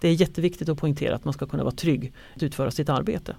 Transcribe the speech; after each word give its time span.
Det 0.00 0.08
är 0.08 0.12
jätteviktigt 0.12 0.68
att 0.68 0.78
poängtera 0.78 1.14
att 1.14 1.24
man 1.24 1.34
ska 1.34 1.46
kunna 1.46 1.64
vara 1.64 1.74
trygg 1.74 2.12
att 2.36 2.42
utföra 2.42 2.70
sitt 2.70 2.88
arbete. 2.88 3.36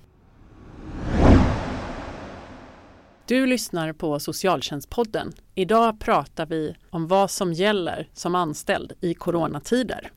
Du 3.26 3.46
lyssnar 3.46 3.94
på 3.94 4.20
Socialtjänstpodden. 4.20 5.34
Idag 5.56 6.00
pratar 6.00 6.46
vi 6.46 6.76
om 6.90 7.08
vad 7.08 7.32
som 7.32 7.54
gäller 7.54 8.08
som 8.14 8.36
anställd 8.36 8.94
i 9.02 9.14
coronatider. 9.14 10.12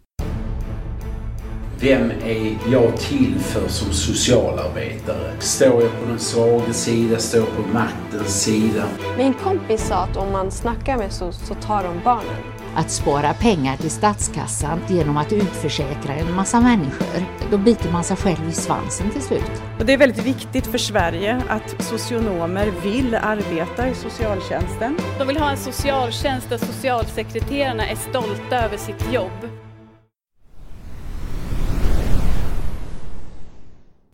Vem 1.80 2.10
är 2.10 2.72
jag 2.72 2.96
till 2.96 3.34
för 3.38 3.68
som 3.68 3.92
socialarbetare? 3.92 5.40
Står 5.40 5.82
jag 5.82 6.00
på 6.00 6.06
den 6.08 6.18
svaga 6.18 6.72
sida? 6.72 7.18
Står 7.18 7.40
jag 7.40 7.56
på 7.56 7.62
maktens 7.72 8.42
sida? 8.42 8.88
Min 9.16 9.34
kompis 9.34 9.88
sa 9.88 9.94
att 9.94 10.16
om 10.16 10.32
man 10.32 10.50
snackar 10.50 10.98
med 10.98 11.12
SOS 11.12 11.46
så 11.48 11.54
tar 11.54 11.84
de 11.84 12.00
barnen. 12.04 12.53
Att 12.76 12.90
spara 12.90 13.34
pengar 13.34 13.76
till 13.76 13.90
statskassan 13.90 14.80
genom 14.88 15.16
att 15.16 15.32
utförsäkra 15.32 16.14
en 16.14 16.34
massa 16.34 16.60
människor. 16.60 17.24
Då 17.50 17.58
biter 17.58 17.92
man 17.92 18.04
sig 18.04 18.16
själv 18.16 18.48
i 18.48 18.52
svansen 18.52 19.10
till 19.10 19.22
slut. 19.22 19.62
Och 19.78 19.86
det 19.86 19.92
är 19.92 19.98
väldigt 19.98 20.26
viktigt 20.26 20.66
för 20.66 20.78
Sverige 20.78 21.42
att 21.48 21.82
socionomer 21.82 22.72
vill 22.82 23.14
arbeta 23.14 23.88
i 23.88 23.94
socialtjänsten. 23.94 24.98
De 25.18 25.28
vill 25.28 25.36
ha 25.36 25.50
en 25.50 25.56
socialtjänst 25.56 26.48
där 26.48 26.58
socialsekreterarna 26.58 27.88
är 27.88 27.96
stolta 27.96 28.64
över 28.64 28.76
sitt 28.76 29.12
jobb. 29.12 29.48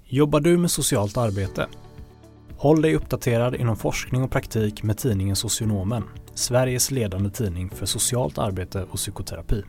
Jobbar 0.04 0.40
du 0.40 0.58
med 0.58 0.70
socialt 0.70 1.16
arbete? 1.16 1.66
Håll 2.56 2.82
dig 2.82 2.94
uppdaterad 2.94 3.54
inom 3.54 3.76
forskning 3.76 4.22
och 4.22 4.30
praktik 4.30 4.82
med 4.82 4.98
tidningen 4.98 5.36
Socionomen, 5.36 6.04
Sveriges 6.34 6.90
ledande 6.90 7.30
tidning 7.30 7.70
för 7.70 7.86
socialt 7.86 8.38
arbete 8.38 8.86
och 8.90 8.96
psykoterapi. 8.96 9.62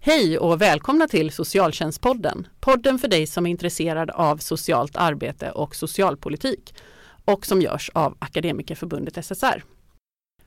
Hej 0.00 0.38
och 0.38 0.60
välkomna 0.60 1.08
till 1.08 1.32
Socialtjänstpodden. 1.32 2.46
Podden 2.60 2.98
för 2.98 3.08
dig 3.08 3.26
som 3.26 3.46
är 3.46 3.50
intresserad 3.50 4.10
av 4.10 4.36
socialt 4.36 4.96
arbete 4.96 5.50
och 5.50 5.76
socialpolitik 5.76 6.74
och 7.24 7.46
som 7.46 7.62
görs 7.62 7.90
av 7.94 8.16
Akademikerförbundet 8.18 9.24
SSR. 9.24 9.64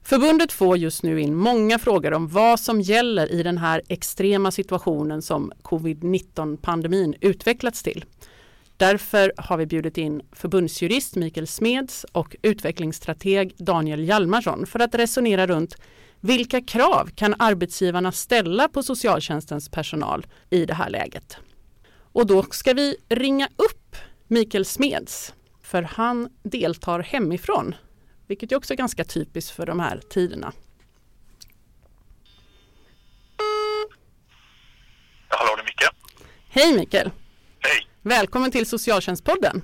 Förbundet 0.04 0.52
får 0.52 0.78
just 0.78 1.04
nu 1.04 1.22
in 1.22 1.36
många 1.36 1.80
frågor 1.80 2.14
om 2.14 2.28
vad 2.28 2.60
som 2.60 2.82
gäller 2.82 3.32
i 3.32 3.44
den 3.44 3.58
här 3.58 3.82
extrema 3.88 4.52
situationen 4.52 5.22
som 5.22 5.52
covid-19 5.62 6.58
pandemin 6.58 7.16
utvecklats 7.22 7.84
till. 7.84 8.06
Därför 8.78 9.34
har 9.38 9.58
vi 9.58 9.66
bjudit 9.66 9.98
in 9.98 10.22
förbundsjurist 10.32 11.16
Mikael 11.16 11.48
Smeds 11.48 12.06
och 12.12 12.36
utvecklingsstrateg 12.42 13.56
Daniel 13.58 14.08
Hjalmarsson 14.08 14.66
för 14.66 14.80
att 14.80 14.96
resonera 14.96 15.48
runt 15.48 15.76
vilka 16.20 16.62
krav 16.62 17.10
kan 17.16 17.36
arbetsgivarna 17.40 18.12
ställa 18.12 18.68
på 18.68 18.84
socialtjänstens 18.84 19.70
personal 19.70 20.26
i 20.50 20.66
det 20.66 20.74
här 20.74 20.90
läget? 20.90 21.38
Och 22.12 22.28
då 22.28 22.44
ska 22.44 22.74
vi 22.74 22.96
ringa 23.10 23.48
upp 23.56 23.96
Mikael 24.28 24.66
Smeds 24.66 25.34
för 25.62 25.82
han 25.84 26.30
deltar 26.44 27.00
hemifrån 27.00 27.76
vilket 28.28 28.52
är 28.52 28.56
också 28.56 28.76
ganska 28.76 29.04
typiskt 29.04 29.52
för 29.52 29.66
de 29.66 29.80
här 29.80 30.02
tiderna. 30.10 30.54
Ja, 35.30 35.38
hallå, 35.38 35.56
det 35.56 35.62
är 35.62 35.66
Micke. 35.66 35.90
Hej 36.50 36.78
Mikael! 36.78 37.12
Välkommen 38.08 38.52
till 38.52 38.66
Socialtjänstpodden. 38.66 39.62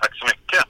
Tack 0.00 0.18
så 0.18 0.24
mycket. 0.26 0.64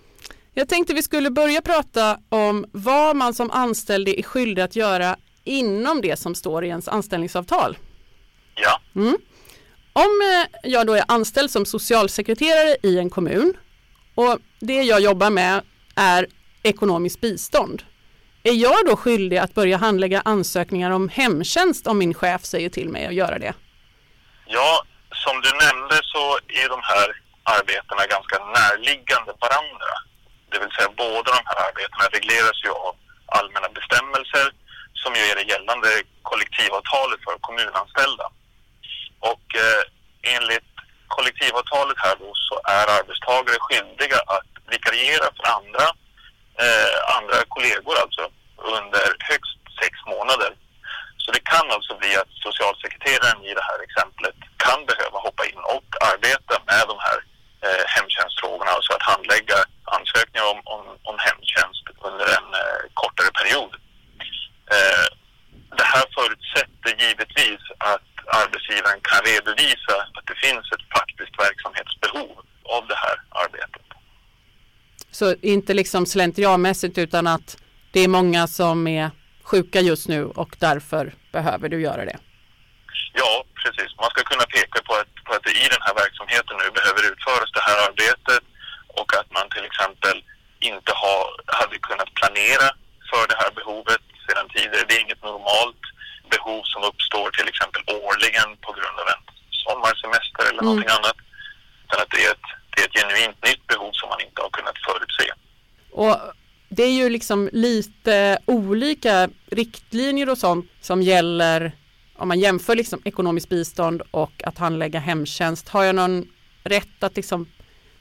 Jag 0.55 0.69
tänkte 0.69 0.95
vi 0.95 1.03
skulle 1.03 1.31
börja 1.31 1.63
prata 1.63 2.19
om 2.29 2.67
vad 2.73 3.17
man 3.17 3.35
som 3.35 3.51
anställd 3.51 4.09
är 4.09 4.23
skyldig 4.23 4.63
att 4.63 4.77
göra 4.77 5.17
inom 5.45 6.01
det 6.01 6.17
som 6.17 6.35
står 6.35 6.65
i 6.65 6.69
ens 6.69 6.89
anställningsavtal. 6.89 7.79
Ja. 8.55 8.81
Mm. 8.95 9.19
Om 9.93 10.03
eh, 10.03 10.71
jag 10.71 10.87
då 10.87 10.95
är 10.95 11.05
anställd 11.09 11.51
som 11.51 11.67
socialsekreterare 11.67 12.77
i 12.83 12.99
en 12.99 13.11
kommun 13.11 13.55
och 14.15 14.39
det 14.61 14.83
jag 14.83 15.01
jobbar 15.01 15.31
med 15.31 15.63
är 15.95 16.27
ekonomiskt 16.63 17.21
bistånd. 17.21 17.83
Är 18.43 18.55
jag 18.55 18.87
då 18.87 18.97
skyldig 18.97 19.37
att 19.37 19.55
börja 19.55 19.77
handlägga 19.77 20.23
ansökningar 20.25 20.91
om 20.91 21.09
hemtjänst 21.09 21.87
om 21.87 21.99
min 21.99 22.15
chef 22.15 22.45
säger 22.45 22.71
till 22.71 22.89
mig 22.89 23.07
att 23.07 23.15
göra 23.15 23.39
det? 23.39 23.55
Ja, 24.47 24.83
som 25.25 25.37
du 25.45 25.51
nämnde 25.67 25.97
så 26.13 26.25
är 26.61 26.69
de 26.69 26.81
här 26.93 27.09
arbetena 27.57 28.03
ganska 28.15 28.37
närliggande 28.59 29.33
varandra. 29.45 29.93
Det 30.51 30.59
vill 30.59 30.75
säga 30.77 30.91
båda 31.05 31.29
de 31.39 31.43
här 31.51 31.59
arbetena 31.69 32.05
regleras 32.17 32.59
ju 32.65 32.71
av 32.71 32.95
allmänna 33.39 33.69
bestämmelser 33.79 34.47
som 35.03 35.15
ju 35.15 35.23
är 35.31 35.37
det 35.37 35.51
gällande 35.53 35.89
kollektivavtalet 36.23 37.21
för 37.25 37.35
kommunanställda. 37.47 38.27
Och 39.33 39.47
eh, 39.65 39.83
enligt 40.37 40.73
kollektivavtalet 41.09 41.99
här 42.05 42.17
då 42.23 42.31
så 42.49 42.55
är 42.79 42.87
arbetstagare 42.99 43.59
skyldiga 43.67 44.19
att 44.37 44.51
vikariera 44.75 45.27
för 45.37 45.47
andra 45.59 45.87
eh, 46.63 47.17
andra 47.17 47.39
kollegor 47.55 47.97
alltså 48.03 48.23
under 48.77 49.07
högst 49.31 49.61
sex 49.81 49.95
månader. 50.07 50.51
Så 51.23 51.33
det 51.33 51.45
kan 51.53 51.71
alltså 51.71 51.93
bli 52.03 52.17
att 52.17 52.33
socialsekreteraren 52.47 53.41
i 53.51 53.55
det 53.55 53.67
här 53.71 53.81
exemplet 53.87 54.39
kan 54.65 54.81
behöva 54.91 55.19
hoppa 55.27 55.45
in 55.47 55.63
och 55.77 55.89
arbeta 56.13 56.55
med 56.71 56.85
de 56.93 56.97
här 57.07 57.19
eh, 57.65 57.85
hemtjänstfrågorna, 57.95 58.71
alltså 58.71 58.93
att 58.93 59.11
handlägga 59.13 59.59
ansökningar 59.97 60.47
om, 60.55 60.61
om, 60.75 60.85
om 61.11 61.17
hemtjänst 61.27 61.85
under 62.09 62.27
en 62.39 62.49
eh, 62.63 62.83
kortare 63.01 63.31
period. 63.41 63.73
Eh, 64.77 65.07
det 65.79 65.89
här 65.95 66.07
förutsätter 66.17 66.93
givetvis 67.05 67.63
att 67.93 68.09
arbetsgivaren 68.43 69.01
kan 69.09 69.21
redovisa 69.33 69.95
att 70.17 70.27
det 70.31 70.39
finns 70.47 70.67
ett 70.75 70.87
faktiskt 70.99 71.35
verksamhetsbehov 71.45 72.35
av 72.77 72.83
det 72.91 72.99
här 73.05 73.17
arbetet. 73.45 73.89
Så 75.29 75.35
inte 75.43 75.75
liksom 75.75 76.07
slentrianmässigt 76.07 76.99
utan 76.99 77.27
att 77.27 77.49
det 77.93 78.01
är 78.01 78.09
många 78.19 78.43
som 78.47 78.77
är 78.87 79.11
sjuka 79.51 79.81
just 79.81 80.09
nu 80.09 80.21
och 80.43 80.53
därför 80.67 81.05
behöver 81.37 81.69
du 81.69 81.79
göra 81.89 82.05
det. 82.11 82.19
Ja, 83.21 83.33
precis. 83.63 83.91
Man 84.03 84.11
ska 84.11 84.21
kunna 84.31 84.47
peka 84.57 84.79
på 84.89 84.93
att, 85.01 85.13
på 85.27 85.31
att 85.37 85.45
det 85.49 85.55
i 85.65 85.67
den 85.75 85.83
här 85.87 85.95
verksamheten 86.03 86.55
nu 86.63 86.69
behöver 86.79 87.03
utföras 87.13 87.51
det 87.59 87.65
här 87.69 87.79
arbetet 87.89 88.43
och 89.01 89.09
att 89.21 89.29
man 89.37 89.47
till 89.55 89.67
exempel 89.71 90.17
inte 90.71 90.93
har, 91.03 91.25
hade 91.61 91.77
kunnat 91.89 92.11
planera 92.21 92.69
för 93.11 93.23
det 93.31 93.39
här 93.43 93.51
behovet 93.59 94.05
sedan 94.27 94.47
tidigare. 94.55 94.85
Det 94.89 94.97
är 94.99 95.07
inget 95.07 95.25
normalt 95.31 95.85
behov 96.35 96.63
som 96.73 96.81
uppstår 96.91 97.27
till 97.39 97.49
exempel 97.53 97.83
årligen 98.07 98.49
på 98.65 98.71
grund 98.79 98.97
av 99.03 99.07
en 99.15 99.23
sommarsemester 99.65 100.43
eller 100.49 100.63
mm. 100.63 100.69
någonting 100.69 100.95
annat. 100.99 101.19
Utan 101.85 101.99
att 102.03 102.13
det 102.15 102.23
är 102.29 102.33
ett 102.37 102.49
det 102.79 102.85
är 102.85 102.89
ett 102.89 103.01
genuint 103.01 103.45
nytt 103.45 103.67
behov 103.67 103.91
som 103.93 104.09
man 104.09 104.21
inte 104.21 104.43
har 104.43 104.51
kunnat 104.51 104.79
förutse. 104.87 105.29
Och 105.91 106.17
det 106.69 106.83
är 106.83 106.97
ju 107.01 107.08
liksom 107.19 107.51
lite 107.53 108.39
olika 108.47 109.29
riktlinjer 109.51 110.29
och 110.31 110.39
sånt 110.39 110.71
som 110.81 111.03
gäller 111.03 111.73
om 112.19 112.29
man 112.29 112.41
jämför 112.41 112.75
liksom 112.77 113.01
ekonomiskt 113.05 113.49
bistånd 113.49 114.03
och 114.11 114.37
att 114.45 114.59
handlägga 114.59 115.01
hemtjänst. 115.01 115.69
Har 115.69 115.85
jag 115.85 115.95
någon 115.95 116.27
rätt 116.65 117.03
att 117.03 117.17
liksom 117.17 117.41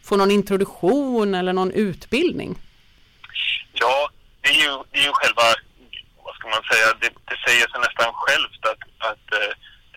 få 0.04 0.16
någon 0.18 0.32
introduktion 0.32 1.36
eller 1.36 1.54
någon 1.54 1.72
utbildning? 1.72 2.52
Ja, 3.74 4.10
det 4.42 4.50
är 4.50 4.60
ju, 4.66 4.72
det 4.92 5.00
är 5.00 5.08
ju 5.10 5.14
själva, 5.14 5.48
vad 6.26 6.36
ska 6.36 6.46
man 6.56 6.64
säga, 6.72 6.88
det, 7.02 7.10
det 7.30 7.38
säger 7.48 7.66
sig 7.72 7.80
nästan 7.88 8.12
självt 8.24 8.62
att, 8.72 8.84
att 9.12 9.28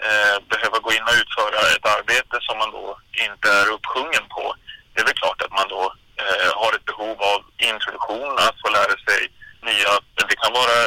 eh, 0.06 0.36
behöva 0.52 0.78
gå 0.84 0.90
in 0.96 1.06
och 1.08 1.18
utföra 1.22 1.58
ett 1.74 1.86
arbete 1.96 2.36
som 2.46 2.58
man 2.62 2.70
då 2.70 2.86
inte 3.26 3.48
är 3.60 3.66
uppsjungen 3.76 4.24
på 4.36 4.44
det 4.92 5.00
är 5.00 5.04
väl 5.04 5.22
klart 5.22 5.42
att 5.42 5.52
man 5.58 5.68
då 5.68 5.82
eh, 6.20 6.50
har 6.60 6.72
ett 6.74 6.90
behov 6.92 7.16
av 7.32 7.40
introduktion, 7.70 8.32
att 8.46 8.60
få 8.62 8.68
lära 8.78 8.96
sig 9.06 9.20
nya, 9.68 9.92
det 10.28 10.36
kan 10.42 10.52
vara 10.60 10.78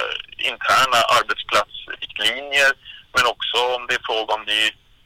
interna 0.52 1.00
arbetsplatsriktlinjer, 1.18 2.72
men 3.16 3.26
också 3.34 3.58
om 3.76 3.82
det 3.88 3.96
är 3.96 4.10
fråga 4.12 4.32
om 4.34 4.44
ny 4.54 4.64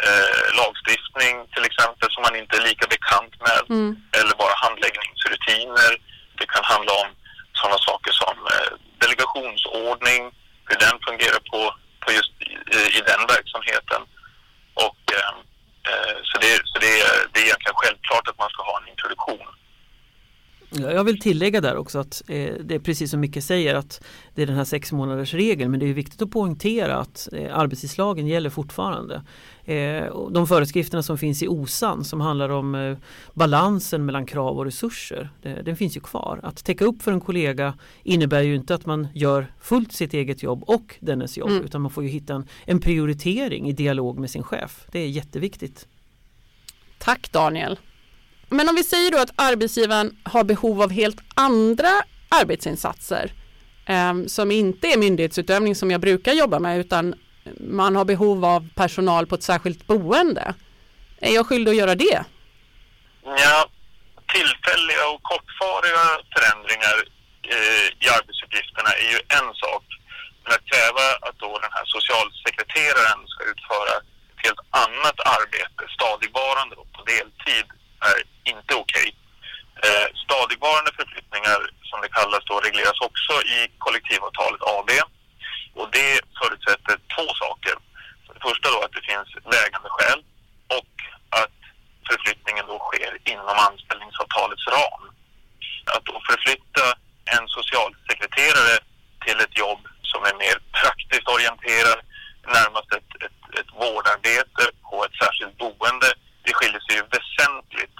eh, 0.07 0.45
lagstiftning 0.59 1.35
till 1.53 1.65
exempel 1.69 2.07
som 2.11 2.21
man 2.27 2.35
inte 2.41 2.57
är 2.57 2.67
lika 2.69 2.87
bekant 2.95 3.33
med, 3.47 3.61
mm. 3.77 3.91
eller 4.17 4.33
bara 4.43 4.55
handläggningsrutiner. 4.65 5.91
Det 6.39 6.47
kan 6.53 6.63
handla 6.73 6.93
om 7.03 7.09
sådana 7.59 7.79
saker 7.89 8.11
som 8.21 8.35
eh, 8.53 8.71
delegationsordning, 9.03 10.21
hur 10.67 10.77
den 10.85 10.95
fungerar 11.07 11.41
på, 11.51 11.61
på 12.03 12.07
just 12.17 12.33
i, 12.41 12.79
i 12.97 13.01
den 13.11 13.21
verksamheten. 13.33 14.01
Och 14.85 15.01
eh, 15.17 15.33
Eh, 15.89 16.17
så 16.29 16.35
det, 16.43 16.53
så 16.71 16.75
det, 16.79 16.93
det 17.31 17.39
är 17.39 17.45
egentligen 17.47 17.81
självklart 17.81 18.27
att 18.27 18.39
man 18.43 18.49
ska 18.49 18.61
ha 18.63 18.75
en 18.81 18.89
introduktion. 18.93 19.47
Jag 20.69 21.03
vill 21.03 21.19
tillägga 21.19 21.61
där 21.61 21.77
också 21.77 21.99
att 21.99 22.21
eh, 22.27 22.53
det 22.63 22.75
är 22.75 22.79
precis 22.79 23.11
som 23.11 23.19
Micke 23.19 23.43
säger 23.43 23.75
att 23.75 24.03
det 24.35 24.41
är 24.41 24.45
den 24.45 24.55
här 24.55 24.63
sex 24.63 24.91
månaders 24.91 25.33
regeln 25.33 25.71
men 25.71 25.79
det 25.79 25.85
är 25.89 25.93
viktigt 25.93 26.21
att 26.21 26.31
poängtera 26.31 26.97
att 26.97 27.29
eh, 27.31 27.57
arbetstidslagen 27.57 28.27
gäller 28.27 28.49
fortfarande. 28.49 29.21
Eh, 29.65 30.29
de 30.31 30.47
föreskrifterna 30.47 31.03
som 31.03 31.17
finns 31.17 31.43
i 31.43 31.47
OSAN 31.47 32.03
som 32.03 32.21
handlar 32.21 32.49
om 32.49 32.75
eh, 32.75 32.97
balansen 33.33 34.05
mellan 34.05 34.25
krav 34.25 34.57
och 34.57 34.65
resurser, 34.65 35.29
det, 35.41 35.61
den 35.61 35.75
finns 35.75 35.97
ju 35.97 36.01
kvar. 36.01 36.39
Att 36.43 36.65
täcka 36.65 36.85
upp 36.85 37.01
för 37.01 37.11
en 37.11 37.21
kollega 37.21 37.73
innebär 38.03 38.41
ju 38.41 38.55
inte 38.55 38.75
att 38.75 38.85
man 38.85 39.07
gör 39.13 39.47
fullt 39.61 39.91
sitt 39.91 40.13
eget 40.13 40.43
jobb 40.43 40.63
och 40.63 40.95
dennes 40.99 41.37
jobb 41.37 41.49
mm. 41.49 41.63
utan 41.63 41.81
man 41.81 41.91
får 41.91 42.03
ju 42.03 42.09
hitta 42.09 42.33
en, 42.33 42.47
en 42.65 42.79
prioritering 42.79 43.69
i 43.69 43.73
dialog 43.73 44.19
med 44.19 44.29
sin 44.29 44.43
chef. 44.43 44.87
Det 44.91 44.99
är 44.99 45.07
jätteviktigt. 45.07 45.87
Tack 46.97 47.31
Daniel. 47.31 47.79
Men 48.49 48.69
om 48.69 48.75
vi 48.75 48.83
säger 48.83 49.11
då 49.11 49.17
att 49.17 49.33
arbetsgivaren 49.35 50.17
har 50.23 50.43
behov 50.43 50.81
av 50.81 50.91
helt 50.91 51.17
andra 51.35 52.03
arbetsinsatser 52.29 53.31
eh, 53.85 54.13
som 54.27 54.51
inte 54.51 54.87
är 54.87 54.97
myndighetsutövning 54.97 55.75
som 55.75 55.91
jag 55.91 56.01
brukar 56.01 56.33
jobba 56.33 56.59
med 56.59 56.79
utan 56.79 57.15
man 57.59 57.95
har 57.95 58.05
behov 58.05 58.45
av 58.45 58.69
personal 58.75 59.27
på 59.27 59.35
ett 59.35 59.43
särskilt 59.43 59.87
boende. 59.87 60.53
Är 61.19 61.33
jag 61.33 61.47
skyldig 61.47 61.71
att 61.71 61.77
göra 61.77 61.95
det? 61.95 62.23
Ja, 63.23 63.57
tillfälliga 64.33 65.03
och 65.13 65.21
kortvariga 65.31 66.05
förändringar 66.33 66.95
eh, 67.55 67.85
i 68.03 68.05
arbetsuppgifterna 68.17 68.91
är 69.03 69.09
ju 69.15 69.19
en 69.39 69.49
sak. 69.63 69.83
Men 70.43 70.51
att 70.55 70.65
kräva 70.71 71.05
att 71.27 71.37
då 71.45 71.51
den 71.65 71.73
här 71.77 71.87
socialsekreteraren 71.95 73.19
ska 73.31 73.41
utföra 73.53 73.93
ett 74.31 74.41
helt 74.45 74.63
annat 74.85 75.17
arbete, 75.37 75.81
stadigvarande 75.97 76.75
på 76.95 77.01
deltid, 77.13 77.67
är 78.01 78.17
inte 78.51 78.73
okej. 78.75 79.09
Okay. 79.09 79.27
Eh, 79.85 80.07
stadigvarande 80.25 80.91
förflyttningar, 80.99 81.59
som 81.89 82.01
det 82.01 82.09
kallas 82.19 82.43
då, 82.45 82.59
regleras 82.59 82.99
också 83.09 83.33
i 83.57 83.59
kollektivavtalet 83.77 84.61
AB. 84.75 84.89
Och 85.79 85.89
det 85.91 86.13
förutsätter 86.39 86.95
två 87.15 87.27
saker. 87.43 87.75
För 88.25 88.33
det 88.33 88.43
första 88.49 88.67
då 88.71 88.79
att 88.81 88.95
det 88.97 89.07
finns 89.11 89.29
vägande 89.57 89.89
skäl 89.95 90.19
och 90.77 90.93
att 91.41 91.57
förflyttningen 92.09 92.65
då 92.71 92.77
sker 92.79 93.11
inom 93.33 93.57
anställningsavtalets 93.67 94.67
ram. 94.77 95.03
Att 95.95 96.05
då 96.05 96.15
förflytta 96.29 96.85
en 97.35 97.45
socialsekreterare 97.57 98.77
till 99.25 99.39
ett 99.45 99.57
jobb 99.57 99.81
som 100.11 100.21
är 100.29 100.35
mer 100.43 100.57
praktiskt 100.79 101.27
orienterat, 101.35 101.99
närmast 102.57 102.89
ett, 102.97 103.11
ett, 103.25 103.41
ett 103.59 103.71
vårdarbete 103.81 104.63
på 104.89 105.05
ett 105.05 105.15
särskilt 105.23 105.57
boende, 105.57 106.09
det 106.47 106.53
skiljer 106.59 106.81
sig 106.85 106.93
ju 106.99 107.03
väsentligt 107.17 107.97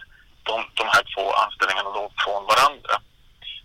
de, 0.49 0.55
de 0.79 0.85
här 0.94 1.03
två 1.13 1.25
anställningarna 1.44 1.91
då 1.99 2.03
från 2.23 2.44
varandra. 2.51 2.94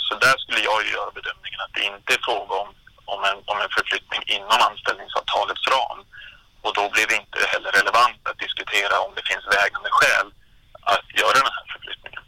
Så 0.06 0.12
där 0.24 0.36
skulle 0.42 0.62
jag 0.70 0.78
ju 0.84 0.90
göra 0.96 1.10
bedömningen 1.18 1.60
att 1.64 1.74
det 1.78 1.84
inte 1.92 2.10
är 2.16 2.20
fråga 2.28 2.54
om, 2.62 2.68
om, 3.12 3.20
en, 3.30 3.38
om 3.50 3.58
en 3.64 3.72
förflyttning 3.76 4.22
inom 4.36 4.58
anställningsavtalets 4.68 5.64
ram. 5.76 5.98
Och 6.64 6.72
då 6.78 6.84
blir 6.94 7.06
det 7.10 7.16
inte 7.22 7.38
heller 7.52 7.70
relevant 7.78 8.20
att 8.30 8.38
diskutera 8.44 8.94
om 9.04 9.10
det 9.16 9.24
finns 9.30 9.44
vägande 9.58 9.90
skäl 9.98 10.26
att 10.94 11.06
göra 11.20 11.36
den 11.46 11.52
här 11.56 11.66
förflyttningen. 11.72 12.22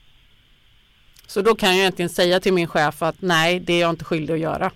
Så 1.33 1.39
då 1.49 1.53
kan 1.61 1.69
jag 1.69 1.79
egentligen 1.79 2.15
säga 2.21 2.41
till 2.41 2.53
min 2.61 2.69
chef 2.75 3.03
att 3.03 3.19
nej, 3.19 3.61
det 3.67 3.73
är 3.73 3.81
jag 3.81 3.91
inte 3.91 4.05
skyldig 4.05 4.35
att 4.35 4.47
göra? 4.49 4.71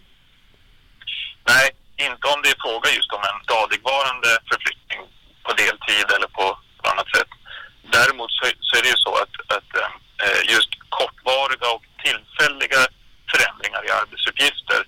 Nej, 1.53 1.67
inte 2.07 2.25
om 2.33 2.43
det 2.43 2.51
är 2.55 2.59
fråga 2.67 2.89
just 2.99 3.13
om 3.17 3.23
en 3.31 3.39
stadigvarande 3.49 4.31
förflyttning 4.51 5.01
på 5.45 5.53
deltid 5.63 6.07
eller 6.17 6.29
på 6.39 6.59
annat 6.91 7.09
sätt. 7.17 7.29
Däremot 7.99 8.33
så, 8.39 8.45
så, 8.67 8.73
är 8.79 8.83
det 8.83 8.93
ju 8.95 9.01
så 9.07 9.13
att, 9.25 9.35
att 9.57 9.71
äh, 10.27 10.41
just 10.55 10.71
kortvariga 10.99 11.69
och 11.77 11.85
tillfälliga 12.05 12.81
förändringar 13.33 13.83
i 13.89 13.91
arbetsuppgifter 14.01 14.81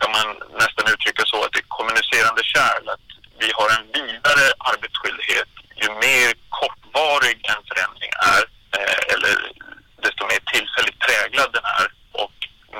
kan 0.00 0.10
man 0.16 0.26
nästan 0.62 0.84
uttrycka 0.92 1.22
så 1.26 1.38
att 1.44 1.52
det 1.52 1.62
är 1.64 1.76
kommunicerande 1.80 2.42
kärl. 2.54 2.84
Att 2.94 3.08
vi 3.42 3.48
har 3.58 3.68
en 3.76 3.86
vidare 3.98 4.44
arbetsskyldighet 4.70 5.52
ju 5.82 5.88
mer 6.06 6.28
kortvarig 6.60 7.36
en 7.52 7.62
förändring 7.70 8.12
är 8.34 8.42
äh, 8.78 9.02
eller 9.14 9.34
desto 10.04 10.22
mer 10.32 10.42
tillfälligt 10.54 10.98
präglad 11.06 11.50
den 11.56 11.66
är 11.80 11.88
och 12.22 12.36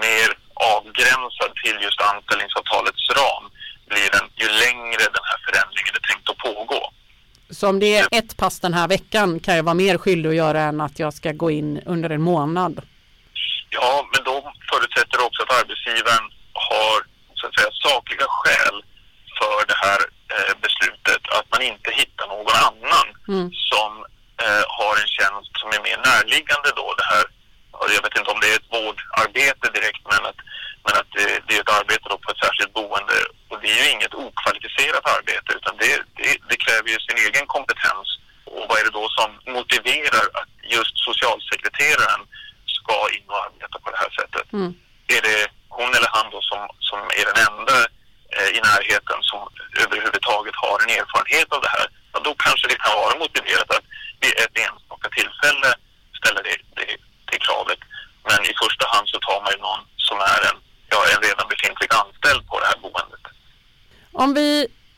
mer 0.07 0.29
avgränsad 0.75 1.51
till 1.63 1.77
just 1.87 2.01
anställningsavtalets 2.13 3.05
ram 3.21 3.45
blir 3.91 4.09
den 4.17 4.27
ju 4.43 4.49
längre 4.65 5.03
den 5.17 5.27
här 5.31 5.41
förändringen 5.47 5.95
är 5.99 6.05
tänkt 6.09 6.31
att 6.31 6.45
pågå. 6.49 6.83
Så 7.67 7.71
om 7.71 7.81
det 7.81 7.97
är 7.97 8.09
ett 8.11 8.37
pass 8.37 8.61
den 8.61 8.75
här 8.75 8.89
veckan 8.89 9.41
kan 9.41 9.57
jag 9.57 9.63
vara 9.63 9.75
mer 9.85 9.99
skyldig 9.99 10.29
att 10.31 10.43
göra 10.45 10.61
än 10.61 10.81
att 10.81 10.99
jag 10.99 11.13
ska 11.15 11.33
gå 11.33 11.51
in 11.51 11.71
under 11.87 12.11
en 12.11 12.23
månad? 12.23 12.75
Ja, 13.71 13.93
men 14.13 14.21
då 14.25 14.35
förutsätter 14.71 15.15
det 15.19 15.25
också 15.29 15.43
att 15.43 15.59
arbetsgivaren 15.61 16.25
har 16.71 16.97
så 17.39 17.43
att 17.47 17.55
säga, 17.59 17.71
sakliga 17.89 18.27
skäl 18.39 18.77
för 19.39 19.59
det 19.71 19.79
här 19.87 20.01
eh, 20.35 20.53
beslutet. 20.65 21.23
Att 21.39 21.49
man 21.55 21.63
inte 21.73 21.91
hittar 22.01 22.27
någon 22.35 22.59
annan 22.69 23.07
mm. 23.35 23.47
som 23.71 23.91
eh, 24.45 24.65
har 24.79 24.95
en 25.03 25.11
tjänst 25.19 25.51
som 25.61 25.69
är 25.77 25.83
mer 25.89 25.99
närliggande 26.11 26.71
då 26.81 26.87
det 27.01 27.09
här. 27.15 27.25
Jag 27.97 28.03
vet 28.07 28.19
inte 28.19 28.33
om 28.35 28.41
det 28.43 28.51
är 28.53 28.59
ett 28.61 28.75
vårdarbete 28.79 29.67
direkt 29.79 30.05
men 30.13 30.23
att, 30.31 30.41
men 30.85 30.95
att 31.01 31.11
det, 31.17 31.27
det 31.47 31.55
är 31.57 31.63
ett 31.65 31.77
arbete 31.81 32.07
då 32.13 32.17
på 32.19 32.31
ett 32.31 32.43
särskilt 32.45 32.73
boende 32.79 33.19
och 33.57 33.59
det 33.63 33.71
är 33.71 33.85
ju 33.85 33.91
inget 33.91 34.15
okvalificerat 34.15 35.05
arbete 35.17 35.51
utan 35.59 35.75
det, 35.83 35.93
det, 36.19 36.31
det 36.51 36.57
kräver 36.65 36.89
ju 36.95 36.99
sin 37.01 37.19
egen 37.27 37.47
kompetens. 37.47 38.07
Och 38.45 38.65
vad 38.69 38.79
är 38.79 38.85
det 38.85 38.99
då 39.01 39.09
som 39.19 39.31
motiverar 39.97 40.27
att 40.41 40.49
just 40.63 40.95
socialsekreteraren 41.09 42.23
ska 42.67 42.97
in 43.17 43.27
och 43.27 43.41
arbeta 43.47 43.79
på 43.79 43.91
det 43.91 43.99
här 44.03 44.13
sättet? 44.21 44.53
Mm. 44.53 44.75
Är 45.17 45.23
det 45.29 45.41
hon 45.69 45.91
eller 45.97 46.11
han 46.17 46.31
då 46.31 46.41
som, 46.51 46.61
som 46.89 47.01
är 47.21 47.25
den 47.31 47.39
enda 47.49 47.79
eh, 48.37 48.49
i 48.57 48.61
närheten 48.71 49.19
som 49.31 49.41
överhuvudtaget 49.85 50.57
har 50.65 50.77
en 50.85 50.91
erfarenhet 51.01 51.49
av 51.57 51.61
det 51.63 51.73
här, 51.77 51.87
ja, 52.13 52.21
då 52.25 52.35
kanske 52.47 52.69
det 52.69 52.79
kan 52.85 52.95
vara 53.03 53.19
motiverat 53.25 53.71
att 53.77 53.87
vid 54.23 54.35
ett 54.43 54.55
enstaka 54.67 55.09
tillfälle 55.19 55.71
ställa 56.19 56.41
det, 56.47 56.57
det, 56.77 56.89
det 57.31 57.39
kravet. 57.47 57.81
Men 58.29 58.41
i 58.51 58.53
första 58.63 58.85
hand 58.93 59.05
så 59.09 59.19
tar 59.27 59.39
man 59.45 59.53
ju 59.55 59.61
någon 59.69 59.83
som 60.09 60.17
är 60.35 60.41
en, 60.49 60.57
ja, 60.93 60.99
en 61.13 61.21
redan 61.29 61.47
befintlig 61.53 61.91
anställd 62.03 62.43
på 62.51 62.55
det 62.61 62.67
här 62.71 62.79
boendet. 62.85 63.25
Om 64.13 64.35
vi 64.35 64.51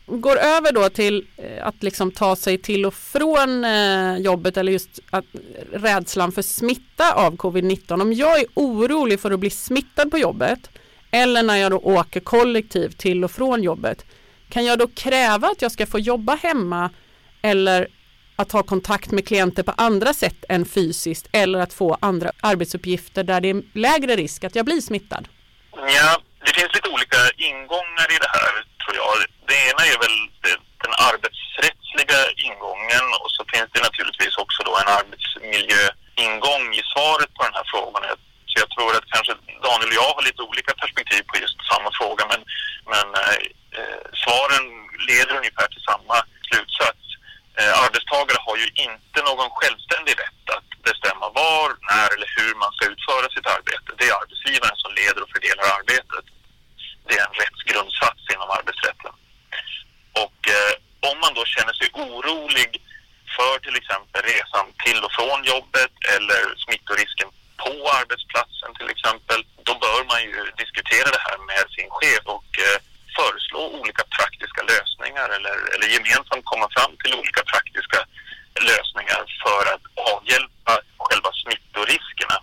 går 0.06 0.36
över 0.36 0.72
då 0.72 0.88
till 0.88 1.26
att 1.68 1.82
liksom 1.82 2.10
ta 2.10 2.36
sig 2.36 2.58
till 2.58 2.86
och 2.86 2.94
från 2.94 3.64
eh, 3.64 4.16
jobbet 4.16 4.56
eller 4.56 4.72
just 4.72 5.00
att, 5.10 5.24
rädslan 5.72 6.32
för 6.32 6.42
smitta 6.42 7.14
av 7.14 7.36
covid-19. 7.36 8.02
Om 8.02 8.12
jag 8.12 8.38
är 8.38 8.46
orolig 8.54 9.20
för 9.20 9.30
att 9.30 9.40
bli 9.40 9.50
smittad 9.50 10.10
på 10.10 10.18
jobbet 10.18 10.70
eller 11.10 11.42
när 11.42 11.56
jag 11.56 11.70
då 11.70 11.78
åker 11.78 12.20
kollektivt 12.20 12.98
till 12.98 13.24
och 13.24 13.30
från 13.30 13.62
jobbet, 13.62 14.04
kan 14.48 14.64
jag 14.64 14.78
då 14.78 14.88
kräva 14.88 15.48
att 15.48 15.62
jag 15.62 15.72
ska 15.72 15.86
få 15.86 15.98
jobba 15.98 16.34
hemma 16.34 16.90
eller 17.42 17.88
att 18.36 18.52
ha 18.52 18.62
kontakt 18.62 19.10
med 19.10 19.26
klienter 19.26 19.62
på 19.62 19.72
andra 19.76 20.14
sätt 20.14 20.44
än 20.48 20.64
fysiskt 20.64 21.28
eller 21.32 21.58
att 21.58 21.72
få 21.72 21.98
andra 22.00 22.32
arbetsuppgifter 22.40 23.24
där 23.24 23.40
det 23.40 23.50
är 23.50 23.62
lägre 23.72 24.16
risk 24.16 24.44
att 24.44 24.54
jag 24.56 24.64
blir 24.64 24.80
smittad? 24.80 25.28
Ja, 25.72 26.20
det 26.44 26.52
finns 26.60 26.74
lite 26.74 26.88
olika 26.88 27.20
ingångar 27.36 28.08
i 28.14 28.18
det 28.24 28.30
här 28.38 28.52
tror 28.82 28.96
jag. 28.96 29.14
Det 29.48 29.58
ena 29.68 29.82
är 29.92 29.98
väl 30.04 30.18
den 30.88 31.04
arbetsrättsliga 31.10 32.20
ingången 32.46 33.06
och 33.22 33.30
så 33.36 33.42
finns 33.52 33.70
det 33.72 33.86
naturligtvis 33.88 34.36
också 34.44 34.60
då 34.68 34.72
en 34.76 34.94
arbetsmiljöingång 35.00 36.64
i 36.80 36.82
svaret 36.92 37.30
på 37.34 37.42
den 37.46 37.58
här 37.58 37.68
frågan. 37.72 38.02
Så 38.50 38.54
jag 38.62 38.70
tror 38.70 38.90
att 38.96 39.12
kanske 39.14 39.32
Daniel 39.66 39.90
och 39.92 40.00
jag 40.02 40.12
har 40.16 40.24
lite 40.28 40.42
olika 40.50 40.72
perspektiv 40.82 41.22
på 41.28 41.34
just 41.44 41.58
samma 41.72 41.90
fråga 41.98 42.22
men, 42.32 42.40
men 42.92 43.06
eh, 43.22 43.38
eh 43.78 44.00
svaren 44.22 44.64
leder 45.08 45.34
ungefär 45.40 45.68
till 45.70 45.88
samma 45.90 46.16
slutsats. 46.48 47.04
Eh, 47.58 47.72
arbetstagare 47.84 48.40
har 48.46 48.56
ju 48.62 48.68
inte 48.86 49.18
någon 49.28 49.50
självständig 49.58 50.14
rätt 50.24 50.46
att 50.56 50.68
bestämma 50.88 51.26
var, 51.42 51.68
när 51.90 52.08
eller 52.14 52.30
hur 52.38 52.52
man 52.62 52.72
ska 52.72 52.84
utföra 52.94 53.26
sitt 53.34 53.48
arbete. 53.56 53.88
Det 53.98 54.06
är 54.08 54.14
arbetsgivaren 54.22 54.78
som 54.82 54.90
leder 55.00 55.22
och 55.22 55.32
fördelar 55.34 55.66
arbetet 55.78 56.26
det 57.08 57.14
är 57.18 57.26
en 57.26 57.38
rättsgrundsats 57.42 58.22
inom 58.34 58.50
arbetsrätten. 58.58 59.12
Och 60.24 60.40
eh, 60.56 60.74
om 61.10 61.16
man 61.24 61.34
då 61.38 61.44
känner 61.54 61.74
sig 61.80 61.88
orolig 62.04 62.70
för 63.36 63.54
till 63.58 63.76
exempel 63.80 64.22
resan 64.34 64.66
till 64.84 65.00
och 65.04 65.12
från 65.18 65.40
jobbet 65.54 65.92
eller 66.14 66.42
smittorisken 66.64 67.28
på 67.64 67.74
arbetsplatsen 68.00 68.70
till 68.78 68.90
exempel, 68.94 69.40
då 69.66 69.72
bör 69.84 70.02
man 70.12 70.20
ju 70.22 70.40
diskutera 70.62 71.08
det 71.16 71.24
här 71.28 71.38
med 71.50 71.64
sin 71.76 71.90
chef 71.98 72.24
och 72.36 72.50
eh, 72.66 72.78
föreslå 73.18 73.62
olika 73.80 74.04
praktiska 74.16 74.62
lösningar 74.72 75.28
eller, 75.36 75.56
eller 75.72 75.88
gemensamt 75.96 76.50
komma 76.52 76.68
fram 76.76 76.92
till 77.00 77.14
olika 77.20 77.42
praktiska 77.52 78.00
lösningar 78.70 79.22
för 79.44 79.62
att 79.74 79.84
avhjälpa 80.14 80.74
själva 81.04 81.30
smittoriskerna. 81.42 82.36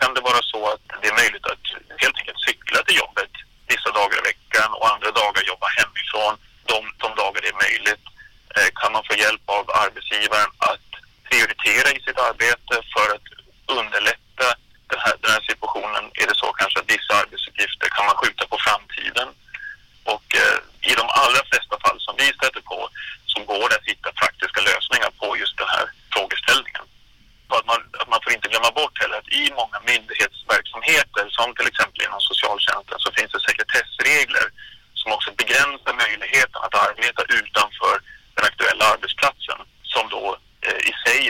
Kan 0.00 0.14
det 0.14 0.20
vara 0.20 0.42
så 0.52 0.60
att 0.72 0.84
det 1.02 1.08
är 1.08 1.20
möjligt 1.22 1.46
att 1.52 1.66
helt 2.02 2.18
enkelt 2.20 2.40
cykla 2.46 2.82
till 2.82 3.00
jobbet 3.04 3.32
vissa 3.68 3.90
dagar 3.90 4.18
i 4.18 4.28
veckan 4.32 4.68
och 4.78 4.92
andra 4.92 5.10
dagar 5.10 5.42
jobba 5.42 5.66
hemifrån. 5.78 6.34
De, 6.70 6.78
de 7.02 7.08
dagar 7.22 7.40
det 7.42 7.48
är 7.48 7.64
möjligt 7.66 8.04
eh, 8.56 8.70
kan 8.80 8.92
man 8.92 9.04
få 9.08 9.14
hjälp 9.14 9.44
av 9.58 9.64
arbetsgivaren 9.84 10.50
att 10.58 10.88
prioritera 11.28 11.88
i 11.96 12.00
sitt 12.06 12.18
arbete 12.28 12.74
för 12.94 13.06
att 13.14 13.26
underlätta 13.78 14.48
den 14.90 15.00
här, 15.04 15.14
den 15.22 15.30
här 15.30 15.44
situationen 15.50 16.04
i 16.14 16.26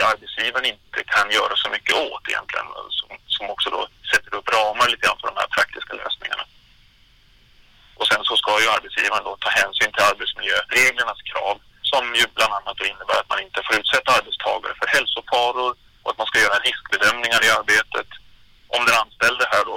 arbetsgivaren 0.00 0.66
inte 0.66 1.00
kan 1.14 1.30
göra 1.30 1.56
så 1.56 1.68
mycket 1.70 1.94
åt 1.94 2.24
egentligen. 2.36 2.68
Som, 2.98 3.08
som 3.36 3.44
också 3.54 3.68
då 3.76 3.80
sätter 4.12 4.32
upp 4.38 4.48
ramar 4.56 4.86
lite 4.88 5.04
grann 5.04 5.20
för 5.20 5.28
de 5.32 5.36
här 5.42 5.50
praktiska 5.56 5.92
lösningarna. 6.02 6.44
Och 7.98 8.06
sen 8.10 8.22
så 8.28 8.34
ska 8.42 8.50
ju 8.62 8.68
arbetsgivaren 8.76 9.24
då 9.28 9.32
ta 9.44 9.50
hänsyn 9.60 9.90
till 9.92 10.08
arbetsmiljöreglernas 10.10 11.20
krav 11.30 11.56
som 11.90 12.02
ju 12.18 12.24
bland 12.36 12.52
annat 12.58 12.78
innebär 12.90 13.18
att 13.20 13.32
man 13.32 13.40
inte 13.46 13.60
får 13.66 13.74
utsätta 13.80 14.08
arbetstagare 14.18 14.74
för 14.80 14.88
hälsofaror 14.96 15.72
och 16.02 16.10
att 16.10 16.18
man 16.20 16.28
ska 16.30 16.38
göra 16.46 16.58
riskbedömningar 16.68 17.40
i 17.46 17.50
arbetet. 17.60 18.08
Om 18.76 18.82
den 18.86 18.96
anställde 19.02 19.44
här 19.54 19.64
då 19.70 19.76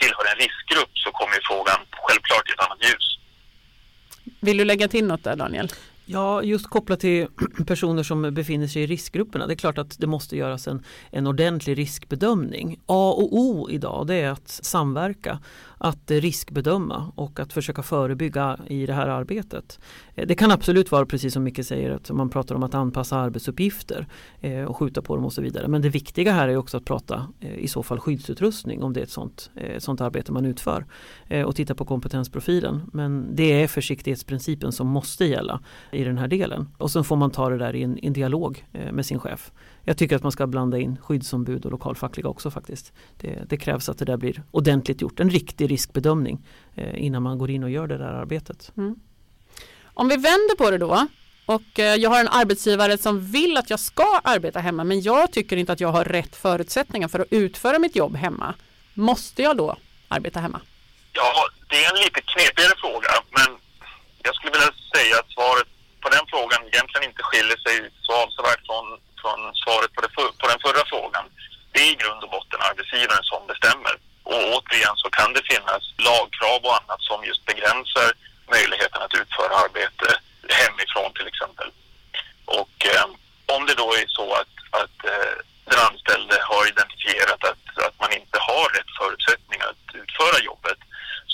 tillhör 0.00 0.24
en 0.30 0.38
riskgrupp 0.44 0.92
så 1.04 1.08
kommer 1.18 1.34
ju 1.38 1.42
frågan 1.50 1.80
självklart 2.04 2.48
i 2.48 2.52
ett 2.52 2.64
annat 2.66 2.82
ljus. 2.88 3.06
Vill 4.46 4.56
du 4.56 4.64
lägga 4.64 4.88
till 4.88 5.06
något 5.06 5.24
där 5.24 5.36
Daniel? 5.36 5.68
Ja, 6.04 6.42
just 6.42 6.70
kopplat 6.70 7.00
till 7.00 7.28
personer 7.64 8.02
som 8.02 8.34
befinner 8.34 8.66
sig 8.66 8.82
i 8.82 8.86
riskgrupperna. 8.86 9.46
Det 9.46 9.52
är 9.52 9.56
klart 9.56 9.78
att 9.78 9.98
det 9.98 10.06
måste 10.06 10.36
göras 10.36 10.68
en, 10.68 10.82
en 11.10 11.26
ordentlig 11.26 11.78
riskbedömning. 11.78 12.80
A 12.86 13.14
och 13.16 13.36
O 13.36 13.70
idag 13.70 14.06
det 14.06 14.14
är 14.14 14.30
att 14.30 14.48
samverka 14.48 15.38
att 15.78 16.10
riskbedöma 16.10 17.12
och 17.14 17.40
att 17.40 17.52
försöka 17.52 17.82
förebygga 17.82 18.58
i 18.66 18.86
det 18.86 18.92
här 18.92 19.06
arbetet. 19.06 19.80
Eh, 20.14 20.26
det 20.26 20.34
kan 20.34 20.50
absolut 20.50 20.92
vara 20.92 21.06
precis 21.06 21.32
som 21.34 21.44
Micke 21.44 21.64
säger 21.64 21.90
att 21.90 22.10
man 22.10 22.28
pratar 22.28 22.54
om 22.54 22.62
att 22.62 22.74
anpassa 22.74 23.16
arbetsuppgifter 23.16 24.06
eh, 24.40 24.64
och 24.64 24.76
skjuta 24.76 25.02
på 25.02 25.16
dem 25.16 25.24
och 25.24 25.32
så 25.32 25.42
vidare. 25.42 25.68
Men 25.68 25.82
det 25.82 25.88
viktiga 25.88 26.32
här 26.32 26.48
är 26.48 26.56
också 26.56 26.76
att 26.76 26.84
prata 26.84 27.26
eh, 27.40 27.54
i 27.58 27.68
så 27.68 27.82
fall 27.82 28.00
skyddsutrustning 28.00 28.82
om 28.82 28.92
det 28.92 29.00
är 29.00 29.04
ett 29.04 29.10
sånt, 29.10 29.50
ett 29.54 29.82
sånt 29.82 30.00
arbete 30.00 30.32
man 30.32 30.46
utför 30.46 30.86
och 31.46 31.56
titta 31.56 31.74
på 31.74 31.84
kompetensprofilen. 31.84 32.90
Men 32.92 33.36
det 33.36 33.62
är 33.62 33.68
försiktighetsprincipen 33.68 34.72
som 34.72 34.86
måste 34.86 35.24
gälla 35.24 35.60
i 35.92 36.04
den 36.04 36.18
här 36.18 36.28
delen 36.28 36.68
och 36.78 36.90
sen 36.90 37.04
får 37.04 37.16
man 37.16 37.30
ta 37.30 37.45
det 37.50 37.58
där 37.58 37.76
i 37.76 37.82
en, 37.82 37.98
en 38.02 38.12
dialog 38.12 38.64
med 38.92 39.06
sin 39.06 39.18
chef. 39.18 39.50
Jag 39.88 39.98
tycker 39.98 40.16
att 40.16 40.22
man 40.22 40.32
ska 40.32 40.46
blanda 40.46 40.78
in 40.78 40.96
skyddsombud 41.02 41.64
och 41.64 41.70
lokalfackliga 41.70 42.28
också 42.28 42.50
faktiskt. 42.50 42.92
Det, 43.16 43.44
det 43.48 43.56
krävs 43.56 43.88
att 43.88 43.98
det 43.98 44.04
där 44.04 44.16
blir 44.16 44.42
ordentligt 44.50 45.00
gjort, 45.00 45.20
en 45.20 45.30
riktig 45.30 45.70
riskbedömning 45.70 46.46
eh, 46.74 47.04
innan 47.04 47.22
man 47.22 47.38
går 47.38 47.50
in 47.50 47.64
och 47.64 47.70
gör 47.70 47.86
det 47.86 47.98
där 47.98 48.12
arbetet. 48.12 48.72
Mm. 48.76 48.96
Om 49.84 50.08
vi 50.08 50.16
vänder 50.16 50.56
på 50.56 50.70
det 50.70 50.78
då 50.78 51.06
och 51.46 51.78
eh, 51.78 51.94
jag 51.94 52.10
har 52.10 52.20
en 52.20 52.28
arbetsgivare 52.28 52.98
som 52.98 53.20
vill 53.20 53.56
att 53.56 53.70
jag 53.70 53.80
ska 53.80 54.20
arbeta 54.24 54.60
hemma 54.60 54.84
men 54.84 55.00
jag 55.00 55.32
tycker 55.32 55.56
inte 55.56 55.72
att 55.72 55.80
jag 55.80 55.88
har 55.88 56.04
rätt 56.04 56.36
förutsättningar 56.36 57.08
för 57.08 57.20
att 57.20 57.26
utföra 57.30 57.78
mitt 57.78 57.96
jobb 57.96 58.16
hemma. 58.16 58.54
Måste 58.94 59.42
jag 59.42 59.56
då 59.56 59.76
arbeta 60.08 60.40
hemma? 60.40 60.60
Ja, 61.12 61.48
det 61.68 61.84
är 61.84 61.90
en 61.92 62.04
lite 62.04 62.20
knepigare 62.20 62.74
fråga 62.80 63.08
men 63.30 63.58
jag 64.22 64.34
skulle 64.34 64.52
vilja 64.52 64.72
säga 64.94 65.14
att 65.20 65.30
svaret 65.30 65.68
på 66.06 66.14
den 66.16 66.26
frågan 66.32 66.60
egentligen 66.70 67.08
inte 67.10 67.22
skiljer 67.28 67.58
sig 67.66 67.76
så 68.06 68.12
avsevärt 68.22 68.62
från 68.68 68.86
från 69.20 69.40
svaret 69.62 69.92
på, 69.94 70.00
det, 70.04 70.12
på 70.42 70.46
den 70.52 70.60
förra 70.66 70.84
frågan. 70.92 71.24
Det 71.72 71.80
är 71.84 71.92
i 71.92 72.00
grund 72.02 72.20
och 72.24 72.30
botten 72.36 72.60
arbetsgivaren 72.70 73.24
som 73.32 73.42
bestämmer. 73.52 73.94
Och 74.30 74.40
återigen 74.54 74.96
så 75.02 75.08
kan 75.18 75.30
det 75.36 75.48
finnas 75.52 75.82
lagkrav 76.08 76.60
och 76.66 76.76
annat 76.80 77.02
som 77.08 77.18
just 77.30 77.44
begränsar 77.50 78.08
möjligheten 78.54 79.02
att 79.02 79.18
utföra 79.22 79.54
arbete 79.64 80.08
hemifrån 80.60 81.10
till 81.12 81.28
exempel. 81.32 81.68
Och 82.60 82.76
eh, 82.94 83.06
om 83.54 83.62
det 83.66 83.76
då 83.82 83.88
är 84.00 84.06
så 84.18 84.26
att, 84.40 84.54
att 84.80 84.98
eh, 85.12 85.36
den 85.70 85.80
anställde 85.88 86.36
har 86.50 86.62
identifierat 86.72 87.42
att, 87.50 87.64
att 87.86 87.96
man 88.02 88.12
inte 88.20 88.38
har 88.48 88.66
rätt 88.76 88.92
förutsättningar 89.00 89.66
att 89.74 89.94
utföra 90.02 90.38
jobbet 90.50 90.80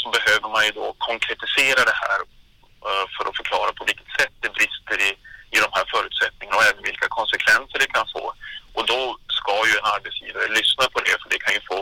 så 0.00 0.06
behöver 0.16 0.48
man 0.54 0.64
ju 0.66 0.72
då 0.80 0.86
konkretisera 1.08 1.80
det 1.90 1.98
här 2.04 2.20
för 3.14 3.24
att 3.28 3.36
förklara 3.40 3.72
på 3.72 3.84
vilket 3.84 4.10
sätt 4.18 4.32
det 4.40 4.52
brister 4.58 4.98
i 5.08 5.10
i 5.54 5.58
de 5.64 5.70
här 5.76 5.86
förutsättningarna 5.94 6.56
och 6.58 6.66
även 6.70 6.82
vilka 6.90 7.08
konsekvenser 7.18 7.78
det 7.78 7.90
kan 7.96 8.06
få. 8.14 8.24
Och 8.76 8.84
då 8.92 9.00
ska 9.38 9.54
ju 9.68 9.74
en 9.80 9.90
arbetsgivare 9.96 10.46
lyssna 10.58 10.84
på 10.92 10.98
det 11.06 11.16
för 11.20 11.28
det 11.32 11.40
kan 11.44 11.54
ju 11.56 11.62
få, 11.70 11.78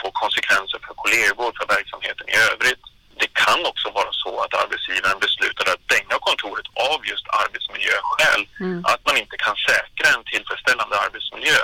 få 0.00 0.06
konsekvenser 0.22 0.78
för 0.86 0.94
kollegor, 1.02 1.50
för 1.58 1.66
verksamheten 1.76 2.26
i 2.34 2.36
övrigt. 2.50 2.84
Det 3.22 3.30
kan 3.44 3.60
också 3.70 3.88
vara 3.98 4.12
så 4.24 4.32
att 4.44 4.54
arbetsgivaren 4.62 5.18
beslutar 5.26 5.66
att 5.72 5.82
stänga 5.88 6.16
kontoret 6.28 6.68
av 6.92 6.98
just 7.12 7.26
arbetsmiljöskäl. 7.42 8.42
Mm. 8.66 8.78
Att 8.92 9.02
man 9.08 9.16
inte 9.22 9.36
kan 9.46 9.56
säkra 9.70 10.08
en 10.16 10.24
tillfredsställande 10.32 10.94
arbetsmiljö. 11.04 11.60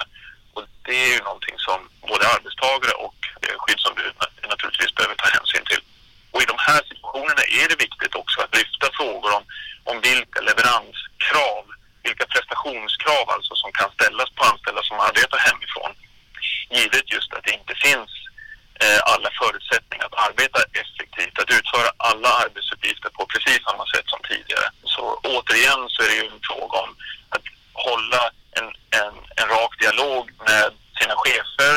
Och 0.55 0.63
det 0.87 0.97
är 1.05 1.11
ju 1.15 1.21
någonting 1.29 1.59
som 1.67 1.79
både 2.11 2.25
arbetstagare 2.35 2.95
och 3.07 3.19
eh, 3.45 3.57
skyddsombud 3.63 4.15
naturligtvis 4.53 4.95
behöver 4.95 5.17
ta 5.19 5.29
hänsyn 5.37 5.65
till. 5.71 5.83
Och 6.37 6.43
i 6.43 6.53
de 6.55 6.59
här 6.69 6.83
situationerna 6.91 7.45
är 7.61 7.67
det 7.69 7.85
viktigt 7.87 8.15
också 8.15 8.41
att 8.41 8.57
lyfta 8.61 8.87
frågor 8.99 9.31
om, 9.39 9.45
om 9.91 9.97
vilka 10.01 10.41
leveranskrav, 10.41 11.65
vilka 12.07 12.27
prestationskrav 12.35 13.27
alltså 13.35 13.55
som 13.55 13.71
kan 13.73 13.91
ställas 13.99 14.31
på 14.37 14.43
anställda 14.51 14.83
som 14.83 15.01
arbetar 15.09 15.39
hemifrån. 15.49 15.93
Givet 16.77 17.07
just 17.17 17.33
att 17.33 17.45
det 17.45 17.59
inte 17.61 17.75
finns 17.87 18.11
eh, 18.83 19.01
alla 19.13 19.31
förutsättningar 19.41 20.07
att 20.07 20.21
arbeta 20.27 20.61
effektivt, 20.83 21.39
att 21.39 21.57
utföra 21.59 21.89
alla 22.11 22.31
arbetsuppgifter 22.45 23.11
på 23.17 23.23
precis 23.33 23.61
samma 23.69 23.87
sätt 23.95 24.07
som 24.13 24.21
tidigare. 24.31 24.69
Så 24.95 25.03
återigen 25.35 25.83
så 25.93 25.99
är 26.03 26.09
det 26.09 26.19
ju 26.21 26.27
en 26.35 26.47
fråga 26.51 26.77
om 26.85 26.93
att 27.35 27.47
hålla 27.89 28.23
en, 28.59 28.67
en, 29.01 29.15
en 29.41 29.49
rak 29.57 29.73
dialog 29.85 30.25
med 30.51 30.69
sina 30.99 31.15
chefer, 31.25 31.75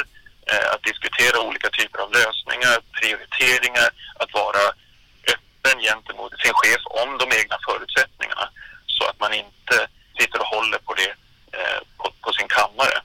eh, 0.51 0.67
att 0.73 0.83
diskutera 0.89 1.45
olika 1.47 1.69
typer 1.69 1.99
av 2.05 2.09
lösningar, 2.19 2.77
prioriteringar, 2.99 3.89
att 4.19 4.33
vara 4.33 4.63
öppen 5.33 5.79
gentemot 5.79 6.31
sin 6.41 6.53
chef 6.53 6.81
om 6.85 7.17
de 7.17 7.25
egna 7.39 7.57
förutsättningarna 7.67 8.49
så 8.85 9.03
att 9.09 9.19
man 9.19 9.33
inte 9.33 9.75
sitter 10.19 10.39
och 10.39 10.45
håller 10.55 10.77
på 10.77 10.93
det 10.93 11.13
eh, 11.57 11.79
på, 11.97 12.11
på, 12.21 12.33
sin 12.33 12.47
kammare. 12.47 12.97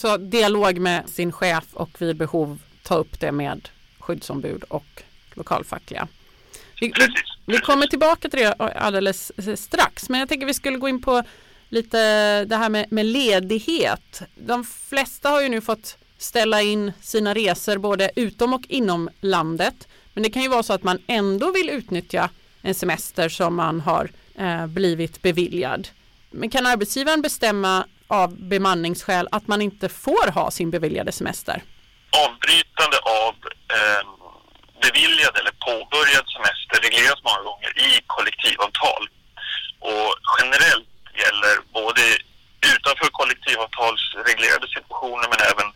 Så 0.00 0.16
dialog 0.16 0.78
med 0.78 1.08
sin 1.08 1.32
chef 1.32 1.64
och 1.72 1.90
vid 1.98 2.16
behov 2.16 2.58
ta 2.82 2.94
upp 2.94 3.20
det 3.20 3.32
med 3.32 3.68
skyddsombud 3.98 4.62
och 4.62 5.02
lokalfackliga. 5.34 6.08
Vi, 6.80 6.92
vi, 6.98 7.08
vi 7.46 7.58
kommer 7.58 7.86
tillbaka 7.86 8.28
till 8.28 8.40
det 8.40 8.52
alldeles 8.54 9.32
strax 9.56 10.08
men 10.08 10.20
jag 10.20 10.28
tänker 10.28 10.46
vi 10.46 10.54
skulle 10.54 10.78
gå 10.78 10.88
in 10.88 11.02
på 11.02 11.22
lite 11.68 12.44
det 12.44 12.56
här 12.56 12.68
med, 12.68 12.92
med 12.92 13.06
ledighet. 13.06 14.22
De 14.34 14.64
flesta 14.64 15.28
har 15.28 15.42
ju 15.42 15.48
nu 15.48 15.60
fått 15.60 15.96
ställa 16.18 16.62
in 16.62 16.92
sina 17.00 17.34
resor 17.34 17.78
både 17.78 18.10
utom 18.16 18.54
och 18.54 18.64
inom 18.68 19.10
landet. 19.20 19.88
Men 20.14 20.22
det 20.22 20.30
kan 20.30 20.42
ju 20.42 20.48
vara 20.48 20.62
så 20.62 20.72
att 20.72 20.82
man 20.82 20.98
ändå 21.06 21.52
vill 21.52 21.70
utnyttja 21.70 22.30
en 22.62 22.74
semester 22.74 23.28
som 23.28 23.54
man 23.54 23.80
har 23.80 24.10
eh, 24.34 24.66
blivit 24.66 25.22
beviljad. 25.22 25.88
Men 26.30 26.50
kan 26.50 26.66
arbetsgivaren 26.66 27.22
bestämma 27.22 27.86
av 28.10 28.28
bemanningsskäl 28.54 29.28
att 29.32 29.46
man 29.48 29.62
inte 29.62 29.88
får 29.88 30.30
ha 30.30 30.50
sin 30.50 30.70
beviljade 30.70 31.12
semester? 31.12 31.62
Avbrytande 32.26 32.98
av 32.98 33.34
eh, 33.76 34.02
beviljad 34.86 35.34
eller 35.40 35.54
påbörjad 35.68 36.26
semester 36.36 36.76
regleras 36.86 37.20
många 37.28 37.42
gånger 37.48 37.70
i 37.88 37.90
kollektivavtal. 38.06 39.02
Och 39.90 40.10
generellt 40.38 40.88
gäller 41.22 41.54
både 41.80 42.02
utanför 42.74 43.08
kollektivavtalsreglerade 43.20 44.66
situationer 44.76 45.28
men 45.32 45.40
även 45.50 45.68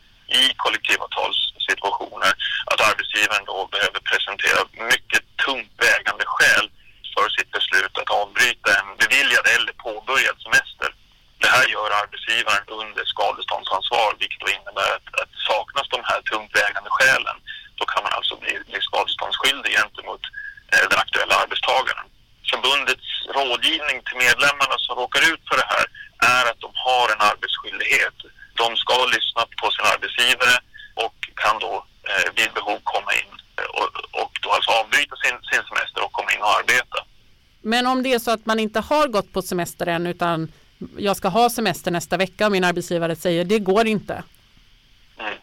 i 0.42 0.44
kollektivavtalssituationer 0.64 2.32
att 2.70 2.80
arbetsgivaren 2.90 3.44
då 3.44 3.68
behöver 3.74 4.00
presentera 4.10 4.60
mycket 4.92 5.24
tungt 5.44 5.72
vägande 5.86 6.24
skäl 6.26 6.66
för 7.14 7.28
sitt 7.36 7.50
beslut 7.56 7.98
att 7.98 8.10
avbryta 8.22 8.70
en 8.80 8.90
beviljad 9.02 9.46
eller 9.54 9.72
påbörjad 9.86 10.36
semester. 10.46 10.90
Det 11.42 11.50
här 11.56 11.66
gör 11.74 11.90
arbetsgivaren 12.02 12.64
under 12.82 13.04
skadeståndsansvar 13.12 14.10
vilket 14.20 14.40
då 14.44 14.48
innebär 14.58 14.90
att, 14.96 15.08
att 15.22 15.32
saknas 15.50 15.88
de 15.94 16.00
här 16.10 16.20
tungt 16.30 16.52
vägande 16.60 16.90
skälen 16.96 17.36
då 17.78 17.84
kan 17.84 18.02
man 18.02 18.12
alltså 18.18 18.34
bli, 18.42 18.52
bli 18.70 18.80
skadeståndsskyldig 18.88 19.72
gentemot 19.78 20.22
eh, 20.72 20.84
den 20.90 20.98
aktuella 21.04 21.34
arbetstagaren. 21.42 22.06
Förbundets 22.50 23.08
rådgivning 23.38 23.98
till 24.06 24.18
medlemmarna 24.26 24.76
som 24.78 24.94
råkar 25.02 25.22
ut 25.32 25.42
för 25.48 25.56
det 25.60 25.68
här 25.74 25.86
är 26.38 26.44
att 26.50 26.60
de 26.66 26.70
har 26.86 27.06
en 27.14 27.22
arbetsskyldighet 27.30 28.18
de 28.62 28.76
ska 28.76 28.96
lyssna 29.16 29.42
på 29.60 29.70
sin 29.70 29.86
arbetsgivare 29.94 30.54
och 30.94 31.16
kan 31.42 31.58
då 31.58 31.72
eh, 32.10 32.28
vid 32.36 32.52
behov 32.52 32.78
komma 32.84 33.12
in 33.20 33.32
eh, 33.58 33.70
och, 33.78 33.88
och 34.22 34.32
då 34.42 34.48
alltså 34.50 34.70
avbryta 34.70 35.16
sin, 35.16 35.36
sin 35.50 35.64
semester 35.70 36.04
och 36.04 36.12
komma 36.12 36.32
in 36.32 36.42
och 36.42 36.56
arbeta. 36.58 36.98
Men 37.62 37.83
om 37.94 38.02
det 38.02 38.12
är 38.12 38.18
så 38.18 38.30
att 38.30 38.46
man 38.46 38.58
inte 38.66 38.80
har 38.80 39.06
gått 39.08 39.32
på 39.32 39.42
semester 39.42 39.86
än 39.86 40.06
utan 40.06 40.52
jag 40.98 41.16
ska 41.16 41.28
ha 41.28 41.50
semester 41.50 41.90
nästa 41.90 42.16
vecka 42.16 42.46
och 42.46 42.52
min 42.52 42.64
arbetsgivare 42.64 43.16
säger 43.16 43.44
det 43.44 43.58
går 43.58 43.86
inte. 43.86 44.16
Mm. 45.18 45.34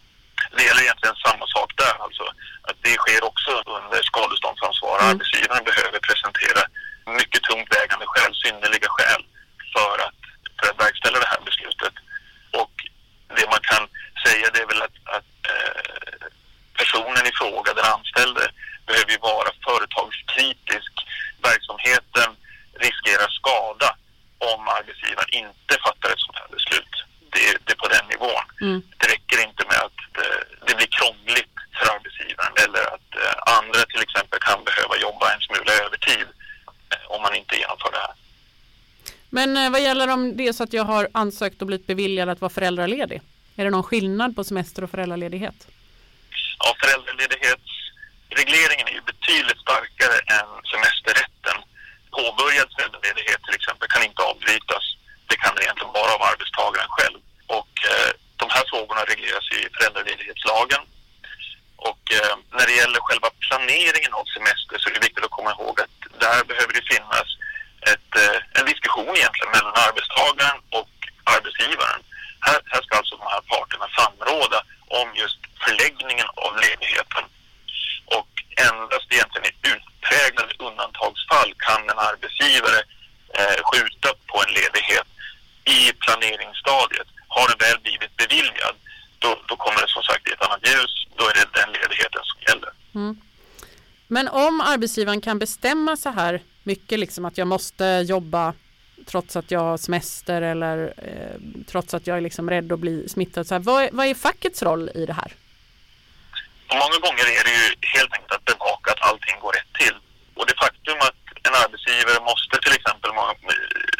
Det 0.56 0.64
gäller 0.68 0.84
egentligen 0.88 1.16
samma 1.28 1.46
sak 1.56 1.70
där 1.84 1.96
alltså. 2.06 2.24
Att 2.70 2.78
det 2.88 2.96
sker 3.04 3.22
också 3.32 3.52
under 3.78 4.02
skadeståndsansvar. 4.12 4.98
Mm. 5.00 5.10
Arbetsgivaren 5.12 5.64
behöver 5.70 6.00
presentera 6.10 6.62
mycket 7.20 7.42
tungt 7.50 7.70
vägande 7.78 8.06
skäl, 8.12 8.32
synnerliga 8.44 8.90
skäl 8.96 9.22
för 9.76 9.96
att, 10.08 10.20
för 10.58 10.66
att 10.70 10.80
verkställa 10.86 11.18
det 11.24 11.32
här 11.34 11.42
beslutet. 11.50 11.96
Och 12.62 12.74
det 13.38 13.46
man 13.54 13.64
kan 13.72 13.84
säga 14.26 14.46
det 14.54 14.62
är 14.66 14.70
väl 14.74 14.82
att, 14.88 14.98
att 15.18 15.34
eh, 15.54 16.28
personen 16.82 17.24
i 17.32 17.34
fråga, 17.42 17.70
den 17.74 17.88
anställde, 17.96 18.44
behöver 18.88 19.12
ju 19.12 19.22
vara 19.32 19.50
företagskritisk. 19.68 20.94
Verksamheten 21.50 22.30
riskerar 22.86 23.30
skada 23.40 23.90
om 24.52 24.62
arbetsgivaren 24.78 25.32
inte 25.44 25.74
fattar 25.86 26.10
ett 26.10 26.26
sånt 26.26 26.40
här 26.42 26.52
beslut. 26.58 26.96
Det, 27.34 27.46
det 27.66 27.72
är 27.76 27.82
på 27.84 27.88
den 27.88 28.06
nivån 28.14 28.46
Mm. 28.62 28.82
Det 28.98 29.08
räcker 29.08 29.48
inte 29.48 29.64
med 29.72 29.80
att 29.88 30.00
det, 30.18 30.30
det 30.68 30.76
blir 30.76 30.92
krångligt 30.98 31.56
för 31.78 31.86
arbetsgivaren 31.96 32.54
eller 32.66 32.84
att 32.96 33.10
andra 33.72 33.86
till 33.86 34.02
exempel 34.02 34.40
kan 34.40 34.64
behöva 34.64 34.98
jobba 34.98 35.34
en 35.34 35.42
smula 35.42 35.72
övertid 35.86 36.28
eh, 36.92 37.16
om 37.16 37.22
man 37.22 37.36
inte 37.36 37.56
genomför 37.56 37.92
det 37.92 37.98
här. 37.98 38.14
Men 39.30 39.58
eh, 39.58 39.70
vad 39.72 39.82
gäller 39.82 40.08
om 40.08 40.38
det 40.38 40.48
är 40.48 40.54
så 40.54 40.64
att 40.64 40.74
jag 40.74 40.84
har 40.84 41.10
ansökt 41.14 41.62
och 41.62 41.68
blivit 41.68 41.88
beviljad 41.88 42.30
att 42.30 42.42
vara 42.42 42.50
föräldraledig? 42.50 43.22
Är 43.56 43.64
det 43.64 43.70
någon 43.70 43.84
skillnad 43.84 44.36
på 44.36 44.44
semester 44.44 44.84
och 44.84 44.92
föräldraledighet? 44.92 45.68
Ja, 46.60 46.76
föräldraledighetsregleringen 46.84 48.88
är 48.88 48.96
ju 49.00 49.04
betydligt 49.14 49.62
starkare 49.68 50.18
än 50.38 50.50
semesterrätten. 50.72 51.58
Påbörjad 52.18 52.68
föräldraledighet 52.76 53.42
till 53.46 53.56
exempel 53.60 53.88
kan 53.94 54.04
inte 54.10 54.22
avbrytas. 54.30 54.86
Det 55.30 55.38
kan 55.44 55.52
det 55.56 55.62
egentligen 55.64 55.94
bara 56.00 56.12
av 56.18 56.24
arbetstagaren 56.32 56.92
själv. 56.98 57.20
Och 57.58 57.74
eh, 57.92 58.12
de 58.42 58.46
här 58.56 58.66
frågorna 58.72 59.02
regleras 59.12 59.46
i 59.58 59.60
föräldraledighetslagen. 59.76 60.82
Och 61.90 62.04
eh, 62.20 62.34
när 62.58 62.66
det 62.70 62.76
gäller 62.82 63.00
själva 63.08 63.30
planeringen 64.22 64.26
av 64.26 64.26
semester 64.38 64.78
så 64.80 64.90
är 64.90 64.94
det 64.94 65.08
viktigt 65.08 65.26
att 65.26 65.38
komma 65.38 65.52
ihåg 65.52 65.82
att 65.82 65.94
där 66.20 66.44
behöver 66.44 66.74
det 66.74 66.86
finnas 66.94 67.28
ett, 67.92 68.12
eh, 68.24 68.60
en 68.60 68.66
diskussion 68.66 69.16
egentligen 69.16 69.52
mellan 69.52 69.74
arbetstagaren 69.88 70.58
och 70.80 70.94
arbetsgivaren. 71.36 72.02
Här, 72.40 72.60
här 72.72 72.82
ska 72.82 72.98
alltså 72.98 73.16
de 73.18 73.28
här 73.36 73.44
parterna 73.54 73.88
samråda 74.00 74.60
om 74.88 75.08
just 75.22 75.40
förläggningen 75.66 76.28
av 76.46 76.52
ledigheten. 76.66 77.24
Och 78.18 78.32
endast 78.68 79.08
egentligen 79.10 79.48
i 79.52 79.54
utpräglade 79.74 80.54
undantagsfall 80.68 81.52
kan 81.68 81.82
en 81.90 82.00
arbetsgivare 82.12 82.80
eh, 83.40 83.60
skjuta 83.70 84.10
på 84.30 84.36
en 84.44 84.54
ledighet 84.60 85.08
i 85.76 85.80
planeringsstadiet. 86.04 87.10
Har 87.36 87.48
den 87.48 87.60
väl 87.66 87.80
blivit 87.80 88.14
beviljad, 88.18 88.76
då, 89.20 89.30
då 89.50 89.56
kommer 89.56 89.82
det 89.82 89.92
som 89.98 90.04
sagt 90.04 90.28
i 90.28 90.32
ett 90.32 90.46
annat 90.46 90.68
ljus. 90.68 90.94
Då 91.18 91.24
är 91.30 91.34
det 91.34 91.48
den 91.60 91.70
ledigheten 91.78 92.24
som 92.30 92.38
gäller. 92.48 92.72
Mm. 92.96 93.16
Men 94.16 94.28
om 94.28 94.62
arbetsgivaren 94.82 95.22
kan 95.22 95.40
bestämma 95.40 95.98
så 95.98 96.10
här 96.10 96.42
mycket, 96.64 97.00
liksom 97.00 97.26
att 97.26 97.38
jag 97.38 97.48
måste 97.48 97.86
jobba 97.86 98.54
trots 99.06 99.36
att 99.36 99.52
jag 99.52 99.60
har 99.60 99.78
semester 99.78 100.42
eller 100.42 100.78
eh, 100.98 101.38
trots 101.72 101.94
att 101.94 102.08
jag 102.08 102.18
är 102.18 102.22
liksom 102.22 102.50
rädd 102.50 102.72
att 102.72 102.80
bli 102.80 103.10
smittad. 103.10 103.48
Så 103.48 103.54
här, 103.56 103.62
vad, 103.70 103.90
vad 103.92 104.06
är 104.06 104.14
fackets 104.14 104.64
roll 104.64 104.90
i 104.96 105.06
det 105.06 105.14
här? 105.14 105.32
Många 106.84 106.98
gånger 107.06 107.26
är 107.40 107.44
det 107.48 107.54
ju 107.60 107.66
helt 107.96 108.14
enkelt 108.16 108.32
att 108.38 108.46
bevaka 108.46 108.88
att 108.92 109.02
allting 109.10 109.38
går 109.44 109.54
rätt 109.54 109.74
till. 109.82 109.98
Och 110.38 110.46
det 110.50 110.56
faktum 110.66 110.98
att 111.10 111.22
en 111.48 111.56
arbetsgivare 111.64 112.20
måste 112.32 112.56
till 112.66 112.76
exempel 112.80 113.12
många, 113.20 113.34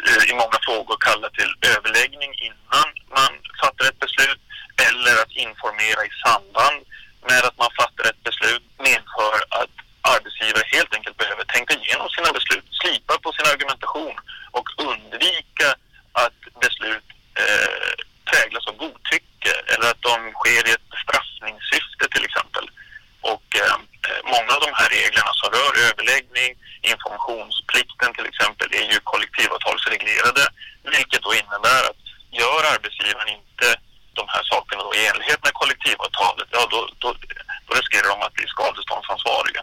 eh, 0.08 0.22
i 0.30 0.34
många 0.42 0.58
frågor 0.66 0.96
kalla 1.08 1.28
till 1.38 1.52
överläggning 1.74 2.32
innan 2.48 2.88
man 3.18 3.32
fattar 3.62 3.84
ett 3.90 4.00
beslut 4.06 4.42
eller 4.88 5.14
att 5.22 5.32
informera 5.46 6.00
i 6.10 6.12
samband 6.26 6.78
med 7.30 7.42
att 7.48 7.58
man 7.62 7.72
fattar 7.80 8.04
ett 8.10 8.22
beslut 8.28 8.66
medför 8.88 9.38
att 9.60 9.74
arbetsgivare 10.02 10.64
helt 10.76 10.94
enkelt 10.94 11.16
behöver 11.16 11.44
tänka 11.44 11.74
igenom 11.74 12.08
sina 12.08 12.32
beslut, 12.32 12.66
slipa 12.80 13.18
på 13.18 13.32
sin 13.32 13.46
argumentation 13.52 14.16
och 14.50 14.68
undvika 14.88 15.68
att 16.12 16.40
beslut 16.64 17.08
eh, 17.42 17.92
präglas 18.30 18.66
av 18.66 18.76
godtycke 18.76 19.52
eller 19.72 19.86
att 19.90 20.02
de 20.10 20.16
sker 20.40 20.62
i 20.68 20.72
ett 20.76 20.90
bestraffningssyfte 20.94 22.04
till 22.14 22.24
exempel. 22.28 22.66
Och 23.32 23.48
eh, 23.62 23.76
många 24.34 24.50
av 24.56 24.60
de 24.66 24.72
här 24.80 24.88
reglerna 24.98 25.32
som 25.40 25.48
rör 25.56 25.74
överläggning, 25.88 26.50
informationsplikten 26.92 28.10
till 28.14 28.30
exempel 28.30 28.68
är 28.80 28.86
ju 28.92 28.98
kollektivavtalsreglerade 29.12 30.44
vilket 30.96 31.22
då 31.22 31.30
innebär 31.40 31.82
att 31.90 32.02
gör 32.40 32.62
arbetsgivaren 32.74 33.28
inte 33.38 33.66
de 34.20 34.24
här 34.34 34.42
sakerna 34.52 34.82
då 34.82 34.94
i 34.94 35.06
enlighet 35.06 35.40
med 35.44 35.52
kollektivavtalet, 35.52 36.48
ja 36.50 36.62
då, 36.70 36.80
då, 36.98 37.08
då 37.66 37.74
riskerar 37.74 38.08
de 38.08 38.22
att 38.22 38.34
bli 38.34 38.46
skadeståndsansvariga. 38.46 39.62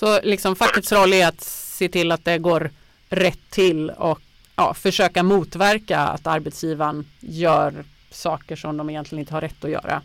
Så 0.00 0.15
liksom 0.26 0.56
fackets 0.56 0.92
roll 0.92 1.12
är 1.12 1.26
att 1.26 1.40
se 1.40 1.88
till 1.88 2.12
att 2.12 2.24
det 2.24 2.38
går 2.38 2.70
rätt 3.08 3.50
till 3.50 3.90
och 3.90 4.20
ja, 4.56 4.74
försöka 4.74 5.22
motverka 5.22 5.98
att 5.98 6.26
arbetsgivaren 6.26 7.10
gör 7.20 7.84
saker 8.10 8.56
som 8.56 8.76
de 8.76 8.90
egentligen 8.90 9.20
inte 9.20 9.34
har 9.34 9.40
rätt 9.40 9.64
att 9.64 9.70
göra. 9.70 10.02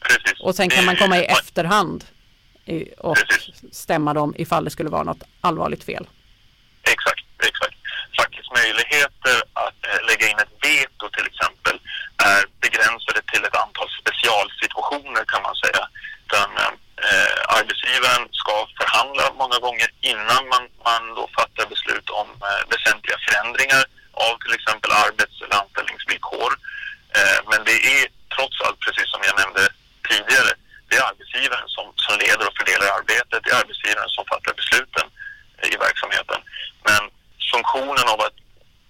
Precis. 0.00 0.40
Och 0.40 0.54
sen 0.54 0.68
kan 0.68 0.84
man 0.84 0.96
komma 0.96 1.18
i 1.18 1.24
efterhand 1.24 2.04
och 2.98 3.16
stämma 3.72 4.14
dem 4.14 4.34
ifall 4.38 4.64
det 4.64 4.70
skulle 4.70 4.90
vara 4.90 5.02
något 5.02 5.22
allvarligt 5.40 5.84
fel. 5.84 6.06
Exakt, 6.82 7.26
exakt. 7.50 7.76
Fackets 8.18 8.50
möjligheter 8.60 9.36
att 9.52 9.80
eh, 9.90 10.06
lägga 10.08 10.26
in 10.30 10.38
ett 10.38 10.56
veto 10.62 11.04
till 11.16 11.26
exempel 11.32 11.76
är 12.32 12.42
begränsade 12.64 13.20
till 13.32 13.44
ett 13.44 13.56
antal 13.64 13.88
specialsituationer 14.00 15.24
kan 15.32 15.42
man 15.42 15.56
säga. 15.64 15.82
Utan, 16.26 16.48
eh, 17.06 17.58
arbetsgivaren 17.58 18.22
ska 18.40 18.54
förhandla 18.78 19.22
många 19.42 19.58
gånger 19.66 19.88
innan 20.00 20.42
man, 20.52 20.64
man 20.88 21.02
då 21.18 21.24
fattar 21.38 21.66
beslut 21.74 22.08
om 22.20 22.28
eh, 22.48 22.62
väsentliga 22.72 23.18
förändringar 23.26 23.84
av 24.28 24.34
till 24.38 24.54
exempel 24.58 24.90
arbets 25.04 25.36
eller 25.42 25.56
anställningsvillkor. 25.62 26.50
Eh, 27.18 27.38
men 27.50 27.60
det 27.68 27.78
är 27.94 28.02
trots 28.34 28.56
allt, 28.64 28.80
precis 28.86 29.08
som 29.10 29.20
jag 29.28 29.36
nämnde 29.42 29.62
tidigare, 30.08 30.52
det 30.88 30.96
är 30.96 31.08
arbetsgivaren 31.10 31.68
som, 31.76 31.86
som 32.04 32.14
leder 32.24 32.46
och 32.48 32.56
fördelar 32.58 32.88
arbetet. 32.98 33.40
Det 33.44 33.50
är 33.50 33.62
arbetsgivaren 33.64 34.10
som 34.16 34.24
fattar 34.32 34.52
besluten 34.60 35.06
eh, 35.60 35.68
i 35.74 35.76
verksamheten. 35.86 36.40
Men 36.88 37.02
funktionen 37.52 38.06
av 38.14 38.20
att 38.26 38.36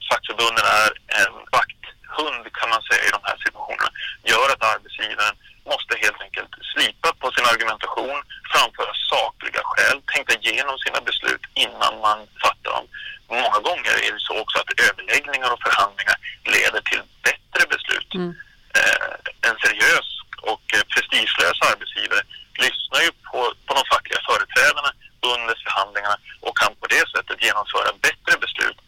fackförbunden 0.08 0.66
är 0.82 0.90
en 1.22 1.34
vakthund 1.56 2.44
kan 2.58 2.68
man 2.74 2.82
säga 2.88 3.02
i 3.08 3.14
de 3.16 3.22
här 3.28 3.38
situationerna 3.44 3.90
gör 4.32 4.48
att 4.52 4.64
arbetsgivaren 4.74 5.36
måste 5.72 5.92
helt 6.04 6.20
enkelt 6.26 6.52
slipa 6.72 7.08
på 7.20 7.26
sin 7.34 7.46
argumentation, 7.52 8.18
framföra 8.52 8.92
sakliga 9.12 9.62
skäl, 9.70 9.96
tänka 10.14 10.32
igenom 10.34 10.76
sina 10.78 11.00
beslut 11.08 11.44
innan 11.64 11.94
man 12.06 12.18
fattar 12.44 12.70
dem. 12.76 12.86
Många 13.42 13.60
gånger 13.68 13.94
är 14.06 14.12
det 14.14 14.22
så 14.28 14.34
också 14.42 14.56
att 14.58 14.80
överläggningar 14.88 15.50
och 15.52 15.62
förhandlingar 15.66 16.16
leder 16.54 16.82
till 16.90 17.02
bättre 17.28 17.62
beslut. 17.74 18.10
Mm. 18.14 18.30
Eh, 18.78 19.14
en 19.48 19.56
seriös 19.64 20.08
och 20.52 20.64
eh, 20.74 20.84
prestigelös 20.92 21.58
arbetsgivare 21.70 22.22
lyssnar 22.64 23.00
ju 23.06 23.10
på, 23.28 23.38
på 23.66 23.72
de 23.78 23.82
fackliga 23.92 24.20
företrädarna 24.30 24.90
under 25.32 25.54
förhandlingarna 25.64 26.16
och 26.46 26.58
kan 26.60 26.72
på 26.80 26.86
det 26.94 27.04
sättet 27.14 27.42
genomföra 27.46 27.90
bättre 28.06 28.34
beslut 28.44 28.78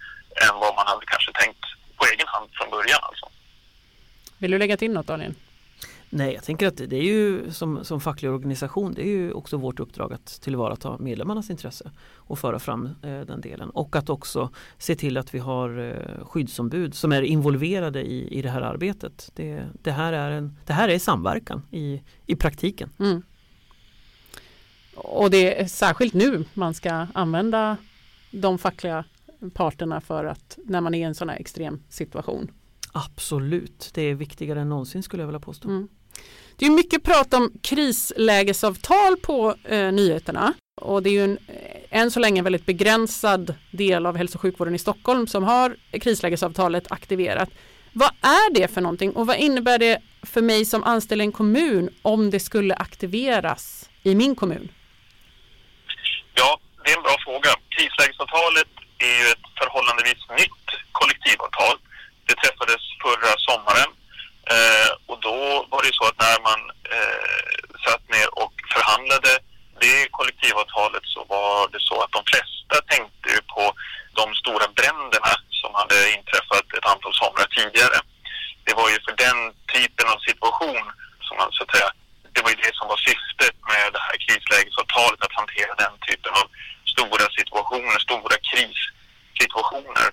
än 0.44 0.55
vad 0.62 0.75
man 0.79 0.87
hade 0.87 1.07
kanske 1.07 1.33
tänkt 1.33 1.64
på 1.97 2.03
egen 2.12 2.29
hand 2.35 2.49
från 2.57 2.71
början. 2.71 3.03
Alltså. 3.03 3.27
Vill 4.38 4.48
du 4.59 4.61
lägga 4.61 4.77
till 4.77 4.92
något 4.92 5.07
Daniel? 5.07 5.35
Nej, 6.11 6.35
jag 6.35 6.44
tänker 6.44 6.66
att 6.66 6.77
det 6.77 6.97
är 6.97 7.03
ju 7.03 7.51
som, 7.51 7.85
som 7.85 8.01
facklig 8.01 8.31
organisation, 8.31 8.94
det 8.94 9.03
är 9.03 9.11
ju 9.11 9.33
också 9.33 9.57
vårt 9.57 9.81
uppdrag 9.81 10.12
att 10.12 10.27
tillvarata 10.27 10.99
medlemmarnas 10.99 11.51
intresse 11.51 11.90
och 12.14 12.38
föra 12.38 12.59
fram 12.59 12.87
eh, 12.87 13.21
den 13.21 13.40
delen. 13.40 13.71
Och 13.71 13.97
att 13.97 14.11
också 14.11 14.51
se 14.79 14.94
till 14.94 15.16
att 15.16 15.35
vi 15.35 15.38
har 15.38 15.79
eh, 15.79 16.25
skyddsombud 16.27 16.94
som 16.94 17.12
är 17.12 17.23
involverade 17.23 18.03
i, 18.03 18.38
i 18.38 18.42
det 18.42 18.51
här 18.51 18.61
arbetet. 18.61 19.31
Det, 19.35 19.64
det, 19.83 19.92
här, 19.92 20.12
är 20.12 20.31
en, 20.31 20.57
det 20.66 20.73
här 20.73 20.88
är 20.88 20.99
samverkan 20.99 21.62
i, 21.71 22.03
i 22.27 22.37
praktiken. 22.37 22.90
Mm. 22.99 23.23
Och 24.94 25.31
det 25.31 25.61
är 25.61 25.66
särskilt 25.66 26.14
nu 26.14 26.44
man 26.55 26.75
ska 26.75 27.07
använda 27.14 27.77
de 28.31 28.59
fackliga 28.59 29.05
parterna 29.55 30.01
för 30.01 30.25
att 30.25 30.59
när 30.64 30.81
man 30.81 30.94
är 30.94 30.99
i 30.99 31.03
en 31.03 31.14
sån 31.14 31.29
här 31.29 31.37
extrem 31.37 31.83
situation. 31.88 32.51
Absolut, 33.07 33.91
det 33.95 34.03
är 34.03 34.15
viktigare 34.15 34.61
än 34.61 34.69
någonsin 34.69 35.03
skulle 35.03 35.23
jag 35.23 35.27
vilja 35.29 35.41
påstå. 35.41 35.69
Mm. 35.69 35.89
Det 36.57 36.67
är 36.67 36.71
mycket 36.71 37.03
prat 37.03 37.35
om 37.35 37.53
krislägesavtal 37.63 39.17
på 39.17 39.55
eh, 39.65 39.93
nyheterna 39.93 40.55
och 40.81 41.03
det 41.03 41.11
är 41.11 41.13
ju 41.13 41.25
en, 41.25 41.39
eh, 41.49 41.99
än 42.01 42.11
så 42.11 42.21
länge 42.21 42.41
en 42.41 42.45
väldigt 42.45 42.67
begränsad 42.67 43.55
del 43.71 44.07
av 44.07 44.17
hälso 44.17 44.37
och 44.37 44.43
sjukvården 44.43 44.75
i 44.75 44.79
Stockholm 44.79 45.27
som 45.27 45.45
har 45.45 45.77
krislägesavtalet 46.01 46.93
aktiverat. 46.93 47.51
Vad 47.93 48.11
är 48.23 48.55
det 48.55 48.69
för 48.69 48.81
någonting 48.81 49.13
och 49.13 49.27
vad 49.27 49.37
innebär 49.37 49.79
det 49.79 49.99
för 50.23 50.43
mig 50.43 50.65
som 50.65 50.85
anställd 50.85 51.23
i 51.23 51.25
en 51.25 51.33
kommun 51.33 51.91
om 52.03 52.31
det 52.31 52.41
skulle 52.41 52.75
aktiveras 52.75 53.91
i 54.03 54.15
min 54.15 54.35
kommun? 54.35 54.69
Ja, 56.35 56.61
det 56.85 56.91
är 56.91 56.97
en 56.97 57.03
bra 57.03 57.17
fråga. 57.25 57.51
Krislägesavtalet 57.69 58.69
är 58.99 59.15
ju 59.21 59.33
ett 59.33 59.47
förhållandevis 59.59 60.23
nytt 60.39 60.67
kollektivavtal. 60.93 61.77
Det 62.29 62.37
träffades 62.43 62.83
förra 63.05 63.33
sommaren 63.49 63.91
Eh, 64.57 64.91
och 65.11 65.19
då 65.21 65.67
var 65.73 65.83
det 65.83 65.95
så 65.99 66.05
att 66.09 66.19
när 66.27 66.38
man 66.49 66.61
eh, 66.97 67.62
satt 67.87 68.05
ner 68.14 68.29
och 68.43 68.55
förhandlade 68.75 69.33
det 69.85 69.99
kollektivavtalet 70.17 71.05
så 71.14 71.21
var 71.35 71.69
det 71.73 71.83
så 71.88 71.97
att 72.03 72.12
de 72.17 72.23
flesta 72.33 72.77
tänkte 72.93 73.31
på 73.55 73.64
de 74.21 74.25
stora 74.41 74.67
bränderna 74.79 75.33
som 75.61 75.71
hade 75.81 75.99
inträffat 76.17 76.67
ett 76.77 76.91
antal 76.93 77.14
somrar 77.21 77.49
tidigare. 77.59 77.99
Det 78.67 78.75
var 78.81 78.88
ju 78.93 78.99
för 79.07 79.14
den 79.27 79.38
typen 79.75 80.07
av 80.12 80.19
situation 80.31 80.85
som 81.27 81.35
man 81.41 81.49
så 81.53 81.62
att 81.64 81.73
säga, 81.75 81.91
det 82.35 82.43
var 82.45 82.51
ju 82.55 82.61
det 82.64 82.75
som 82.79 82.87
var 82.93 83.01
syftet 83.09 83.57
med 83.73 83.85
det 83.95 84.03
här 84.07 84.17
krislägesavtalet, 84.25 85.21
att 85.23 85.38
hantera 85.41 85.73
den 85.85 85.95
typen 86.09 86.33
av 86.41 86.47
stora 86.95 87.27
situationer, 87.38 87.99
stora 88.09 88.37
krissituationer. 88.49 90.09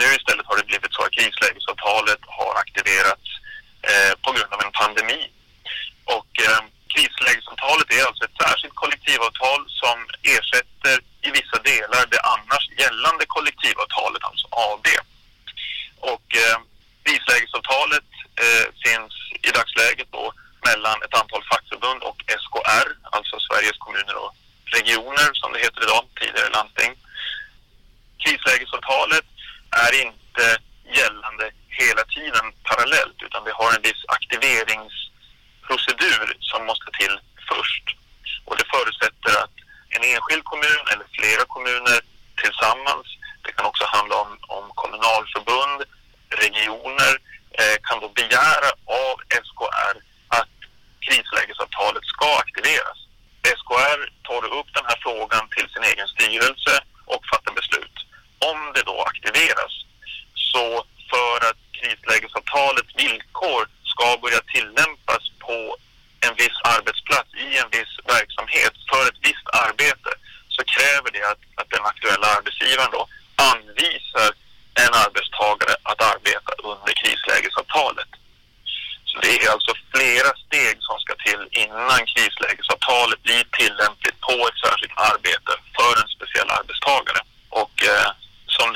Nu 0.00 0.06
istället 0.18 0.46
har 0.46 0.56
det 0.56 0.70
blivit 0.70 0.94
så 0.94 1.02
att 1.04 1.16
krislägesavtalet 1.18 2.22
har 2.38 2.52
aktiverats 2.64 3.28
eh, 3.90 4.12
på 4.24 4.30
grund 4.34 4.52
av 4.54 4.60
en 4.66 4.78
pandemi. 4.82 5.22
Och 6.16 6.32
eh, 6.46 6.60
krislägesavtalet 6.94 7.88
är 7.96 8.02
alltså 8.06 8.24
ett 8.24 8.40
särskilt 8.44 8.74
kollektivavtal 8.82 9.60
som 9.80 9.96
ersätter 10.34 10.96
i 11.26 11.30
vissa 11.38 11.58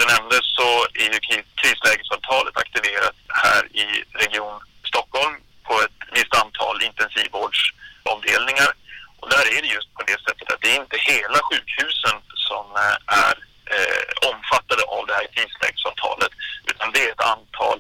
som 0.03 0.09
du 0.09 0.15
nämnde 0.15 0.41
så 0.43 0.87
är 0.95 1.09
ju 1.13 1.43
krislägesavtalet 1.61 2.57
aktiverat 2.57 3.17
här 3.29 3.63
i 3.77 4.05
Region 4.13 4.61
Stockholm 4.89 5.35
på 5.63 5.75
ett 5.81 5.99
visst 6.13 6.35
antal 6.35 6.83
intensivvårdsavdelningar. 6.83 8.73
Och 9.21 9.29
där 9.31 9.57
är 9.57 9.63
det 9.63 9.69
just 9.69 9.95
på 9.95 10.03
det 10.03 10.21
sättet 10.27 10.53
att 10.53 10.61
det 10.61 10.71
är 10.77 10.81
inte 10.85 10.99
hela 10.99 11.39
sjukhusen 11.49 12.17
som 12.49 12.67
eh, 12.85 12.99
är 13.27 13.37
eh, 13.75 14.31
omfattade 14.31 14.83
av 14.83 15.07
det 15.07 15.15
här 15.15 15.27
krislägesavtalet 15.35 16.33
utan 16.71 16.93
det 16.93 17.03
är 17.07 17.13
ett 17.13 17.29
antal 17.35 17.79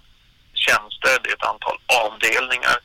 tjänster, 0.54 1.14
det 1.22 1.30
är 1.30 1.38
ett 1.40 1.52
antal 1.54 1.78
avdelningar 2.04 2.78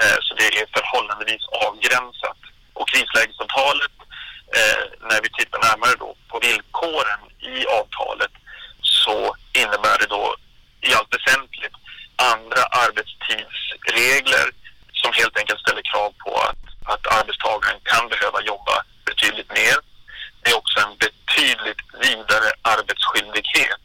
eh, 0.00 0.18
så 0.24 0.34
det 0.34 0.48
är 0.60 0.66
förhållandevis 0.76 1.44
avgränsat. 1.66 2.40
Och 2.78 2.88
krislägesavtalet, 2.88 3.96
eh, 4.58 4.82
när 5.08 5.20
vi 5.22 5.28
tittar 5.30 5.60
närmare 5.68 5.94
då 5.98 6.16
på 6.28 6.38
villkoren 6.38 7.20
i 7.40 7.66
avtalet 7.66 8.34
så 9.04 9.36
innebär 9.52 9.98
det 9.98 10.06
då 10.06 10.36
i 10.80 10.94
allt 10.94 11.14
väsentligt 11.16 11.76
andra 12.16 12.62
arbetstidsregler 12.84 14.46
som 14.92 15.12
helt 15.12 15.38
enkelt 15.38 15.60
ställer 15.60 15.82
krav 15.92 16.10
på 16.24 16.32
att, 16.48 16.62
att 16.92 17.06
arbetstagaren 17.18 17.80
kan 17.82 18.08
behöva 18.08 18.40
jobba 18.42 18.76
betydligt 19.04 19.50
mer. 19.60 19.76
Det 20.42 20.50
är 20.50 20.56
också 20.56 20.80
en 20.80 20.96
betydligt 21.04 21.82
vidare 22.06 22.48
arbetsskyldighet. 22.62 23.84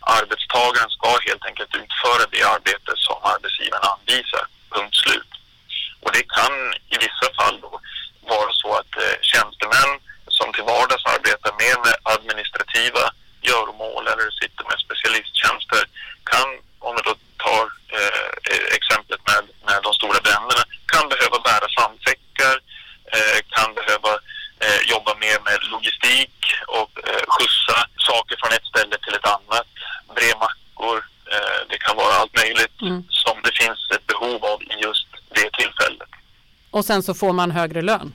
Arbetstagaren 0.00 0.90
ska 0.90 1.10
helt 1.28 1.44
enkelt 1.46 1.74
utföra 1.82 2.24
det 2.30 2.42
arbete 2.54 2.92
som 2.96 3.18
arbetsgivaren 3.32 3.88
anvisar, 3.92 4.44
punkt 4.70 4.96
slut. 4.96 5.32
Och 6.02 6.12
det 6.12 6.24
kan 6.36 6.54
i 6.94 6.96
vissa 7.06 7.28
fall 7.38 7.60
då 7.60 7.80
vara 8.34 8.52
så 8.52 8.74
att 8.80 8.92
eh, 8.96 9.16
tjänstemän 9.22 9.90
som 10.28 10.52
till 10.52 10.70
vardags 10.72 11.06
arbetar 11.06 11.52
mer 11.64 11.76
med 11.86 11.96
administrativa 12.02 13.04
göromål 13.50 14.04
eller 14.12 14.30
sitter 14.30 14.64
med 14.70 14.78
specialisttjänster 14.86 15.82
kan, 16.30 16.48
om 16.86 16.92
vi 16.96 17.02
då 17.08 17.14
tar 17.46 17.64
eh, 17.98 18.66
exemplet 18.78 19.20
med, 19.30 19.42
med 19.68 19.78
de 19.86 19.90
stora 19.94 20.20
bränderna, 20.26 20.64
kan 20.92 21.08
behöva 21.08 21.38
bära 21.48 21.68
sandsäckar, 21.76 22.56
eh, 23.14 23.38
kan 23.56 23.74
behöva 23.78 24.12
eh, 24.64 24.80
jobba 24.92 25.12
mer 25.24 25.38
med 25.48 25.58
logistik 25.74 26.36
och 26.78 26.92
eh, 27.08 27.24
skjutsa 27.32 27.76
saker 28.10 28.36
från 28.40 28.52
ett 28.56 28.70
ställe 28.72 28.96
till 28.98 29.14
ett 29.14 29.32
annat, 29.36 29.68
brevmackor, 30.16 30.98
eh, 31.32 31.60
det 31.70 31.78
kan 31.78 31.96
vara 31.96 32.14
allt 32.14 32.36
möjligt 32.42 32.78
Mm. 32.82 33.04
som 33.10 33.36
det 33.44 33.54
finns 33.62 33.90
ett 33.94 34.06
behov 34.06 34.44
av 34.44 34.62
i 34.62 34.74
just 34.86 35.08
det 35.36 35.50
tillfället. 35.52 36.12
Och 36.76 36.84
sen 36.84 37.02
så 37.02 37.14
får 37.14 37.32
man 37.32 37.50
högre 37.50 37.82
lön. 37.82 38.12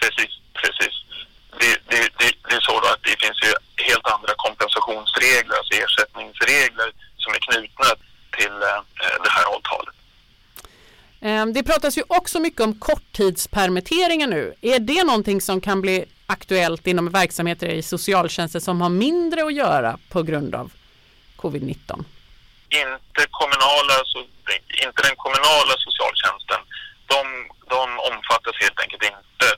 Precis, 0.00 0.32
precis. 0.52 0.94
Det, 1.60 1.72
det, 1.90 2.02
det, 2.18 2.32
det 2.48 2.54
är 2.54 2.60
så 2.60 2.76
att 2.78 3.02
det 3.02 3.16
finns 3.24 3.38
ju 3.46 3.52
helt 3.84 4.06
andra 4.06 4.32
kompensationsregler, 4.36 5.54
alltså 5.56 5.74
ersättningsregler 5.84 6.88
som 7.16 7.32
är 7.34 7.38
knutna 7.38 7.84
till 8.38 8.52
eh, 8.62 9.22
det 9.24 9.30
här 9.30 9.44
avtalet. 9.56 9.94
Eh, 11.20 11.46
Det 11.46 11.62
pratas 11.62 11.98
ju 11.98 12.02
också 12.08 12.40
mycket 12.40 12.60
om 12.60 12.78
korttidspermitteringar 12.80 14.26
nu. 14.26 14.54
Är 14.60 14.78
det 14.78 15.04
någonting 15.04 15.40
som 15.40 15.60
kan 15.60 15.80
bli 15.80 16.04
aktuellt 16.26 16.86
inom 16.86 17.10
verksamheter 17.10 17.66
i 17.68 17.82
socialtjänsten 17.82 18.60
som 18.60 18.80
har 18.80 18.88
mindre 18.88 19.44
att 19.44 19.54
göra 19.54 19.98
på 20.08 20.22
grund 20.22 20.54
av 20.54 20.72
covid-19? 21.36 22.04
Inte, 22.68 23.26
kommunala, 23.30 23.94
så, 24.04 24.18
inte 24.86 25.02
den 25.02 25.16
kommunala 25.16 25.74
socialtjänsten, 25.78 26.60
de, 27.12 27.24
de 27.74 27.80
omfattas 28.10 28.56
helt 28.64 28.80
enkelt 28.80 29.02
inte 29.12 29.48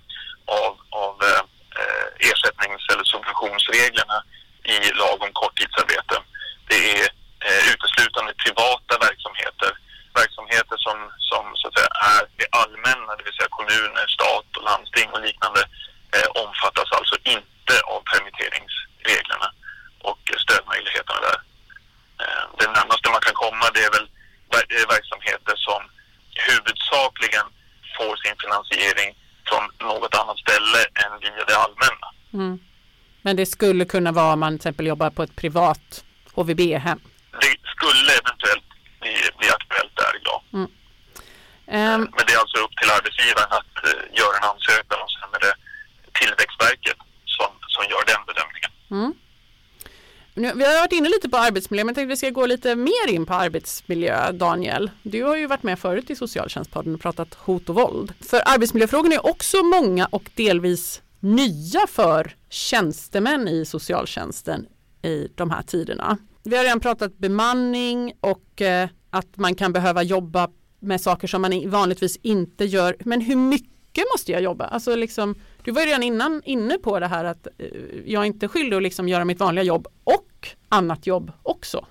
av, 0.61 0.73
av 1.05 1.15
eh, 1.31 1.43
eh, 1.79 2.07
ersättnings 2.31 2.83
eller 2.93 3.05
subventionsreglerna 3.05 4.19
i 4.75 4.79
lag 5.03 5.17
om 5.23 5.33
korttidsarbete. 5.33 6.17
Det 6.71 6.81
är 7.01 7.05
eh, 7.47 7.63
uteslutande 7.73 8.33
privata 8.45 8.95
verksamheter, 9.07 9.71
verksamheter 10.21 10.77
som, 10.87 10.99
som 11.31 11.45
så 11.59 11.65
att 11.69 11.75
säga, 11.79 11.93
är 12.17 12.23
det 12.41 12.49
allmänna, 12.63 13.11
det 13.17 13.25
vill 13.27 13.39
säga 13.39 13.57
kommuner, 13.59 14.07
stat 14.17 14.49
och 14.57 14.65
landsting 14.71 15.09
och 15.15 15.23
liknande, 15.29 15.61
eh, 16.15 16.29
omfattas 16.45 16.89
alltså 16.99 17.17
inte 17.35 17.75
av 17.95 18.01
permitteringsreglerna 18.13 19.49
och 20.09 20.21
stödmöjligheterna 20.45 21.21
där. 21.29 21.39
Eh, 22.23 22.45
Det 22.59 22.69
närmaste 22.77 23.11
man 23.11 23.21
kan 23.27 23.35
komma 23.45 23.65
det 23.75 23.83
är 23.89 23.93
väl 23.97 24.09
ver- 24.53 24.71
eh, 24.77 24.87
verksamheter 24.95 25.55
som 25.57 25.81
huvudsakligen 26.49 27.47
får 27.97 28.15
sin 28.17 28.37
finansiering 28.45 29.11
från 29.49 29.89
något 29.89 30.15
annat 30.15 30.39
ställe 30.39 30.81
än 31.03 31.13
via 31.21 31.45
det 31.45 31.57
allmänna. 31.65 32.07
Mm. 32.33 32.59
Men 33.23 33.37
det 33.37 33.47
skulle 33.47 33.85
kunna 33.85 34.13
vara 34.13 34.33
om 34.33 34.41
man 34.41 34.53
till 34.53 34.57
exempel 34.57 34.87
jobbar 34.87 35.11
på 35.11 35.23
ett 35.23 35.37
privat 35.37 36.05
HVB-hem. 36.35 37.01
Det 37.41 37.57
skulle 37.75 38.13
eventuellt 38.21 38.69
bli, 39.01 39.15
bli 39.39 39.49
aktuellt 39.51 39.97
där, 39.97 40.15
ja. 40.25 40.43
Ehm, 41.67 42.01
Men 42.17 42.25
det 42.27 42.33
är 42.37 42.41
alltså 42.45 42.59
upp 42.65 42.77
till 42.81 42.91
arbetsgivaren 42.91 43.53
att 43.61 43.75
eh, 43.89 44.03
göra 44.21 44.37
en 44.41 44.49
ansökan 44.53 44.99
och 45.05 45.13
sen 45.17 45.31
är 45.37 45.41
det 45.47 45.55
Tillväxtverket 46.19 46.99
som, 47.37 47.51
som 47.75 47.83
gör 47.91 48.05
den 48.13 48.23
bedömningen. 48.31 48.73
Mm. 48.91 49.11
Nu, 50.37 50.53
vi 50.55 50.65
har 50.65 50.81
varit 50.81 50.93
inne 50.93 51.09
lite 51.09 51.29
på 51.29 51.37
arbetsmiljö 51.37 51.85
men 51.85 51.89
jag 51.89 51.95
tänkte 51.95 52.11
vi 52.11 52.17
ska 52.17 52.31
gå 52.31 52.47
lite 52.47 52.77
mer 52.77 53.09
in 53.09 53.27
på 53.27 53.35
arbetsmiljö, 53.35 54.33
Daniel. 54.33 54.91
Du 55.03 55.23
har 55.23 55.37
ju 55.37 55.47
varit 55.47 55.63
med 55.63 55.79
förut 55.79 56.11
i 56.11 56.17
Socialtjänstpodden 56.17 56.95
och 56.95 57.01
pratat 57.01 57.35
hot 57.35 57.69
och 57.69 57.75
våld. 57.75 58.13
För 58.21 58.43
arbetsmiljöfrågorna 58.47 59.15
är 59.15 59.27
också 59.27 59.63
många 59.63 60.07
och 60.07 60.31
delvis 60.35 61.03
nya 61.21 61.87
för 61.89 62.35
tjänstemän 62.49 63.49
i 63.49 63.65
socialtjänsten 63.65 64.67
i 65.03 65.29
de 65.35 65.51
här 65.51 65.63
tiderna. 65.63 66.19
Vi 66.43 66.57
har 66.57 66.65
redan 66.65 66.81
pratat 66.81 67.19
bemanning 67.19 68.13
och 68.21 68.63
eh, 68.63 68.89
att 69.11 69.37
man 69.37 69.55
kan 69.55 69.73
behöva 69.73 70.03
jobba 70.03 70.49
med 70.81 71.01
saker 71.01 71.29
som 71.29 71.43
man 71.43 71.71
vanligtvis 71.71 72.17
inte 72.23 72.65
gör. 72.65 72.97
Men 73.01 73.21
hur 73.21 73.37
mycket 73.37 74.05
måste 74.15 74.33
jag 74.33 74.43
jobba? 74.43 74.65
Alltså 74.65 74.97
liksom, 74.97 75.35
du 75.65 75.71
var 75.71 75.81
ju 75.81 75.87
redan 75.87 76.03
innan 76.03 76.43
inne 76.45 76.79
på 76.79 77.01
det 77.01 77.07
här 77.07 77.25
att 77.25 77.47
eh, 77.59 77.69
jag 78.05 78.23
är 78.23 78.27
inte 78.27 78.49
skyldig 78.49 78.77
att 78.77 78.83
liksom 78.83 79.09
göra 79.09 79.25
mitt 79.25 79.41
vanliga 79.41 79.65
jobb 79.65 79.87
och 80.05 80.49
annat 80.69 81.07
jobb 81.07 81.33
också. 81.43 81.87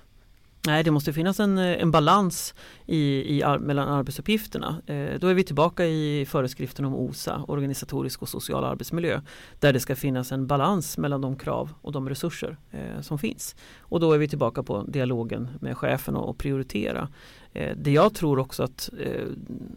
Nej, 0.66 0.82
det 0.82 0.90
måste 0.90 1.12
finnas 1.12 1.40
en, 1.40 1.58
eh, 1.58 1.82
en 1.82 1.90
balans 1.90 2.54
i, 2.86 2.98
i, 3.38 3.44
mellan 3.60 3.88
arbetsuppgifterna. 3.88 4.82
Eh, 4.86 5.18
då 5.20 5.26
är 5.26 5.34
vi 5.34 5.44
tillbaka 5.44 5.86
i 5.86 6.26
föreskriften 6.28 6.84
om 6.84 6.94
OSA, 6.94 7.44
organisatorisk 7.48 8.22
och 8.22 8.28
social 8.28 8.64
arbetsmiljö, 8.64 9.20
där 9.60 9.72
det 9.72 9.80
ska 9.80 9.96
finnas 9.96 10.32
en 10.32 10.46
balans 10.46 10.98
mellan 10.98 11.20
de 11.20 11.36
krav 11.36 11.70
och 11.82 11.92
de 11.92 12.08
resurser 12.08 12.56
eh, 12.70 13.00
som 13.00 13.18
finns. 13.18 13.56
Och 13.78 14.00
då 14.00 14.12
är 14.12 14.18
vi 14.18 14.28
tillbaka 14.28 14.62
på 14.62 14.82
dialogen 14.82 15.48
med 15.60 15.78
chefen 15.78 16.16
och, 16.16 16.28
och 16.28 16.38
prioritera. 16.38 17.08
Eh, 17.54 17.76
det 17.76 17.90
jag 17.90 18.14
tror 18.14 18.38
också 18.38 18.62
att 18.62 18.90
eh, 19.00 19.26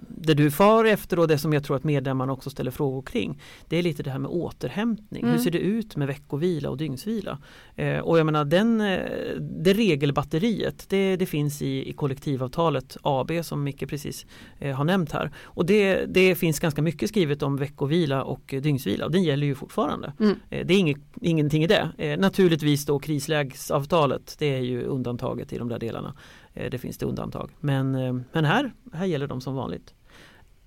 det 0.08 0.34
du 0.34 0.52
far 0.52 0.86
efter 0.86 1.20
och 1.20 1.28
det 1.28 1.38
som 1.38 1.54
jag 1.54 1.63
tror 1.63 1.78
att 1.78 1.84
medlemmarna 1.84 2.34
också 2.34 2.50
ställer 2.50 2.72
frågor 2.72 3.02
kring 3.02 3.42
det 3.68 3.78
är 3.78 3.84
lite 3.84 4.04
det 4.04 4.10
här 4.10 4.20
med 4.20 4.32
återhämtning. 4.32 5.24
Mm. 5.24 5.36
Hur 5.36 5.44
ser 5.44 5.52
det 5.52 5.60
ut 5.60 5.96
med 5.96 6.08
veckovila 6.08 6.70
och 6.70 6.78
dygnsvila? 6.78 7.38
Eh, 7.76 8.00
och 8.00 8.20
jag 8.20 8.26
menar 8.26 8.46
den, 8.46 8.78
det 9.63 9.74
regelbatteriet 9.74 10.86
det, 10.90 11.16
det 11.16 11.26
finns 11.26 11.62
i, 11.62 11.90
i 11.90 11.94
kollektivavtalet 11.94 12.98
AB 13.02 13.32
som 13.42 13.63
Micke 13.63 13.90
precis 13.90 14.26
har 14.76 14.84
nämnt 14.84 15.12
här. 15.12 15.32
Och 15.44 15.66
det, 15.66 16.06
det 16.06 16.36
finns 16.36 16.60
ganska 16.60 16.82
mycket 16.82 17.10
skrivet 17.10 17.44
om 17.44 17.58
veckovila 17.58 18.24
och 18.24 18.56
dygnsvila 18.62 19.06
och 19.06 19.12
den 19.12 19.24
gäller 19.24 19.48
ju 19.48 19.56
fortfarande. 19.56 20.13
Mm. 20.20 20.36
Det 20.50 20.74
är 20.74 20.78
inget, 20.78 20.98
ingenting 21.22 21.63
i 21.63 21.68
det. 21.68 22.18
Naturligtvis 22.20 22.86
då 22.86 23.00
krislägesavtalet 23.00 24.36
det 24.40 24.56
är 24.56 24.62
ju 24.62 24.84
undantaget 24.84 25.54
i 25.54 25.58
de 25.58 25.70
där 25.70 25.80
delarna. 25.80 26.13
Eh, 26.58 26.70
det 26.70 26.78
finns 26.78 26.98
det 26.98 27.06
undantag. 27.06 27.52
Men, 27.60 27.96
eh, 27.96 28.13
men 28.34 28.46
här, 28.46 28.74
här 28.93 29.06
gäller 29.06 29.28
de 29.28 29.41
som 29.41 29.56
vanligt. 29.56 29.93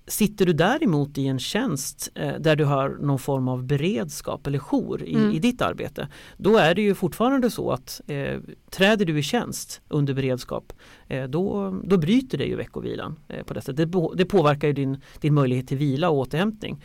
Sitter 0.07 0.45
du 0.45 0.53
däremot 0.53 1.17
i 1.17 1.27
en 1.27 1.39
tjänst 1.39 2.11
eh, 2.15 2.33
där 2.39 2.55
du 2.55 2.65
har 2.65 2.89
någon 2.89 3.19
form 3.19 3.47
av 3.47 3.63
beredskap 3.63 4.47
eller 4.47 4.59
jour 4.59 5.03
i, 5.03 5.15
mm. 5.15 5.31
i 5.31 5.39
ditt 5.39 5.61
arbete 5.61 6.07
då 6.37 6.57
är 6.57 6.75
det 6.75 6.81
ju 6.81 6.95
fortfarande 6.95 7.49
så 7.49 7.71
att 7.71 8.01
eh, 8.07 8.39
träder 8.69 9.05
du 9.05 9.19
i 9.19 9.23
tjänst 9.23 9.81
under 9.87 10.13
beredskap 10.13 10.73
eh, 11.07 11.23
då, 11.23 11.75
då 11.83 11.97
bryter 11.97 12.37
det 12.37 12.45
ju 12.45 12.55
veckovilan 12.55 13.19
eh, 13.27 13.43
på 13.43 13.53
det 13.53 13.61
sättet. 13.61 13.91
Det, 13.91 14.09
det 14.15 14.25
påverkar 14.25 14.67
ju 14.67 14.73
din, 14.73 14.97
din 15.19 15.33
möjlighet 15.33 15.67
till 15.67 15.77
vila 15.77 16.09
och 16.09 16.17
återhämtning 16.17 16.83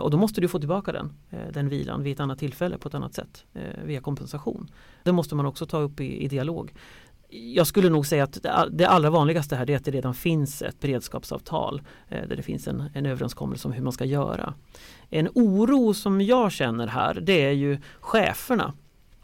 och 0.00 0.10
då 0.10 0.16
måste 0.16 0.40
du 0.40 0.48
få 0.48 0.58
tillbaka 0.58 0.92
den, 0.92 1.12
den 1.52 1.68
vilan 1.68 2.02
vid 2.02 2.12
ett 2.12 2.20
annat 2.20 2.38
tillfälle 2.38 2.78
på 2.78 2.88
ett 2.88 2.94
annat 2.94 3.14
sätt 3.14 3.44
via 3.84 4.00
kompensation. 4.00 4.70
Det 5.02 5.12
måste 5.12 5.34
man 5.34 5.46
också 5.46 5.66
ta 5.66 5.78
upp 5.78 6.00
i, 6.00 6.24
i 6.24 6.28
dialog 6.28 6.72
jag 7.36 7.66
skulle 7.66 7.88
nog 7.88 8.06
säga 8.06 8.24
att 8.24 8.38
det 8.70 8.86
allra 8.86 9.10
vanligaste 9.10 9.56
här 9.56 9.70
är 9.70 9.76
att 9.76 9.84
det 9.84 9.90
redan 9.90 10.14
finns 10.14 10.62
ett 10.62 10.80
beredskapsavtal 10.80 11.82
eh, 12.08 12.28
där 12.28 12.36
det 12.36 12.42
finns 12.42 12.68
en, 12.68 12.90
en 12.94 13.06
överenskommelse 13.06 13.68
om 13.68 13.72
hur 13.72 13.82
man 13.82 13.92
ska 13.92 14.04
göra. 14.04 14.54
En 15.10 15.28
oro 15.34 15.94
som 15.94 16.20
jag 16.20 16.52
känner 16.52 16.86
här 16.86 17.14
det 17.14 17.44
är 17.44 17.52
ju 17.52 17.78
cheferna. 18.00 18.72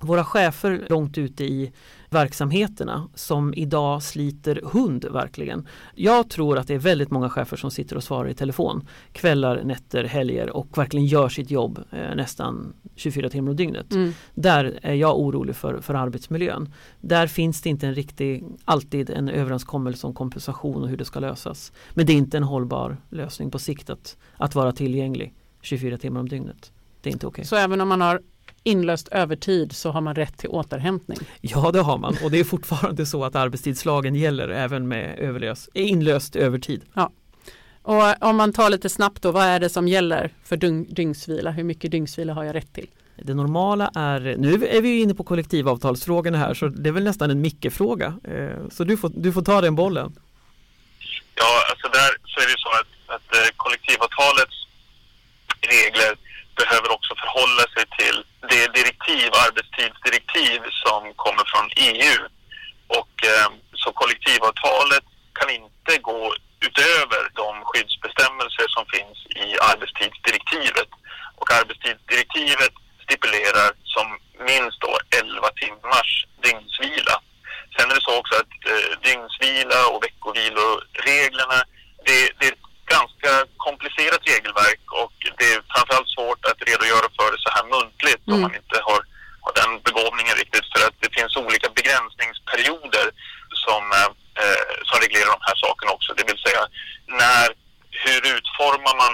Våra 0.03 0.25
chefer 0.25 0.87
långt 0.91 1.19
ute 1.19 1.45
i 1.45 1.73
verksamheterna 2.11 3.09
som 3.15 3.55
idag 3.55 4.03
sliter 4.03 4.61
hund 4.65 5.05
verkligen. 5.05 5.69
Jag 5.95 6.31
tror 6.31 6.59
att 6.59 6.67
det 6.67 6.75
är 6.75 6.79
väldigt 6.79 7.11
många 7.11 7.31
chefer 7.31 7.57
som 7.57 7.71
sitter 7.71 7.97
och 7.97 8.05
svarar 8.05 8.29
i 8.29 8.35
telefon 8.35 8.89
kvällar, 9.13 9.63
nätter, 9.65 10.05
helger 10.05 10.51
och 10.51 10.79
verkligen 10.79 11.07
gör 11.07 11.29
sitt 11.29 11.51
jobb 11.51 11.85
eh, 11.91 12.15
nästan 12.15 12.73
24 12.97 13.29
timmar 13.29 13.51
om 13.51 13.57
dygnet. 13.57 13.93
Mm. 13.93 14.13
Där 14.35 14.79
är 14.83 14.95
jag 14.95 15.19
orolig 15.19 15.57
för, 15.57 15.81
för 15.81 15.95
arbetsmiljön. 15.95 16.73
Där 17.01 17.27
finns 17.27 17.63
det 17.63 17.69
inte 17.69 17.87
en 17.87 17.95
riktig, 17.95 18.45
alltid 18.65 19.11
en 19.11 19.29
överenskommelse 19.29 20.07
om 20.07 20.15
kompensation 20.15 20.83
och 20.83 20.89
hur 20.89 20.97
det 20.97 21.05
ska 21.05 21.21
lösas. 21.21 21.73
Men 21.91 22.07
det 22.07 22.13
är 22.13 22.17
inte 22.17 22.37
en 22.37 22.43
hållbar 22.43 22.97
lösning 23.11 23.51
på 23.51 23.59
sikt 23.59 23.91
att, 23.91 24.17
att 24.37 24.55
vara 24.55 24.73
tillgänglig 24.73 25.35
24 25.61 25.99
timmar 25.99 26.21
om 26.21 26.29
dygnet. 26.29 26.73
Det 27.01 27.11
är 27.11 27.13
inte 27.13 27.27
okej. 27.27 27.41
Okay. 27.41 27.45
Så 27.45 27.57
även 27.57 27.81
om 27.81 27.89
man 27.89 28.01
har 28.01 28.21
inlöst 28.65 29.09
övertid 29.09 29.73
så 29.73 29.91
har 29.91 30.01
man 30.01 30.15
rätt 30.15 30.39
till 30.39 30.49
återhämtning? 30.49 31.19
Ja 31.41 31.71
det 31.73 31.81
har 31.81 31.99
man 31.99 32.17
och 32.25 32.31
det 32.31 32.41
är 32.41 32.45
fortfarande 32.45 33.07
så 33.07 33.25
att 33.25 33.37
arbetstidslagen 33.37 34.15
gäller 34.15 34.49
även 34.49 34.89
med 34.89 35.19
överlös, 35.19 35.69
inlöst 35.75 36.37
övertid. 36.37 36.83
Ja. 36.95 37.11
Och 37.83 38.23
om 38.29 38.37
man 38.37 38.53
tar 38.53 38.71
lite 38.71 38.89
snabbt 38.89 39.23
då, 39.23 39.33
vad 39.33 39.45
är 39.45 39.61
det 39.61 39.69
som 39.69 39.89
gäller 39.89 40.35
för 40.45 40.57
dygnsvila? 40.95 41.51
Hur 41.51 41.65
mycket 41.65 41.91
dygnsvila 41.91 42.33
har 42.33 42.45
jag 42.45 42.55
rätt 42.55 42.73
till? 42.73 42.87
Det 43.17 43.35
normala 43.35 43.91
är, 43.95 44.21
nu 44.39 44.67
är 44.67 44.83
vi 44.83 45.03
inne 45.03 45.15
på 45.15 45.25
kollektivavtalsfrågorna 45.25 46.39
här 46.39 46.55
så 46.55 46.69
det 46.69 46.89
är 46.89 46.93
väl 46.93 47.05
nästan 47.05 47.31
en 47.31 47.41
Micke-fråga. 47.41 48.19
Eh, 48.25 48.69
så 48.71 48.85
du 48.85 48.97
får, 48.97 49.11
du 49.15 49.33
får 49.33 49.43
ta 49.43 49.61
den 49.61 49.75
bollen. 49.75 50.13
Ja, 51.35 51.53
alltså 51.71 51.89
där 51.89 52.11
så 52.25 52.41
är 52.41 52.47
det 52.53 52.59
så 52.59 52.71
att, 52.81 53.17
att 53.17 53.37
eh, 53.37 53.49
kollektivavtalets 53.57 54.57
regler 55.61 56.22
behöver 56.61 56.91
också 56.97 57.13
förhålla 57.23 57.65
sig 57.75 57.85
till 57.99 58.19
det 58.51 58.75
direktiv, 58.79 59.29
arbetstidsdirektiv 59.47 60.61
som 60.85 61.01
kommer 61.25 61.45
från 61.53 61.69
EU. 61.89 62.19
Och 62.99 63.15
eh, 63.33 63.49
så 63.83 63.93
kollektivavtalet 63.93 65.05
kan 65.39 65.51
inte 65.51 65.93
gå 66.11 66.35
utöver 66.69 67.23
de 67.43 67.51
skyddsbestämmelser 67.69 68.67
som 68.69 68.85
finns 68.95 69.19
i 69.45 69.47
arbetstidsdirektivet. 69.71 70.91
Och 71.41 71.49
arbetstidsdirektivet 71.59 72.75
stipulerar 73.05 73.71
som 73.95 74.07
minst 74.51 74.81
då 74.81 74.93
11 75.21 75.49
timmars 75.63 76.11
dygnsvila. 76.45 77.17
Sen 77.75 77.91
är 77.91 77.95
det 77.95 78.09
så 78.09 78.19
också 78.19 78.35
att 78.43 78.55
eh, 78.73 78.91
dygnsvila 79.07 79.81
och 79.93 80.03
veckoviloreglerna, 80.05 81.59
det, 82.07 82.19
det 82.39 82.47
är 82.47 82.57
ganska 82.87 83.33
komplicerat 83.57 84.29
regelverk 84.33 84.85
och 85.03 85.17
det 85.39 85.49
är 85.55 85.63
framförallt 85.75 86.15
svårt 86.17 86.45
att 86.45 86.63
redogöra 86.69 87.09
för 87.19 87.29
det 87.33 87.41
så 87.47 87.51
här 87.57 87.65
muntligt 87.75 88.25
mm. 88.27 88.35
om 88.35 88.41
man 88.47 88.55
inte 88.61 88.77
har, 88.89 89.01
har 89.45 89.53
den 89.61 89.71
begåvningen 89.89 90.37
riktigt 90.43 90.67
för 90.73 90.81
att 90.87 90.97
det 91.01 91.15
finns 91.17 91.37
olika 91.37 91.69
begränsningsperioder 91.79 93.07
som 93.65 93.83
eh, 94.03 94.13
som 94.89 95.01
reglerar 95.01 95.31
de 95.37 95.41
här 95.49 95.59
sakerna 95.67 95.93
också. 95.93 96.15
Det 96.15 96.25
vill 96.31 96.43
säga, 96.47 96.63
när, 97.07 97.49
hur 98.05 98.21
utformar 98.37 98.97
man 99.03 99.13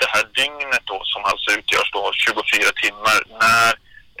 det 0.00 0.08
här 0.14 0.24
dygnet 0.40 0.84
då 0.84 0.98
som 1.04 1.24
alltså 1.24 1.48
utgörs 1.58 1.90
då 1.92 2.00
av 2.08 2.12
24 2.12 2.72
timmar? 2.84 3.18
När, 3.44 3.70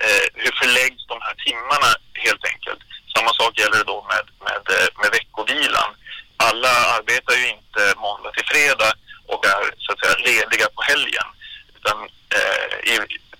eh, 0.04 0.26
hur 0.42 0.52
förläggs 0.60 1.02
de 1.12 1.18
här 1.26 1.36
timmarna 1.46 1.90
helt 2.26 2.44
enkelt? 2.52 2.80
Samma 3.14 3.32
sak 3.32 3.58
gäller 3.58 3.78
det 3.78 3.92
då 3.94 4.06
med, 4.12 4.24
med, 4.46 4.62
eh, 4.76 4.88
med 5.00 5.10
veckovilan. 5.18 5.90
Alla 6.36 6.72
arbetar 6.96 7.34
ju 7.42 7.46
inte 7.56 7.82
måndag 7.96 8.30
till 8.32 8.50
fredag 8.52 8.92
och 9.32 9.46
är 9.46 9.64
så 9.78 9.92
att 9.92 10.00
säga 10.00 10.24
lediga 10.28 10.66
på 10.76 10.82
helgen. 10.82 11.28
Utan 11.76 11.98
eh, 12.38 12.92
i, 12.92 12.94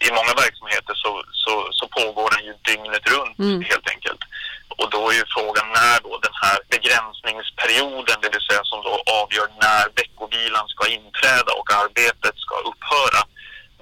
i 0.07 0.09
många 0.19 0.35
verksamheter 0.45 0.95
så, 0.95 1.25
så, 1.33 1.69
så 1.73 1.89
pågår 1.89 2.31
den 2.35 2.45
ju 2.49 2.55
dygnet 2.69 3.05
runt 3.15 3.39
mm. 3.39 3.63
helt 3.71 3.89
enkelt. 3.95 4.23
Och 4.81 4.91
då 4.91 5.11
är 5.11 5.15
ju 5.15 5.25
frågan 5.37 5.67
när 5.79 5.97
då 6.07 6.13
den 6.27 6.37
här 6.45 6.59
begränsningsperioden, 6.75 8.17
det 8.23 8.31
vill 8.35 8.49
säga 8.49 8.63
som 8.65 8.81
då 8.89 8.95
avgör 9.21 9.49
när 9.65 9.85
veckovilan 10.01 10.67
ska 10.69 10.85
inträda 10.99 11.53
och 11.59 11.69
arbetet 11.83 12.35
ska 12.45 12.55
upphöra, 12.71 13.21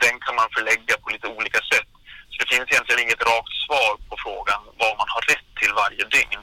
den 0.02 0.14
kan 0.24 0.34
man 0.40 0.48
förlägga 0.56 0.94
på 1.02 1.10
lite 1.10 1.28
olika 1.36 1.60
sätt. 1.72 1.90
Så 2.30 2.36
det 2.40 2.48
finns 2.52 2.68
egentligen 2.68 3.02
inget 3.02 3.22
rakt 3.32 3.54
svar 3.66 3.92
på 4.08 4.14
frågan 4.24 4.60
vad 4.82 4.94
man 5.00 5.08
har 5.14 5.22
rätt 5.32 5.48
till 5.60 5.72
varje 5.82 6.04
dygn. 6.16 6.40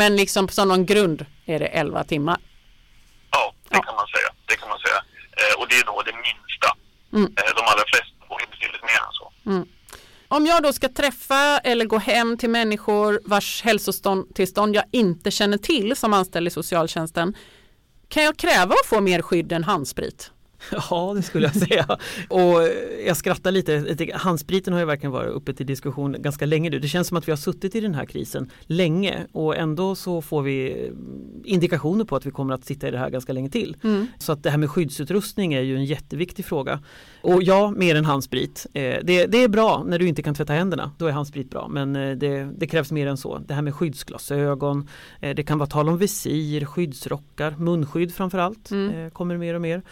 Men 0.00 0.16
liksom 0.16 0.48
som 0.48 0.68
någon 0.68 0.86
grund 0.86 1.26
är 1.46 1.58
det 1.58 1.66
11 1.66 2.04
timmar? 2.04 2.38
Ja, 3.30 3.54
det 3.68 3.76
ja. 3.76 3.82
kan 3.82 3.94
man 3.94 4.06
säga. 4.06 4.28
Det 4.46 4.56
kan 4.56 4.68
man 4.68 4.78
säga. 4.78 4.98
Eh, 5.40 5.60
och 5.60 5.68
det 5.68 5.74
är 5.74 5.84
då 5.84 6.02
det 6.06 6.12
minsta. 6.12 6.68
Mm. 7.12 7.24
Eh, 7.24 7.54
de 7.56 7.62
allra 7.70 7.84
flesta 7.92 8.16
får 8.28 8.40
betydligt 8.50 8.82
mer 8.82 9.00
än 9.06 9.12
så. 9.12 9.32
Mm. 9.50 9.68
Om 10.28 10.46
jag 10.46 10.62
då 10.62 10.72
ska 10.72 10.88
träffa 10.88 11.58
eller 11.58 11.84
gå 11.84 11.98
hem 11.98 12.38
till 12.38 12.50
människor 12.50 13.20
vars 13.24 13.62
hälsotillstånd 13.62 14.76
jag 14.76 14.84
inte 14.92 15.30
känner 15.30 15.58
till 15.58 15.96
som 15.96 16.12
anställd 16.12 16.46
i 16.46 16.50
socialtjänsten, 16.50 17.36
kan 18.08 18.22
jag 18.22 18.36
kräva 18.36 18.74
att 18.74 18.86
få 18.86 19.00
mer 19.00 19.22
skydd 19.22 19.52
än 19.52 19.64
handsprit? 19.64 20.30
Ja 20.90 21.12
det 21.16 21.22
skulle 21.22 21.46
jag 21.46 21.56
säga. 21.56 21.98
Och 22.28 22.68
jag 23.06 23.16
skrattar 23.16 23.50
lite. 23.50 23.96
Handspriten 24.14 24.72
har 24.72 24.80
ju 24.80 24.86
verkligen 24.86 25.12
varit 25.12 25.30
uppe 25.30 25.54
till 25.54 25.66
diskussion 25.66 26.16
ganska 26.18 26.46
länge 26.46 26.70
nu. 26.70 26.78
Det 26.78 26.88
känns 26.88 27.08
som 27.08 27.16
att 27.16 27.28
vi 27.28 27.32
har 27.32 27.36
suttit 27.36 27.74
i 27.74 27.80
den 27.80 27.94
här 27.94 28.04
krisen 28.04 28.50
länge 28.62 29.26
och 29.32 29.56
ändå 29.56 29.94
så 29.94 30.22
får 30.22 30.42
vi 30.42 30.90
indikationer 31.44 32.04
på 32.04 32.16
att 32.16 32.26
vi 32.26 32.30
kommer 32.30 32.54
att 32.54 32.64
sitta 32.64 32.88
i 32.88 32.90
det 32.90 32.98
här 32.98 33.10
ganska 33.10 33.32
länge 33.32 33.50
till. 33.50 33.76
Mm. 33.82 34.06
Så 34.18 34.32
att 34.32 34.42
det 34.42 34.50
här 34.50 34.58
med 34.58 34.70
skyddsutrustning 34.70 35.54
är 35.54 35.60
ju 35.60 35.76
en 35.76 35.84
jätteviktig 35.84 36.44
fråga. 36.44 36.80
Och 37.22 37.42
ja, 37.42 37.70
mer 37.70 37.94
än 37.94 38.04
handsprit. 38.04 38.66
Eh, 38.74 38.98
det, 39.02 39.26
det 39.26 39.44
är 39.44 39.48
bra 39.48 39.84
när 39.86 39.98
du 39.98 40.08
inte 40.08 40.22
kan 40.22 40.34
tvätta 40.34 40.52
händerna. 40.52 40.92
Då 40.98 41.06
är 41.06 41.12
handsprit 41.12 41.50
bra. 41.50 41.68
Men 41.68 41.96
eh, 41.96 42.16
det, 42.16 42.48
det 42.58 42.66
krävs 42.66 42.92
mer 42.92 43.06
än 43.06 43.16
så. 43.16 43.38
Det 43.38 43.54
här 43.54 43.62
med 43.62 43.74
skyddsglasögon. 43.74 44.88
Eh, 45.20 45.34
det 45.34 45.42
kan 45.42 45.58
vara 45.58 45.68
tal 45.68 45.88
om 45.88 45.98
visir, 45.98 46.64
skyddsrockar, 46.64 47.54
munskydd 47.58 48.14
framförallt. 48.14 48.70
Mm. 48.70 49.10
Kommer 49.10 49.36
mer 49.36 49.54
och 49.54 49.60
mer 49.60 49.82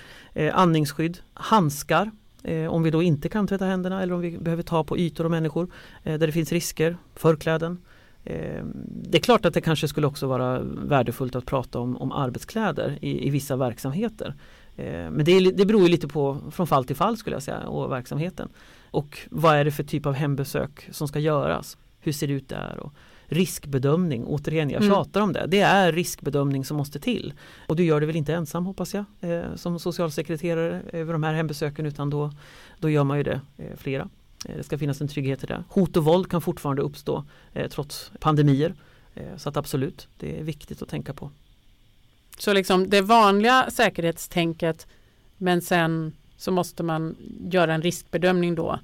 andningsskydd, 0.68 1.18
handskar 1.34 2.10
eh, 2.42 2.66
om 2.66 2.82
vi 2.82 2.90
då 2.90 3.02
inte 3.02 3.28
kan 3.28 3.46
tvätta 3.46 3.64
händerna 3.64 4.02
eller 4.02 4.14
om 4.14 4.20
vi 4.20 4.38
behöver 4.38 4.62
ta 4.62 4.84
på 4.84 4.98
ytor 4.98 5.24
och 5.24 5.30
människor 5.30 5.70
eh, 6.04 6.18
där 6.18 6.26
det 6.26 6.32
finns 6.32 6.52
risker, 6.52 6.96
förkläden. 7.14 7.78
Eh, 8.24 8.64
det 8.84 9.18
är 9.18 9.22
klart 9.22 9.44
att 9.44 9.54
det 9.54 9.60
kanske 9.60 9.88
skulle 9.88 10.06
också 10.06 10.26
vara 10.26 10.60
värdefullt 10.62 11.36
att 11.36 11.46
prata 11.46 11.78
om, 11.78 11.96
om 11.96 12.12
arbetskläder 12.12 12.98
i, 13.00 13.26
i 13.26 13.30
vissa 13.30 13.56
verksamheter. 13.56 14.34
Eh, 14.76 15.10
men 15.10 15.24
det, 15.24 15.32
är, 15.32 15.52
det 15.52 15.66
beror 15.66 15.88
lite 15.88 16.08
på 16.08 16.38
från 16.50 16.66
fall 16.66 16.84
till 16.84 16.96
fall 16.96 17.16
skulle 17.16 17.36
jag 17.36 17.42
säga 17.42 17.60
och 17.60 17.92
verksamheten. 17.92 18.48
Och 18.90 19.18
vad 19.30 19.56
är 19.56 19.64
det 19.64 19.70
för 19.70 19.84
typ 19.84 20.06
av 20.06 20.14
hembesök 20.14 20.88
som 20.90 21.08
ska 21.08 21.18
göras? 21.18 21.78
Hur 22.00 22.12
ser 22.12 22.26
det 22.26 22.32
ut 22.32 22.48
där? 22.48 22.78
Och, 22.80 22.92
riskbedömning, 23.28 24.24
återigen 24.26 24.70
jag 24.70 24.82
mm. 24.82 24.94
tjatar 24.94 25.20
om 25.20 25.32
det. 25.32 25.46
Det 25.48 25.60
är 25.60 25.92
riskbedömning 25.92 26.64
som 26.64 26.76
måste 26.76 26.98
till. 26.98 27.32
Och 27.66 27.76
du 27.76 27.84
gör 27.84 28.00
det 28.00 28.06
väl 28.06 28.16
inte 28.16 28.34
ensam 28.34 28.66
hoppas 28.66 28.94
jag 28.94 29.04
eh, 29.20 29.54
som 29.54 29.78
socialsekreterare 29.78 30.82
över 30.92 31.12
de 31.12 31.22
här 31.22 31.34
hembesöken 31.34 31.86
utan 31.86 32.10
då, 32.10 32.32
då 32.78 32.90
gör 32.90 33.04
man 33.04 33.16
ju 33.18 33.22
det 33.22 33.40
eh, 33.56 33.76
flera. 33.76 34.08
Eh, 34.44 34.56
det 34.56 34.62
ska 34.62 34.78
finnas 34.78 35.00
en 35.00 35.08
trygghet 35.08 35.44
i 35.44 35.46
det. 35.46 35.64
Hot 35.68 35.96
och 35.96 36.04
våld 36.04 36.30
kan 36.30 36.40
fortfarande 36.40 36.82
uppstå 36.82 37.24
eh, 37.52 37.68
trots 37.68 38.12
pandemier. 38.20 38.74
Eh, 39.14 39.36
så 39.36 39.48
att 39.48 39.56
absolut, 39.56 40.08
det 40.16 40.40
är 40.40 40.44
viktigt 40.44 40.82
att 40.82 40.88
tänka 40.88 41.14
på. 41.14 41.30
Så 42.38 42.52
liksom 42.52 42.90
det 42.90 43.00
vanliga 43.00 43.70
säkerhetstänket 43.70 44.86
men 45.36 45.62
sen 45.62 46.12
så 46.36 46.50
måste 46.50 46.82
man 46.82 47.16
göra 47.50 47.74
en 47.74 47.82
riskbedömning 47.82 48.54
då. 48.54 48.78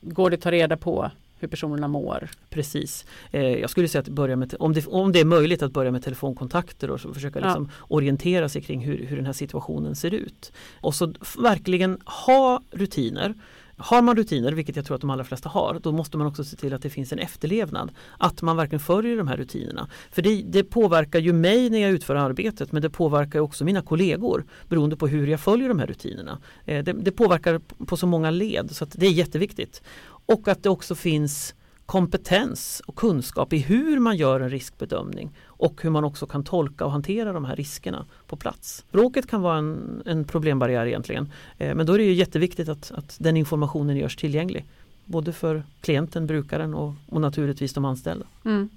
Går 0.00 0.30
det 0.30 0.36
att 0.36 0.42
ta 0.42 0.50
reda 0.50 0.76
på 0.76 1.10
hur 1.38 1.48
personerna 1.48 1.88
mår? 1.88 2.28
Precis. 2.50 3.06
Eh, 3.30 3.42
jag 3.42 3.70
skulle 3.70 3.88
säga 3.88 4.02
att 4.02 4.08
börja 4.08 4.36
med, 4.36 4.54
om 4.58 4.72
det, 4.72 4.86
om 4.86 5.12
det 5.12 5.20
är 5.20 5.24
möjligt 5.24 5.62
att 5.62 5.72
börja 5.72 5.90
med 5.90 6.04
telefonkontakter 6.04 6.90
och 6.90 7.00
så 7.00 7.14
försöka 7.14 7.40
liksom 7.40 7.70
ja. 7.70 7.86
orientera 7.88 8.48
sig 8.48 8.62
kring 8.62 8.80
hur, 8.80 9.06
hur 9.06 9.16
den 9.16 9.26
här 9.26 9.32
situationen 9.32 9.96
ser 9.96 10.14
ut. 10.14 10.52
Och 10.80 10.94
så 10.94 11.14
verkligen 11.38 11.98
ha 12.04 12.62
rutiner 12.70 13.34
har 13.78 14.02
man 14.02 14.16
rutiner, 14.16 14.52
vilket 14.52 14.76
jag 14.76 14.84
tror 14.84 14.94
att 14.94 15.00
de 15.00 15.10
allra 15.10 15.24
flesta 15.24 15.48
har, 15.48 15.80
då 15.82 15.92
måste 15.92 16.18
man 16.18 16.26
också 16.26 16.44
se 16.44 16.56
till 16.56 16.74
att 16.74 16.82
det 16.82 16.90
finns 16.90 17.12
en 17.12 17.18
efterlevnad. 17.18 17.90
Att 18.18 18.42
man 18.42 18.56
verkligen 18.56 18.80
följer 18.80 19.16
de 19.16 19.28
här 19.28 19.36
rutinerna. 19.36 19.88
För 20.10 20.22
det, 20.22 20.42
det 20.42 20.64
påverkar 20.64 21.18
ju 21.18 21.32
mig 21.32 21.70
när 21.70 21.78
jag 21.78 21.90
utför 21.90 22.14
arbetet 22.14 22.72
men 22.72 22.82
det 22.82 22.90
påverkar 22.90 23.40
också 23.40 23.64
mina 23.64 23.82
kollegor 23.82 24.44
beroende 24.68 24.96
på 24.96 25.06
hur 25.06 25.26
jag 25.26 25.40
följer 25.40 25.68
de 25.68 25.78
här 25.78 25.86
rutinerna. 25.86 26.38
Eh, 26.64 26.84
det, 26.84 26.92
det 26.92 27.12
påverkar 27.12 27.60
på 27.86 27.96
så 27.96 28.06
många 28.06 28.30
led 28.30 28.70
så 28.70 28.86
det 28.92 29.06
är 29.06 29.12
jätteviktigt. 29.12 29.82
Och 30.26 30.48
att 30.48 30.62
det 30.62 30.68
också 30.68 30.94
finns 30.94 31.54
kompetens 31.86 32.82
och 32.86 32.96
kunskap 32.96 33.52
i 33.52 33.58
hur 33.58 33.98
man 33.98 34.16
gör 34.16 34.40
en 34.40 34.50
riskbedömning 34.50 35.30
och 35.44 35.82
hur 35.82 35.90
man 35.90 36.04
också 36.04 36.26
kan 36.26 36.44
tolka 36.44 36.84
och 36.84 36.92
hantera 36.92 37.32
de 37.32 37.44
här 37.44 37.56
riskerna 37.56 38.06
på 38.26 38.36
plats. 38.36 38.84
Språket 38.88 39.26
kan 39.26 39.42
vara 39.42 39.58
en, 39.58 40.02
en 40.06 40.24
problembarriär 40.24 40.86
egentligen 40.86 41.32
eh, 41.58 41.74
men 41.74 41.86
då 41.86 41.92
är 41.92 41.98
det 41.98 42.04
ju 42.04 42.12
jätteviktigt 42.12 42.68
att, 42.68 42.90
att 42.90 43.16
den 43.20 43.36
informationen 43.36 43.96
görs 43.96 44.16
tillgänglig 44.16 44.66
både 45.04 45.32
för 45.32 45.62
klienten, 45.80 46.26
brukaren 46.26 46.74
och, 46.74 46.94
och 47.08 47.20
naturligtvis 47.20 47.72
de 47.72 47.84
anställda. 47.84 48.26
Mm. 48.44 48.68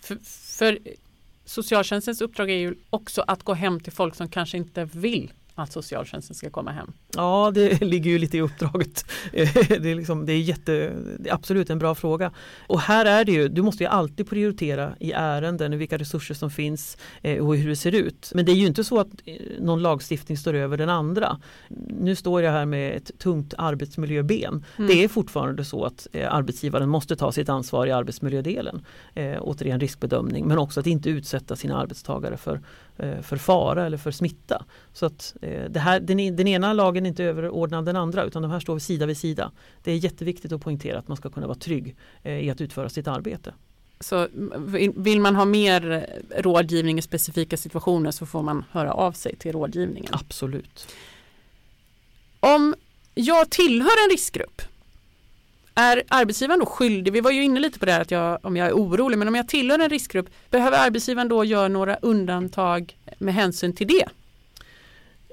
För, 0.00 0.18
för 0.56 0.78
socialtjänstens 1.44 2.20
uppdrag 2.20 2.50
är 2.50 2.56
ju 2.56 2.74
också 2.90 3.24
att 3.26 3.42
gå 3.42 3.54
hem 3.54 3.80
till 3.80 3.92
folk 3.92 4.14
som 4.14 4.28
kanske 4.28 4.56
inte 4.56 4.84
vill 4.84 5.32
att 5.54 5.72
socialtjänsten 5.72 6.36
ska 6.36 6.50
komma 6.50 6.70
hem? 6.70 6.92
Ja, 7.16 7.50
det 7.54 7.80
ligger 7.80 8.10
ju 8.10 8.18
lite 8.18 8.36
i 8.36 8.40
uppdraget. 8.40 9.04
det, 9.32 9.90
är 9.90 9.94
liksom, 9.94 10.26
det, 10.26 10.32
är 10.32 10.38
jätte, 10.38 10.92
det 11.18 11.30
är 11.30 11.34
absolut 11.34 11.70
en 11.70 11.78
bra 11.78 11.94
fråga. 11.94 12.32
Och 12.66 12.80
här 12.80 13.06
är 13.06 13.24
det 13.24 13.32
ju, 13.32 13.48
du 13.48 13.62
måste 13.62 13.84
ju 13.84 13.90
alltid 13.90 14.28
prioritera 14.28 14.92
i 15.00 15.12
ärenden 15.12 15.78
vilka 15.78 15.98
resurser 15.98 16.34
som 16.34 16.50
finns 16.50 16.98
eh, 17.22 17.46
och 17.46 17.56
hur 17.56 17.68
det 17.68 17.76
ser 17.76 17.94
ut. 17.94 18.32
Men 18.34 18.44
det 18.44 18.52
är 18.52 18.56
ju 18.56 18.66
inte 18.66 18.84
så 18.84 19.00
att 19.00 19.08
eh, 19.24 19.34
någon 19.60 19.82
lagstiftning 19.82 20.38
står 20.38 20.54
över 20.54 20.76
den 20.76 20.88
andra. 20.88 21.40
Nu 22.00 22.16
står 22.16 22.42
jag 22.42 22.52
här 22.52 22.66
med 22.66 22.96
ett 22.96 23.18
tungt 23.18 23.54
arbetsmiljöben. 23.58 24.64
Mm. 24.76 24.88
Det 24.88 25.04
är 25.04 25.08
fortfarande 25.08 25.64
så 25.64 25.84
att 25.84 26.06
eh, 26.12 26.34
arbetsgivaren 26.34 26.88
måste 26.88 27.16
ta 27.16 27.32
sitt 27.32 27.48
ansvar 27.48 27.86
i 27.86 27.92
arbetsmiljödelen. 27.92 28.84
Eh, 29.14 29.36
återigen 29.40 29.80
riskbedömning 29.80 30.48
men 30.48 30.58
också 30.58 30.80
att 30.80 30.86
inte 30.86 31.10
utsätta 31.10 31.56
sina 31.56 31.78
arbetstagare 31.78 32.36
för, 32.36 32.60
för 33.22 33.36
fara 33.36 33.86
eller 33.86 33.96
för 33.96 34.10
smitta. 34.10 34.64
Så 34.92 35.06
att 35.06 35.34
Eh, 35.50 35.70
det 35.70 35.80
här, 35.80 36.00
den, 36.00 36.36
den, 36.36 36.48
ena 36.48 36.72
lagen 36.72 37.06
är 37.06 37.08
inte 37.08 37.24
överordnad 37.24 37.84
den 37.84 37.96
andra 37.96 38.24
utan 38.24 38.42
de 38.42 38.50
här 38.50 38.60
står 38.60 38.78
sida 38.78 39.06
vid 39.06 39.16
sida. 39.16 39.52
Det 39.82 39.92
är 39.92 39.96
jätteviktigt 39.96 40.52
att 40.52 40.60
poängtera 40.60 40.98
att 40.98 41.08
man 41.08 41.16
ska 41.16 41.30
kunna 41.30 41.46
vara 41.46 41.58
trygg 41.58 41.96
eh, 42.22 42.38
i 42.38 42.50
att 42.50 42.60
utföra 42.60 42.88
sitt 42.88 43.08
arbete. 43.08 43.54
Så 44.00 44.28
vill 44.96 45.20
man 45.20 45.36
ha 45.36 45.44
mer 45.44 46.06
rådgivning 46.36 46.98
i 46.98 47.02
specifika 47.02 47.56
situationer 47.56 48.10
så 48.10 48.26
får 48.26 48.42
man 48.42 48.64
höra 48.70 48.92
av 48.92 49.12
sig 49.12 49.36
till 49.36 49.52
rådgivningen? 49.52 50.12
Absolut. 50.12 50.88
Om 52.40 52.74
jag 53.14 53.50
tillhör 53.50 54.04
en 54.04 54.10
riskgrupp 54.10 54.62
är 55.74 56.02
arbetsgivaren 56.08 56.60
då 56.60 56.66
skyldig, 56.66 57.12
vi 57.12 57.20
var 57.20 57.30
ju 57.30 57.42
inne 57.42 57.60
lite 57.60 57.78
på 57.78 57.86
det 57.86 57.92
här 57.92 58.00
att 58.00 58.10
jag, 58.10 58.38
om 58.42 58.56
jag 58.56 58.68
är 58.68 58.72
orolig, 58.72 59.18
men 59.18 59.28
om 59.28 59.34
jag 59.34 59.48
tillhör 59.48 59.78
en 59.78 59.90
riskgrupp, 59.90 60.30
behöver 60.50 60.78
arbetsgivaren 60.78 61.28
då 61.28 61.44
göra 61.44 61.68
några 61.68 61.96
undantag 61.96 62.96
med 63.18 63.34
hänsyn 63.34 63.74
till 63.74 63.86
det? 63.86 64.04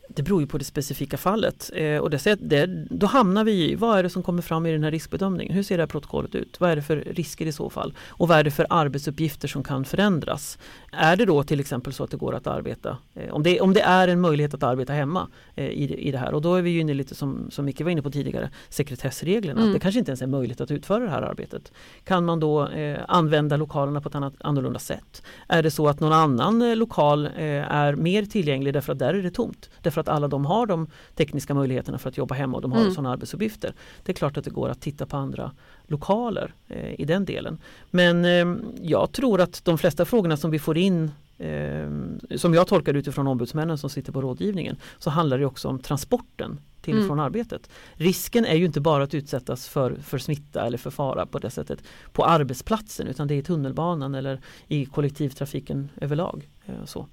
Det 0.07 0.23
beror 0.23 0.41
ju 0.41 0.47
på 0.47 0.57
det 0.57 0.63
specifika 0.63 1.17
fallet. 1.17 1.71
Eh, 1.73 1.97
och 1.97 2.09
det, 2.09 2.35
det, 2.39 2.65
då 2.89 3.07
hamnar 3.07 3.43
vi 3.43 3.71
i 3.71 3.75
vad 3.75 3.99
är 3.99 4.03
det 4.03 4.09
som 4.09 4.23
kommer 4.23 4.41
fram 4.41 4.65
i 4.65 4.71
den 4.71 4.83
här 4.83 4.91
riskbedömningen? 4.91 5.53
Hur 5.53 5.63
ser 5.63 5.77
det 5.77 5.81
här 5.83 5.87
protokollet 5.87 6.35
ut? 6.35 6.59
Vad 6.59 6.69
är 6.69 6.75
det 6.75 6.81
för 6.81 6.95
risker 6.97 7.45
i 7.45 7.51
så 7.51 7.69
fall? 7.69 7.93
Och 8.07 8.27
vad 8.27 8.37
är 8.37 8.43
det 8.43 8.51
för 8.51 8.67
arbetsuppgifter 8.69 9.47
som 9.47 9.63
kan 9.63 9.85
förändras? 9.85 10.57
Är 10.91 11.15
det 11.15 11.25
då 11.25 11.43
till 11.43 11.59
exempel 11.59 11.93
så 11.93 12.03
att 12.03 12.11
det 12.11 12.17
går 12.17 12.35
att 12.35 12.47
arbeta, 12.47 12.97
eh, 13.15 13.33
om, 13.33 13.43
det, 13.43 13.61
om 13.61 13.73
det 13.73 13.81
är 13.81 14.07
en 14.07 14.21
möjlighet 14.21 14.53
att 14.53 14.63
arbeta 14.63 14.93
hemma 14.93 15.27
eh, 15.55 15.65
i, 15.65 16.07
i 16.07 16.11
det 16.11 16.17
här 16.17 16.33
och 16.33 16.41
då 16.41 16.55
är 16.55 16.61
vi 16.61 16.69
ju 16.69 16.79
inne 16.79 16.93
lite 16.93 17.15
som, 17.15 17.51
som 17.51 17.65
Micke 17.65 17.81
var 17.81 17.91
inne 17.91 18.01
på 18.01 18.11
tidigare, 18.11 18.49
sekretessreglerna. 18.69 19.61
Mm. 19.61 19.73
Det 19.73 19.79
kanske 19.79 19.99
inte 19.99 20.11
ens 20.11 20.21
är 20.21 20.27
möjligt 20.27 20.61
att 20.61 20.71
utföra 20.71 21.03
det 21.03 21.09
här 21.09 21.21
arbetet. 21.21 21.71
Kan 22.03 22.25
man 22.25 22.39
då 22.39 22.67
eh, 22.67 22.99
använda 23.07 23.57
lokalerna 23.57 24.01
på 24.01 24.09
ett 24.09 24.15
annat, 24.15 24.33
annorlunda 24.39 24.79
sätt? 24.79 25.23
Är 25.47 25.63
det 25.63 25.71
så 25.71 25.87
att 25.87 25.99
någon 25.99 26.13
annan 26.13 26.73
lokal 26.77 27.25
eh, 27.25 27.31
är 27.71 27.95
mer 27.95 28.25
tillgänglig 28.25 28.73
därför 28.73 28.93
att 28.93 28.99
där 28.99 29.13
är 29.13 29.23
det 29.23 29.31
tomt? 29.31 29.69
Därför 29.81 29.96
att 29.99 30.07
alla 30.07 30.27
de 30.27 30.45
har 30.45 30.65
de 30.65 30.87
tekniska 31.15 31.53
möjligheterna 31.53 31.97
för 31.97 32.09
att 32.09 32.17
jobba 32.17 32.35
hemma 32.35 32.55
och 32.55 32.61
de 32.61 32.71
har 32.71 32.81
mm. 32.81 32.91
sådana 32.93 33.11
arbetsuppgifter. 33.11 33.73
Det 34.03 34.11
är 34.11 34.13
klart 34.13 34.37
att 34.37 34.45
det 34.45 34.49
går 34.49 34.69
att 34.69 34.81
titta 34.81 35.05
på 35.05 35.17
andra 35.17 35.51
lokaler 35.87 36.53
eh, 36.67 36.99
i 37.01 37.05
den 37.05 37.25
delen. 37.25 37.59
Men 37.91 38.25
eh, 38.25 38.63
jag 38.81 39.11
tror 39.11 39.41
att 39.41 39.65
de 39.65 39.77
flesta 39.77 40.05
frågorna 40.05 40.37
som 40.37 40.51
vi 40.51 40.59
får 40.59 40.77
in 40.77 41.11
eh, 41.37 41.89
som 42.35 42.53
jag 42.53 42.67
tolkar 42.67 42.93
utifrån 42.93 43.27
ombudsmännen 43.27 43.77
som 43.77 43.89
sitter 43.89 44.11
på 44.11 44.21
rådgivningen 44.21 44.77
så 44.99 45.09
handlar 45.09 45.37
det 45.37 45.45
också 45.45 45.67
om 45.67 45.79
transporten 45.79 46.59
till 46.81 46.93
och 46.93 46.99
mm. 46.99 47.07
från 47.07 47.19
arbetet. 47.19 47.69
Risken 47.93 48.45
är 48.45 48.55
ju 48.55 48.65
inte 48.65 48.81
bara 48.81 49.03
att 49.03 49.13
utsättas 49.13 49.67
för, 49.67 49.95
för 49.95 50.17
smitta 50.17 50.65
eller 50.65 50.77
för 50.77 50.89
fara 50.89 51.25
på 51.25 51.39
det 51.39 51.49
sättet 51.49 51.83
på 52.11 52.25
arbetsplatsen 52.25 53.07
utan 53.07 53.27
det 53.27 53.33
är 53.33 53.37
i 53.37 53.43
tunnelbanan 53.43 54.15
eller 54.15 54.41
i 54.67 54.85
kollektivtrafiken 54.85 55.89
överlag. 56.01 56.49
Eh, 56.65 56.85
så 56.85 57.07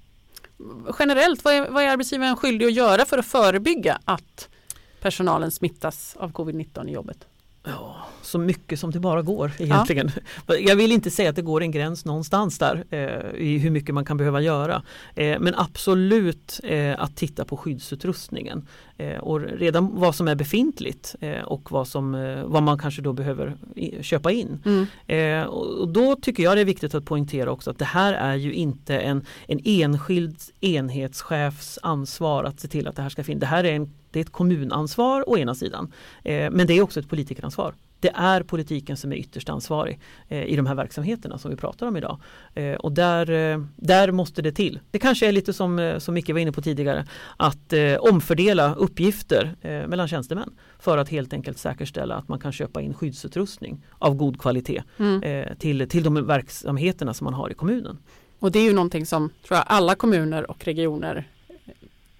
generellt, 0.99 1.43
vad 1.43 1.53
är, 1.53 1.69
vad 1.69 1.83
är 1.83 1.87
arbetsgivaren 1.87 2.35
skyldig 2.35 2.65
att 2.65 2.73
göra 2.73 3.05
för 3.05 3.17
att 3.17 3.25
förebygga 3.25 3.99
att 4.05 4.49
personalen 5.01 5.51
smittas 5.51 6.15
av 6.19 6.31
covid-19 6.31 6.89
i 6.89 6.91
jobbet? 6.91 7.27
Ja, 7.65 8.05
så 8.21 8.39
mycket 8.39 8.79
som 8.79 8.91
det 8.91 8.99
bara 8.99 9.21
går 9.21 9.51
egentligen. 9.59 10.11
Ja. 10.47 10.55
Jag 10.59 10.75
vill 10.75 10.91
inte 10.91 11.11
säga 11.11 11.29
att 11.29 11.35
det 11.35 11.41
går 11.41 11.61
en 11.61 11.71
gräns 11.71 12.05
någonstans 12.05 12.57
där 12.57 12.83
eh, 12.89 13.41
i 13.41 13.57
hur 13.57 13.69
mycket 13.69 13.95
man 13.95 14.05
kan 14.05 14.17
behöva 14.17 14.41
göra. 14.41 14.81
Eh, 15.15 15.39
men 15.39 15.55
absolut 15.55 16.59
eh, 16.63 17.01
att 17.01 17.15
titta 17.15 17.45
på 17.45 17.57
skyddsutrustningen 17.57 18.67
eh, 18.97 19.17
och 19.17 19.39
redan 19.39 19.99
vad 19.99 20.15
som 20.15 20.27
är 20.27 20.35
befintligt 20.35 21.15
eh, 21.19 21.41
och 21.41 21.71
vad, 21.71 21.87
som, 21.87 22.15
eh, 22.15 22.43
vad 22.43 22.63
man 22.63 22.79
kanske 22.79 23.01
då 23.01 23.13
behöver 23.13 23.57
köpa 24.01 24.31
in. 24.31 24.59
Mm. 24.65 25.49
och 25.49 25.87
då 25.87 26.15
tycker 26.15 26.43
jag 26.43 26.57
det 26.57 26.61
är 26.61 26.65
viktigt 26.65 26.95
att 26.95 27.05
poängtera 27.05 27.51
också 27.51 27.71
att 27.71 27.79
det 27.79 27.85
här 27.85 28.13
är 28.13 28.35
ju 28.35 28.53
inte 28.53 28.97
en, 28.99 29.25
en 29.47 29.59
enskild 29.65 30.37
enhetschefs 30.61 31.79
ansvar 31.81 32.43
att 32.43 32.59
se 32.59 32.67
till 32.67 32.87
att 32.87 32.95
det 32.95 33.01
här 33.01 33.09
ska 33.09 33.23
finnas. 33.23 33.39
Det 33.39 33.45
här 33.45 33.63
är 33.63 33.73
en 33.73 33.93
det 34.15 34.19
är 34.19 34.21
ett 34.21 34.31
kommunansvar 34.31 35.29
å 35.29 35.37
ena 35.37 35.55
sidan. 35.55 35.91
Eh, 36.23 36.51
men 36.51 36.67
det 36.67 36.73
är 36.73 36.81
också 36.81 36.99
ett 36.99 37.09
politikeransvar. 37.09 37.73
Det 37.99 38.11
är 38.15 38.43
politiken 38.43 38.97
som 38.97 39.11
är 39.11 39.15
ytterst 39.15 39.49
ansvarig 39.49 39.99
eh, 40.27 40.43
i 40.43 40.55
de 40.55 40.65
här 40.65 40.75
verksamheterna 40.75 41.37
som 41.37 41.51
vi 41.51 41.57
pratar 41.57 41.87
om 41.87 41.97
idag. 41.97 42.19
Eh, 42.53 42.75
och 42.75 42.91
där, 42.91 43.25
där 43.75 44.11
måste 44.11 44.41
det 44.41 44.51
till. 44.51 44.79
Det 44.91 44.99
kanske 44.99 45.27
är 45.27 45.31
lite 45.31 45.53
som, 45.53 45.95
som 45.99 46.13
Micke 46.13 46.29
var 46.29 46.39
inne 46.39 46.51
på 46.51 46.61
tidigare 46.61 47.05
att 47.37 47.73
omfördela 47.99 48.75
uppgifter 48.75 49.55
mellan 49.87 50.07
tjänstemän 50.07 50.49
för 50.79 50.97
att 50.97 51.09
helt 51.09 51.33
enkelt 51.33 51.57
säkerställa 51.57 52.15
att 52.15 52.27
man 52.27 52.39
kan 52.39 52.51
köpa 52.51 52.81
in 52.81 52.93
skyddsutrustning 52.93 53.85
av 53.99 54.15
god 54.15 54.39
kvalitet 54.39 54.83
mm. 54.97 55.21
till, 55.57 55.89
till 55.89 56.03
de 56.03 56.27
verksamheterna 56.27 57.13
som 57.13 57.25
man 57.25 57.33
har 57.33 57.49
i 57.49 57.53
kommunen. 57.53 57.97
Och 58.39 58.51
det 58.51 58.59
är 58.59 58.63
ju 58.63 58.73
någonting 58.73 59.05
som 59.05 59.29
tror 59.47 59.57
jag, 59.57 59.63
alla 59.67 59.95
kommuner 59.95 60.51
och 60.51 60.65
regioner 60.65 61.27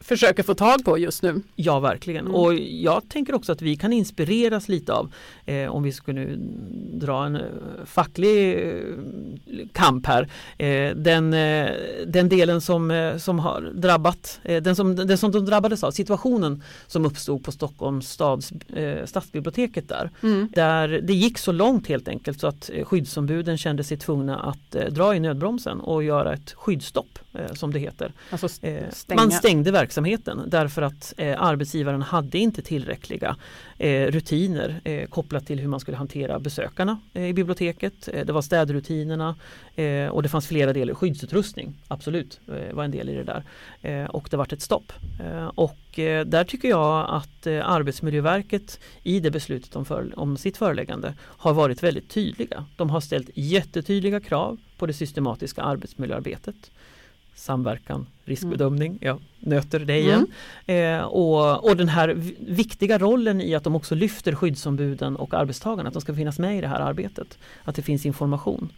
försöker 0.06 0.44
få 0.44 0.54
tag 0.54 0.86
på 0.86 0.98
just 0.98 1.24
nu. 1.24 1.42
Ja 1.56 1.80
verkligen 1.80 2.26
mm. 2.26 2.36
och 2.36 2.54
jag 2.56 3.10
tänker 3.10 3.36
också 3.36 3.52
att 3.52 3.62
vi 3.62 3.76
kan 3.76 3.94
inspireras 3.94 4.70
lite 4.70 4.94
av 4.94 5.14
eh, 5.46 5.76
om 5.76 5.84
vi 5.84 5.92
skulle 5.92 6.28
dra 6.94 7.26
en 7.26 7.36
eh, 7.36 7.42
facklig 7.86 8.54
eh, 8.54 9.68
kamp 9.74 10.06
här. 10.06 10.30
Eh, 10.58 10.96
den, 10.96 11.34
eh, 11.34 11.70
den 12.08 12.30
delen 12.30 12.62
som, 12.62 12.92
eh, 12.92 13.18
som 13.18 13.40
har 13.40 13.62
drabbat, 13.62 14.40
den, 14.44 14.76
som, 14.76 14.96
den 14.96 15.18
som 15.18 15.32
de 15.32 15.46
drabbades 15.46 15.84
av, 15.84 15.92
situationen 15.92 16.64
som 16.88 17.06
uppstod 17.06 17.44
på 17.44 17.52
Stockholms 17.52 18.10
stads, 18.10 18.54
stadsbiblioteket 19.06 19.90
där. 19.90 20.12
Mm. 20.24 20.50
Där 20.54 20.88
det 20.88 21.14
gick 21.14 21.38
så 21.38 21.52
långt 21.52 21.88
helt 21.88 22.08
enkelt 22.08 22.40
så 22.40 22.48
att 22.48 22.70
skyddsombuden 22.84 23.58
kände 23.58 23.84
sig 23.84 23.98
tvungna 23.98 24.40
att 24.40 24.72
dra 24.72 25.16
i 25.16 25.20
nödbromsen 25.20 25.80
och 25.80 26.04
göra 26.04 26.34
ett 26.34 26.54
skyddsstopp 26.54 27.20
som 27.54 27.74
det 27.74 27.80
heter. 27.80 28.12
Alltså 28.30 28.50
stänga. 28.50 29.22
Man 29.22 29.32
stängde 29.32 29.72
verksamheten 29.72 29.95
verksamheten 29.96 30.50
därför 30.50 30.82
att 30.82 31.14
eh, 31.18 31.42
arbetsgivaren 31.42 32.02
hade 32.02 32.38
inte 32.38 32.62
tillräckliga 32.62 33.36
eh, 33.78 34.12
rutiner 34.12 34.82
eh, 34.84 35.08
kopplat 35.08 35.46
till 35.48 35.60
hur 35.60 35.68
man 35.68 35.80
skulle 35.80 35.98
hantera 35.98 36.40
besökarna 36.40 37.00
eh, 37.14 37.30
i 37.30 37.34
biblioteket. 37.34 38.10
Eh, 38.14 38.26
det 38.26 38.34
var 38.34 38.42
städrutinerna 38.42 39.36
eh, 39.76 40.08
och 40.08 40.24
det 40.24 40.30
fanns 40.30 40.48
flera 40.48 40.74
delar. 40.74 40.94
Skyddsutrustning, 40.94 41.74
absolut, 41.88 42.40
eh, 42.48 42.76
var 42.76 42.84
en 42.84 42.92
del 42.92 43.10
i 43.10 43.16
det 43.16 43.24
där. 43.24 43.44
Eh, 43.82 44.10
och 44.10 44.28
det 44.32 44.38
vart 44.38 44.54
ett 44.54 44.62
stopp. 44.62 44.94
Eh, 45.20 45.48
och 45.56 45.80
där 46.26 46.44
tycker 46.44 46.70
jag 46.70 47.06
att 47.10 47.48
Arbetsmiljöverket 47.48 48.80
i 49.04 49.20
det 49.20 49.32
beslutet 49.32 49.76
om, 49.76 49.86
för, 49.86 50.20
om 50.20 50.38
sitt 50.38 50.58
föreläggande 50.58 51.14
har 51.20 51.54
varit 51.54 51.84
väldigt 51.84 52.10
tydliga. 52.10 52.66
De 52.76 52.90
har 52.90 53.02
ställt 53.02 53.30
jättetydliga 53.34 54.20
krav 54.20 54.58
på 54.78 54.86
det 54.86 54.94
systematiska 54.94 55.62
arbetsmiljöarbetet 55.62 56.72
samverkan, 57.36 58.08
riskbedömning, 58.26 58.98
jag 59.02 59.22
nöter 59.40 59.80
det 59.80 59.98
igen. 59.98 60.28
Eh, 60.66 61.02
och, 61.02 61.70
och 61.70 61.78
den 61.78 61.90
här 61.90 62.08
viktiga 62.40 62.98
rollen 62.98 63.42
i 63.42 63.56
att 63.56 63.64
de 63.64 63.76
också 63.76 63.96
lyfter 63.96 64.36
skyddsombuden 64.36 65.16
och 65.16 65.34
arbetstagarna, 65.34 65.88
att 65.88 65.94
de 65.94 66.02
ska 66.02 66.14
finnas 66.14 66.40
med 66.40 66.58
i 66.58 66.62
det 66.62 66.68
här 66.68 66.80
arbetet. 66.80 67.38
Att 67.64 67.76
det 67.76 67.82
finns 67.82 68.06
information. 68.06 68.72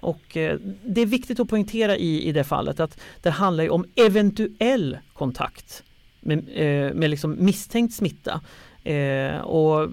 Och 0.00 0.36
eh, 0.36 0.58
det 0.84 1.00
är 1.00 1.06
viktigt 1.06 1.40
att 1.40 1.48
poängtera 1.48 1.96
i, 1.96 2.28
i 2.28 2.32
det 2.32 2.44
fallet 2.44 2.80
att 2.80 3.00
det 3.22 3.30
handlar 3.30 3.70
om 3.70 3.84
eventuell 3.94 4.98
kontakt 5.12 5.82
med, 6.20 6.38
eh, 6.38 6.94
med 6.94 7.10
liksom 7.10 7.36
misstänkt 7.44 7.94
smitta. 7.94 8.40
Eh, 8.84 9.36
och 9.36 9.90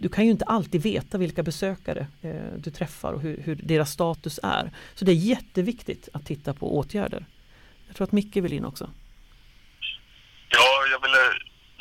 du 0.00 0.08
kan 0.08 0.24
ju 0.24 0.30
inte 0.30 0.44
alltid 0.44 0.82
veta 0.82 1.18
vilka 1.18 1.42
besökare 1.42 2.06
eh, 2.22 2.30
du 2.58 2.70
träffar 2.70 3.12
och 3.12 3.20
hur, 3.20 3.40
hur 3.44 3.54
deras 3.54 3.90
status 3.90 4.40
är. 4.42 4.72
Så 4.94 5.04
det 5.04 5.12
är 5.12 5.16
jätteviktigt 5.16 6.08
att 6.12 6.26
titta 6.26 6.54
på 6.54 6.76
åtgärder. 6.76 7.26
Jag 7.86 7.96
tror 7.96 8.06
att 8.06 8.12
Micke 8.12 8.36
vill 8.36 8.52
in 8.52 8.64
också. 8.64 8.90
Ja, 10.48 10.68
jag 10.90 11.00
ville 11.02 11.24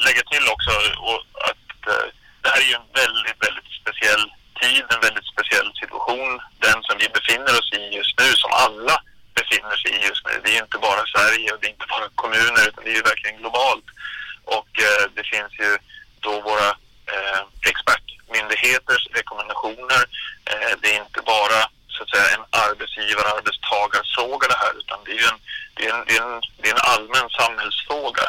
lägga 0.05 0.23
till 0.31 0.45
också 0.55 0.71
och 1.09 1.21
att 1.49 1.87
eh, 1.93 2.07
det 2.41 2.49
här 2.49 2.61
är 2.61 2.69
ju 2.71 2.77
en 2.81 2.91
väldigt, 3.01 3.39
väldigt 3.45 3.71
speciell 3.81 4.23
tid, 4.61 4.83
en 4.95 5.01
väldigt 5.07 5.29
speciell 5.33 5.69
situation. 5.81 6.31
Den 6.67 6.79
som 6.83 6.95
vi 7.01 7.07
befinner 7.17 7.53
oss 7.59 7.69
i 7.79 7.81
just 7.99 8.19
nu, 8.19 8.29
som 8.43 8.51
alla 8.65 8.95
befinner 9.39 9.77
sig 9.81 9.91
i 9.95 10.07
just 10.09 10.23
nu. 10.27 10.33
Det 10.43 10.51
är 10.55 10.63
inte 10.65 10.77
bara 10.77 11.03
Sverige 11.13 11.51
och 11.51 11.59
det 11.59 11.67
är 11.67 11.75
inte 11.77 11.93
bara 11.95 12.07
kommuner 12.15 12.63
utan 12.67 12.83
det 12.83 12.91
är 12.93 12.99
ju 13.01 13.09
verkligen 13.11 13.37
globalt. 13.41 13.87
Och 14.57 14.71
eh, 14.87 15.03
det 15.15 15.25
finns 15.33 15.53
ju 15.61 15.71
då 16.19 16.33
våra 16.49 16.69
eh, 17.13 17.41
expertmyndigheters 17.71 19.03
rekommendationer. 19.19 20.01
Eh, 20.51 20.73
det 20.81 20.89
är 20.95 20.99
inte 21.05 21.21
bara 21.35 21.61
så 21.95 22.03
att 22.03 22.09
säga 22.09 22.35
en 22.35 22.45
arbetsgivare 22.67 23.27
arbetstagarfråga 23.37 24.47
det 24.47 24.61
här 24.63 24.73
utan 24.81 24.99
det 25.05 25.11
är 25.11 25.21
ju 25.23 25.27
en, 25.33 25.39
det 25.75 25.83
är 25.87 25.93
en, 25.93 26.05
det 26.07 26.15
är 26.17 26.21
en, 26.21 26.41
det 26.59 26.67
är 26.69 26.73
en 26.73 26.89
allmän 26.93 27.29
samhällsfråga. 27.29 28.25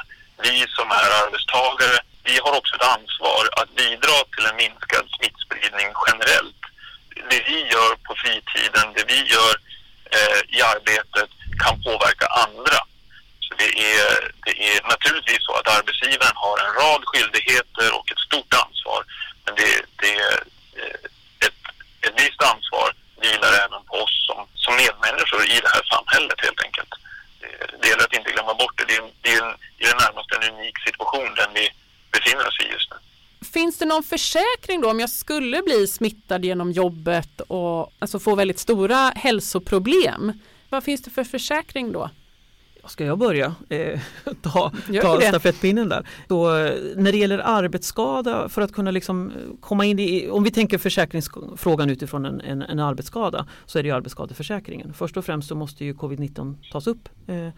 Vi 0.47 0.67
som 0.77 0.89
är 0.91 1.11
arbetstagare, 1.23 1.99
vi 2.25 2.39
har 2.45 2.53
också 2.59 2.75
ett 2.77 2.91
ansvar 2.97 3.43
att 3.61 3.71
bidra 3.83 4.19
till 4.33 4.47
en 4.51 4.57
minskad 4.57 5.05
smittspridning 5.17 5.89
generellt. 6.07 6.63
Det 7.31 7.43
vi 7.51 7.59
gör 7.75 7.93
på 8.07 8.15
fritiden, 8.23 8.87
det 8.97 9.05
vi 9.13 9.21
gör 9.35 9.55
eh, 10.17 10.41
i 10.57 10.59
arbetet 10.75 11.31
kan 11.63 11.83
påverka 11.83 12.27
andra. 12.45 12.79
Så 13.45 13.55
det 13.63 13.73
är, 13.95 14.33
det 14.47 14.57
är 14.71 14.89
naturligtvis 14.93 15.45
så 15.47 15.53
att 15.57 15.79
arbetsgivaren 15.79 16.37
har 16.45 16.57
en 16.59 16.75
rad 16.83 17.03
skyldigheter 17.05 17.89
och 17.99 18.13
ett 18.13 18.27
stort 18.29 18.55
ansvar. 18.65 19.01
Men 19.45 19.55
det, 19.55 19.73
det 20.03 20.13
är 20.29 20.39
eh, 20.81 21.01
ett, 21.47 21.61
ett 22.07 22.15
visst 22.23 22.43
ansvar 22.43 22.89
vilar 23.27 23.53
även 23.65 23.83
på 23.91 23.95
oss 24.05 24.15
som, 24.29 24.39
som 24.65 24.73
medmänniskor 24.83 25.43
i 25.55 25.57
det 25.65 25.73
här 25.77 25.85
samhället 25.95 26.39
helt 26.47 26.61
enkelt. 26.67 26.93
Eh, 27.45 27.67
det, 27.81 27.89
gäller 27.89 28.05
att 28.09 28.19
inte 28.19 28.31
glömma 28.37 28.55
bort 28.63 28.77
det. 28.79 28.85
Det 28.91 28.97
är, 29.01 29.05
det 29.25 29.31
är 29.37 29.41
en, 29.45 29.55
i 29.83 29.85
det 29.91 29.99
närmaste 30.05 30.33
en 30.37 30.45
unik 30.55 30.77
situation 30.89 31.29
den 31.41 31.51
vi 31.59 31.65
befinner 32.15 32.45
oss 32.51 32.61
i 32.65 32.67
just 32.77 32.91
nu. 32.93 32.97
Finns 33.57 33.79
det 33.79 33.85
någon 33.85 34.03
försäkring 34.03 34.81
då 34.81 34.91
om 34.91 35.01
jag 35.01 35.11
skulle 35.11 35.63
bli 35.63 35.87
smittad 35.87 36.45
genom 36.45 36.73
jobbet 36.73 37.41
och 37.41 37.93
alltså 37.99 38.19
få 38.19 38.35
väldigt 38.35 38.59
stora 38.59 39.13
hälsoproblem? 39.17 40.33
Vad 40.69 40.85
finns 40.85 41.03
det 41.03 41.11
för 41.11 41.25
försäkring 41.25 41.93
då? 41.93 42.11
Ska 42.89 43.05
jag 43.05 43.19
börja 43.19 43.55
eh, 43.69 44.01
ta, 44.43 44.73
ta 45.03 45.21
stafettpinnen 45.21 45.89
där? 45.89 45.99
Eh, 45.99 46.75
när 46.97 47.13
det 47.13 47.19
gäller 47.19 47.39
arbetsskada 47.39 48.49
för 48.49 48.63
att 48.63 48.73
kunna 48.73 48.91
liksom 48.91 49.31
eh, 49.31 49.37
komma 49.61 49.85
in 49.85 49.99
i, 49.99 50.29
om 50.31 50.43
vi 50.43 50.51
tänker 50.51 50.79
försäkringsfrågan 50.79 51.91
utifrån 51.91 52.25
en, 52.25 52.41
en, 52.41 52.63
en 52.63 52.79
arbetsskada 52.79 53.47
så 53.67 53.79
är 53.79 53.83
det 53.83 53.89
ju 53.89 53.95
arbetsskadeförsäkringen. 53.95 54.93
Först 54.93 55.17
och 55.17 55.25
främst 55.25 55.49
så 55.49 55.55
måste 55.55 55.85
ju 55.85 55.95
covid-19 55.95 56.55
tas 56.73 56.87
upp 56.87 57.09
eh, 57.27 57.49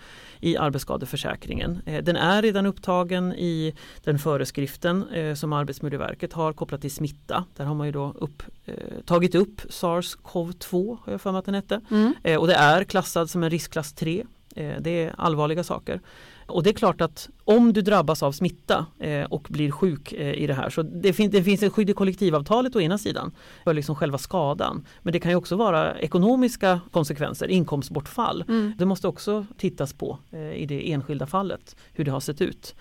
i 0.41 0.57
arbetsskadeförsäkringen. 0.57 1.81
Eh, 1.87 2.05
den 2.05 2.17
är 2.17 2.43
redan 2.43 2.67
upptagen 2.67 3.33
i 3.33 3.75
den 4.05 4.19
föreskriften 4.19 5.09
eh, 5.09 5.35
som 5.35 5.53
Arbetsmiljöverket 5.53 6.33
har 6.33 6.53
kopplat 6.53 6.81
till 6.81 6.91
smitta. 6.91 7.45
Där 7.57 7.65
har 7.65 7.75
man 7.75 7.87
ju 7.87 7.93
då 7.93 8.15
upp, 8.19 8.43
eh, 8.67 8.75
tagit 9.05 9.35
upp 9.35 9.61
SARS-CoV-2 9.61 10.99
har 11.05 11.13
jag 11.13 11.21
för 11.21 11.33
mig 11.33 11.39
att 11.39 11.45
den 11.45 11.55
hette. 11.55 11.81
Mm. 11.91 12.41
Och 12.41 12.47
det 12.47 12.55
är 12.55 12.85
klassad 12.85 13.31
som 13.31 13.43
en 13.43 13.51
riskklass 13.51 13.93
3. 13.93 14.25
Eh, 14.59 14.81
det 14.81 14.91
är 15.05 15.15
allvarliga 15.19 15.65
saker. 15.65 16.01
Och 16.47 16.63
det 16.63 16.71
är 16.71 16.75
klart 16.75 17.01
att 17.01 17.29
om 17.45 17.73
du 17.73 17.83
drabbas 17.83 18.23
av 18.23 18.33
smitta 18.33 18.87
eh, 18.99 19.25
och 19.25 19.47
blir 19.51 19.71
sjuk 19.71 20.13
eh, 20.13 20.33
i 20.35 20.47
det 20.47 20.55
här 20.55 20.71
så 20.71 20.83
det, 20.83 21.13
fin- 21.13 21.31
det 21.31 21.43
finns 21.43 21.63
ett 21.63 21.73
skydd 21.73 21.91
i 21.91 21.93
kollektivavtalet 21.93 22.77
å 22.77 22.81
ena 22.81 22.99
sidan 22.99 23.33
för 23.65 23.75
liksom 23.75 23.97
själva 23.97 24.19
skadan. 24.19 24.87
Men 25.03 25.13
det 25.13 25.21
kan 25.21 25.31
ju 25.33 25.37
också 25.37 25.57
vara 25.57 25.99
ekonomiska 25.99 26.81
konsekvenser, 26.91 27.49
inkomstbortfall. 27.49 28.45
Mm. 28.49 28.73
Det 28.79 28.87
måste 28.87 29.09
också 29.09 29.47
tittas 29.57 29.93
på 29.93 30.19
i 30.55 30.67
det 30.67 30.93
enskilda 30.93 31.27
fallet 31.27 31.77
hur 31.93 32.05
det 32.05 32.11
har 32.11 32.21
sett 32.21 32.41
ut 32.41 32.75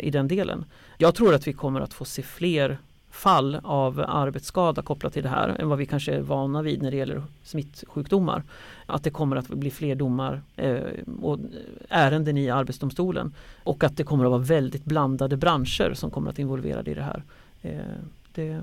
i 0.00 0.10
den 0.10 0.28
delen. 0.28 0.64
Jag 0.98 1.14
tror 1.14 1.34
att 1.34 1.46
vi 1.46 1.52
kommer 1.52 1.80
att 1.80 1.94
få 1.94 2.04
se 2.04 2.22
fler 2.22 2.78
fall 3.16 3.60
av 3.62 4.04
arbetsskada 4.08 4.82
kopplat 4.82 5.12
till 5.12 5.22
det 5.22 5.28
här 5.28 5.48
än 5.48 5.68
vad 5.68 5.78
vi 5.78 5.86
kanske 5.86 6.14
är 6.14 6.20
vana 6.20 6.62
vid 6.62 6.82
när 6.82 6.90
det 6.90 6.96
gäller 6.96 7.22
smittsjukdomar. 7.42 8.42
Att 8.86 9.04
det 9.04 9.10
kommer 9.10 9.36
att 9.36 9.48
bli 9.48 9.70
fler 9.70 9.94
domar 9.94 10.42
eh, 10.56 10.80
och 11.22 11.38
ärenden 11.88 12.38
i 12.38 12.50
Arbetsdomstolen 12.50 13.34
och 13.64 13.84
att 13.84 13.96
det 13.96 14.04
kommer 14.04 14.24
att 14.24 14.30
vara 14.30 14.42
väldigt 14.42 14.84
blandade 14.84 15.36
branscher 15.36 15.94
som 15.94 16.10
kommer 16.10 16.30
att 16.30 16.38
involverade 16.38 16.90
i 16.90 16.94
det 16.94 17.02
här. 17.02 17.22
Eh, 17.62 17.80
det, 18.34 18.60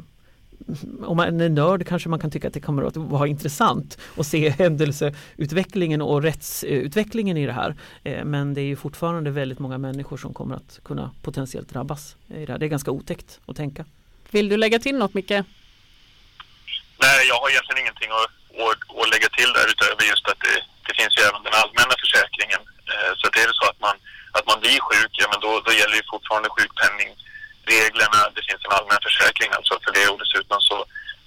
om 1.05 1.17
man 1.17 1.41
är 1.41 1.49
nörd 1.49 1.87
kanske 1.87 2.09
man 2.09 2.19
kan 2.19 2.31
tycka 2.31 2.47
att 2.47 2.53
det 2.53 2.59
kommer 2.59 2.83
att 2.83 2.97
vara 2.97 3.27
intressant 3.27 3.97
att 4.17 4.27
se 4.27 4.49
händelseutvecklingen 4.49 6.01
och 6.01 6.21
rättsutvecklingen 6.21 7.37
i 7.37 7.45
det 7.45 7.53
här. 7.53 7.75
Eh, 8.03 8.25
men 8.25 8.53
det 8.53 8.61
är 8.61 8.65
ju 8.65 8.75
fortfarande 8.75 9.31
väldigt 9.31 9.59
många 9.59 9.77
människor 9.77 10.17
som 10.17 10.33
kommer 10.33 10.55
att 10.55 10.79
kunna 10.83 11.11
potentiellt 11.21 11.69
drabbas 11.69 12.15
i 12.27 12.45
det 12.45 12.51
här. 12.51 12.59
Det 12.59 12.65
är 12.65 12.69
ganska 12.69 12.91
otäckt 12.91 13.39
att 13.45 13.55
tänka. 13.55 13.85
Vill 14.33 14.49
du 14.49 14.57
lägga 14.57 14.79
till 14.79 14.95
något 15.01 15.13
Micke? 15.13 15.37
Nej, 17.05 17.19
jag 17.31 17.37
har 17.41 17.49
egentligen 17.49 17.81
ingenting 17.83 18.11
att, 18.21 18.31
att, 18.67 18.81
att 18.99 19.09
lägga 19.13 19.29
till 19.37 19.51
där 19.57 19.67
utöver 19.73 20.03
just 20.11 20.25
att 20.31 20.39
det, 20.45 20.57
det 20.87 20.93
finns 20.99 21.13
ju 21.17 21.21
även 21.29 21.43
den 21.47 21.53
allmänna 21.61 21.95
försäkringen. 22.03 22.61
Eh, 22.91 23.11
Så 23.19 23.23
att 23.27 23.35
är 23.43 23.47
det 23.49 23.57
så 23.61 23.65
att 23.71 23.79
man, 23.87 23.95
att 24.37 24.45
man 24.51 24.59
blir 24.63 24.79
sjuk, 24.87 25.11
ja 25.21 25.27
men 25.31 25.39
då, 25.45 25.51
då 25.65 25.71
gäller 25.79 25.95
ju 26.01 26.05
fortfarande 26.13 26.49
sjukpenningreglerna. 26.55 28.19
Det 28.35 28.43
finns 28.49 28.61
en 28.65 28.75
allmän 28.77 29.01
försäkring 29.07 29.49
alltså 29.57 29.73
för 29.83 29.91
det 29.97 30.07
och 30.11 30.19
dessutom 30.23 30.59
så, 30.69 30.77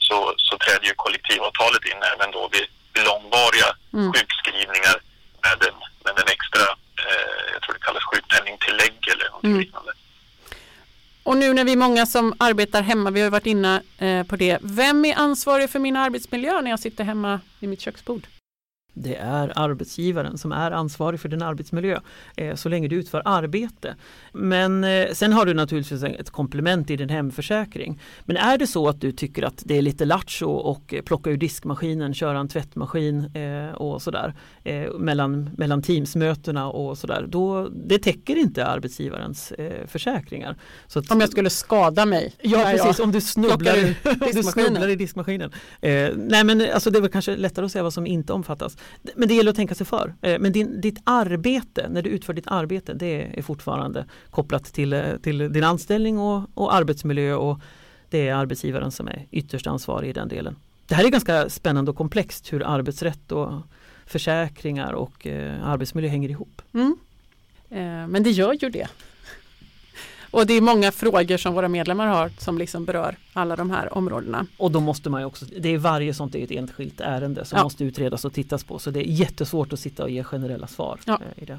så, 0.07 0.17
så 0.49 0.53
träder 0.65 0.87
ju 0.91 0.95
kollektivavtalet 1.05 1.85
in 1.91 2.01
även 2.13 2.31
då 2.37 2.43
vid, 2.55 2.67
vid 2.95 3.05
långvariga 3.11 3.71
Mm. 3.97 4.13
sjukskrivningar 4.13 4.97
med 5.45 5.59
en, 5.69 5.77
med 6.05 6.15
en 6.23 6.29
extra, 6.37 6.65
eh, 7.05 7.43
jag 7.53 7.61
tror 7.63 7.73
det 7.75 7.81
kallas 7.89 8.05
sjukpenningtillägg 8.11 8.97
eller 9.13 9.29
något 9.31 9.45
Mm. 9.45 9.59
liknande. 9.61 9.93
Och 11.27 11.37
nu 11.37 11.55
när 11.55 11.65
vi 11.65 11.73
är 11.73 11.77
många 11.77 12.07
som 12.07 12.35
arbetar 12.39 12.83
hemma, 12.83 13.11
vi 13.11 13.21
har 13.21 13.31
varit 13.31 13.47
inne 13.47 13.83
eh, 13.99 14.23
på 14.23 14.37
det. 14.37 14.59
Vem 14.63 15.05
är 15.05 15.15
ansvarig 15.15 15.71
för 15.71 15.79
min 15.79 15.97
arbetsmiljö 15.97 16.61
när 16.61 16.71
jag 16.71 16.81
sitter 16.81 17.05
hemma 17.05 17.41
vid 17.61 17.71
mitt 17.71 17.81
köksbord? 17.81 18.27
Det 18.99 19.17
är 19.17 19.53
arbetsgivaren 19.57 20.39
som 20.39 20.53
är 20.53 20.71
ansvarig 20.71 21.21
för 21.21 21.29
din 21.29 21.43
arbetsmiljö 21.43 22.01
eh, 22.37 22.55
så 22.55 22.69
länge 22.69 22.89
du 22.89 22.97
utför 22.97 23.23
arbete. 23.25 23.95
Men 24.33 24.85
eh, 24.85 25.07
sen 25.13 25.33
har 25.33 25.47
du 25.47 25.55
naturligtvis 25.55 26.03
ett 26.03 26.31
komplement 26.31 26.91
i 26.91 26.97
din 26.97 27.09
hemförsäkring. 27.09 28.01
Men 28.25 28.37
är 28.37 28.59
det 28.59 28.67
så 28.67 28.89
att 28.89 29.01
du 29.01 29.13
tycker 29.13 29.43
att 29.43 29.63
det 29.65 29.79
är 29.79 29.83
lite 29.83 30.05
lattjo 30.05 30.51
och 30.51 30.95
eh, 30.95 31.03
plocka 31.03 31.31
ur 31.31 31.37
diskmaskinen, 31.37 32.15
köra 32.15 32.39
en 32.39 32.49
tvättmaskin 32.49 33.31
och 33.75 34.03
sådär 34.03 34.35
mellan, 34.99 35.51
mellan 35.57 35.83
teamsmötena 35.83 36.69
och 36.69 36.99
sådär. 36.99 37.27
Då, 37.29 37.69
det 37.69 37.99
täcker 37.99 38.37
inte 38.37 38.67
arbetsgivarens 38.67 39.53
försäkringar. 39.87 40.57
Så 40.87 40.99
att, 40.99 41.11
Om 41.11 41.21
jag 41.21 41.31
skulle 41.31 41.51
skada 41.51 42.07
mig? 42.07 42.35
Ja 42.41 42.65
precis, 42.71 42.99
om 42.99 43.13
du 43.13 43.21
snubblar, 43.21 43.77
ur 43.77 43.97
om 44.05 44.31
du 44.35 44.43
snubblar 44.43 44.89
i 44.89 44.97
diskmaskinen. 44.97 45.53
Nej 46.17 46.45
men 46.45 46.63
alltså 46.75 46.91
det 46.91 46.99
är 46.99 47.01
väl 47.03 47.11
kanske 47.11 47.37
lättare 47.37 47.67
att 47.67 47.73
säga 47.73 47.83
vad 47.83 47.95
som 47.95 48.07
inte 48.07 48.33
omfattas. 48.33 48.77
Men 49.15 49.29
det 49.29 49.35
gäller 49.35 49.51
att 49.51 49.57
tänka 49.57 49.75
sig 49.75 49.87
för. 49.87 50.15
Eh, 50.23 50.39
men 50.39 50.53
din, 50.53 50.81
ditt 50.81 50.99
arbete, 51.05 51.89
när 51.91 52.03
du 52.03 52.11
utför 52.11 52.33
ditt 52.33 52.47
arbete, 52.47 52.95
det 52.95 53.39
är 53.39 53.43
fortfarande 53.43 54.05
kopplat 54.31 54.65
till, 54.65 54.93
eh, 54.93 55.17
till 55.23 55.53
din 55.53 55.65
anställning 55.65 56.19
och, 56.19 56.51
och 56.55 56.75
arbetsmiljö 56.75 57.35
och 57.35 57.61
det 58.11 58.29
är 58.29 58.35
arbetsgivaren 58.35 58.91
som 58.91 59.09
är 59.09 59.27
ytterst 59.31 59.67
ansvarig 59.67 60.11
i 60.11 60.13
den 60.13 60.29
delen. 60.29 60.57
Det 60.87 60.95
här 60.95 61.05
är 61.05 61.09
ganska 61.09 61.49
spännande 61.49 61.91
och 61.91 61.97
komplext 61.97 62.53
hur 62.53 62.67
arbetsrätt 62.67 63.33
och 63.33 63.53
försäkringar 64.07 64.93
och 64.93 65.27
eh, 65.27 65.69
arbetsmiljö 65.69 66.11
hänger 66.11 66.29
ihop. 66.29 66.63
Mm. 66.75 66.97
Eh, 67.71 68.09
men 68.09 68.23
det 68.23 68.31
gör 68.31 68.53
ju 68.53 68.71
det. 68.71 68.89
Och 70.37 70.47
det 70.47 70.55
är 70.55 70.61
många 70.61 70.93
frågor 70.93 71.37
som 71.37 71.55
våra 71.55 71.69
medlemmar 71.69 72.07
har 72.07 72.31
som 72.39 72.59
liksom 72.59 72.85
berör 72.85 73.17
alla 73.33 73.57
de 73.57 73.71
här 73.71 73.95
områdena. 73.99 74.47
Och 74.57 74.71
då 74.71 74.81
måste 74.81 75.11
man 75.11 75.21
ju 75.21 75.25
också, 75.27 75.45
det 75.59 75.69
är 75.69 75.79
varje 75.79 76.15
sånt 76.15 76.35
är 76.35 76.45
ett 76.45 76.51
enskilt 76.51 77.01
ärende 77.01 77.45
som 77.45 77.57
Ja. 77.57 77.63
måste 77.63 77.85
utredas 77.85 78.25
och 78.25 78.33
tittas 78.33 78.65
på 78.65 78.79
så 78.79 78.91
det 78.91 79.01
är 79.01 79.11
jättesvårt 79.11 79.73
att 79.73 79.81
sitta 79.81 80.03
och 80.03 80.11
ge 80.11 80.25
generella 80.25 80.67
svar 80.67 81.01
Ja. 81.05 81.21
eh, 81.37 81.43
i 81.43 81.47
det. 81.47 81.59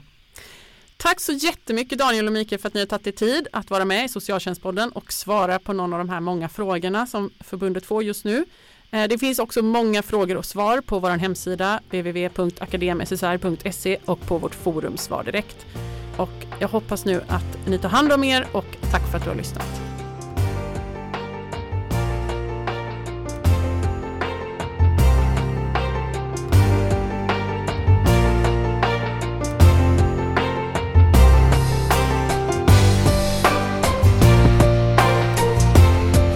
Tack 0.97 1.19
så 1.19 1.31
jättemycket 1.31 1.99
Daniel 1.99 2.27
och 2.27 2.33
Mikael 2.33 2.61
för 2.61 2.67
att 2.67 2.73
ni 2.73 2.79
har 2.79 2.87
tagit 2.87 3.07
er 3.07 3.11
tid 3.11 3.47
att 3.51 3.69
vara 3.69 3.85
med 3.85 4.05
i 4.05 4.09
Socialtjänstpodden 4.09 4.91
och 4.91 5.13
svara 5.13 5.59
på 5.59 5.73
någon 5.73 5.93
av 5.93 5.99
de 5.99 6.09
här 6.09 6.19
många 6.19 6.49
frågorna 6.49 7.07
som 7.07 7.29
förbundet 7.39 7.85
får 7.85 8.03
just 8.03 8.25
nu. 8.25 8.45
Eh, 8.91 9.07
det 9.07 9.17
finns 9.17 9.39
också 9.39 9.61
många 9.61 10.01
frågor 10.01 10.37
och 10.37 10.45
svar 10.45 10.81
på 10.81 10.99
vår 10.99 11.09
hemsida 11.09 11.79
www.akademssr.se 11.89 13.97
och 14.05 14.21
på 14.21 14.37
vårt 14.37 14.55
forum 14.55 14.97
Svar 14.97 15.23
direkt. 15.23 15.65
Och 16.17 16.45
jag 16.59 16.67
hoppas 16.67 17.05
nu 17.05 17.21
att 17.27 17.67
ni 17.67 17.77
tar 17.77 17.89
hand 17.89 18.11
om 18.11 18.23
er 18.23 18.47
och 18.51 18.77
tack 18.91 19.11
för 19.11 19.17
att 19.17 19.23
du 19.23 19.29
har 19.29 19.37
lyssnat. 19.37 19.96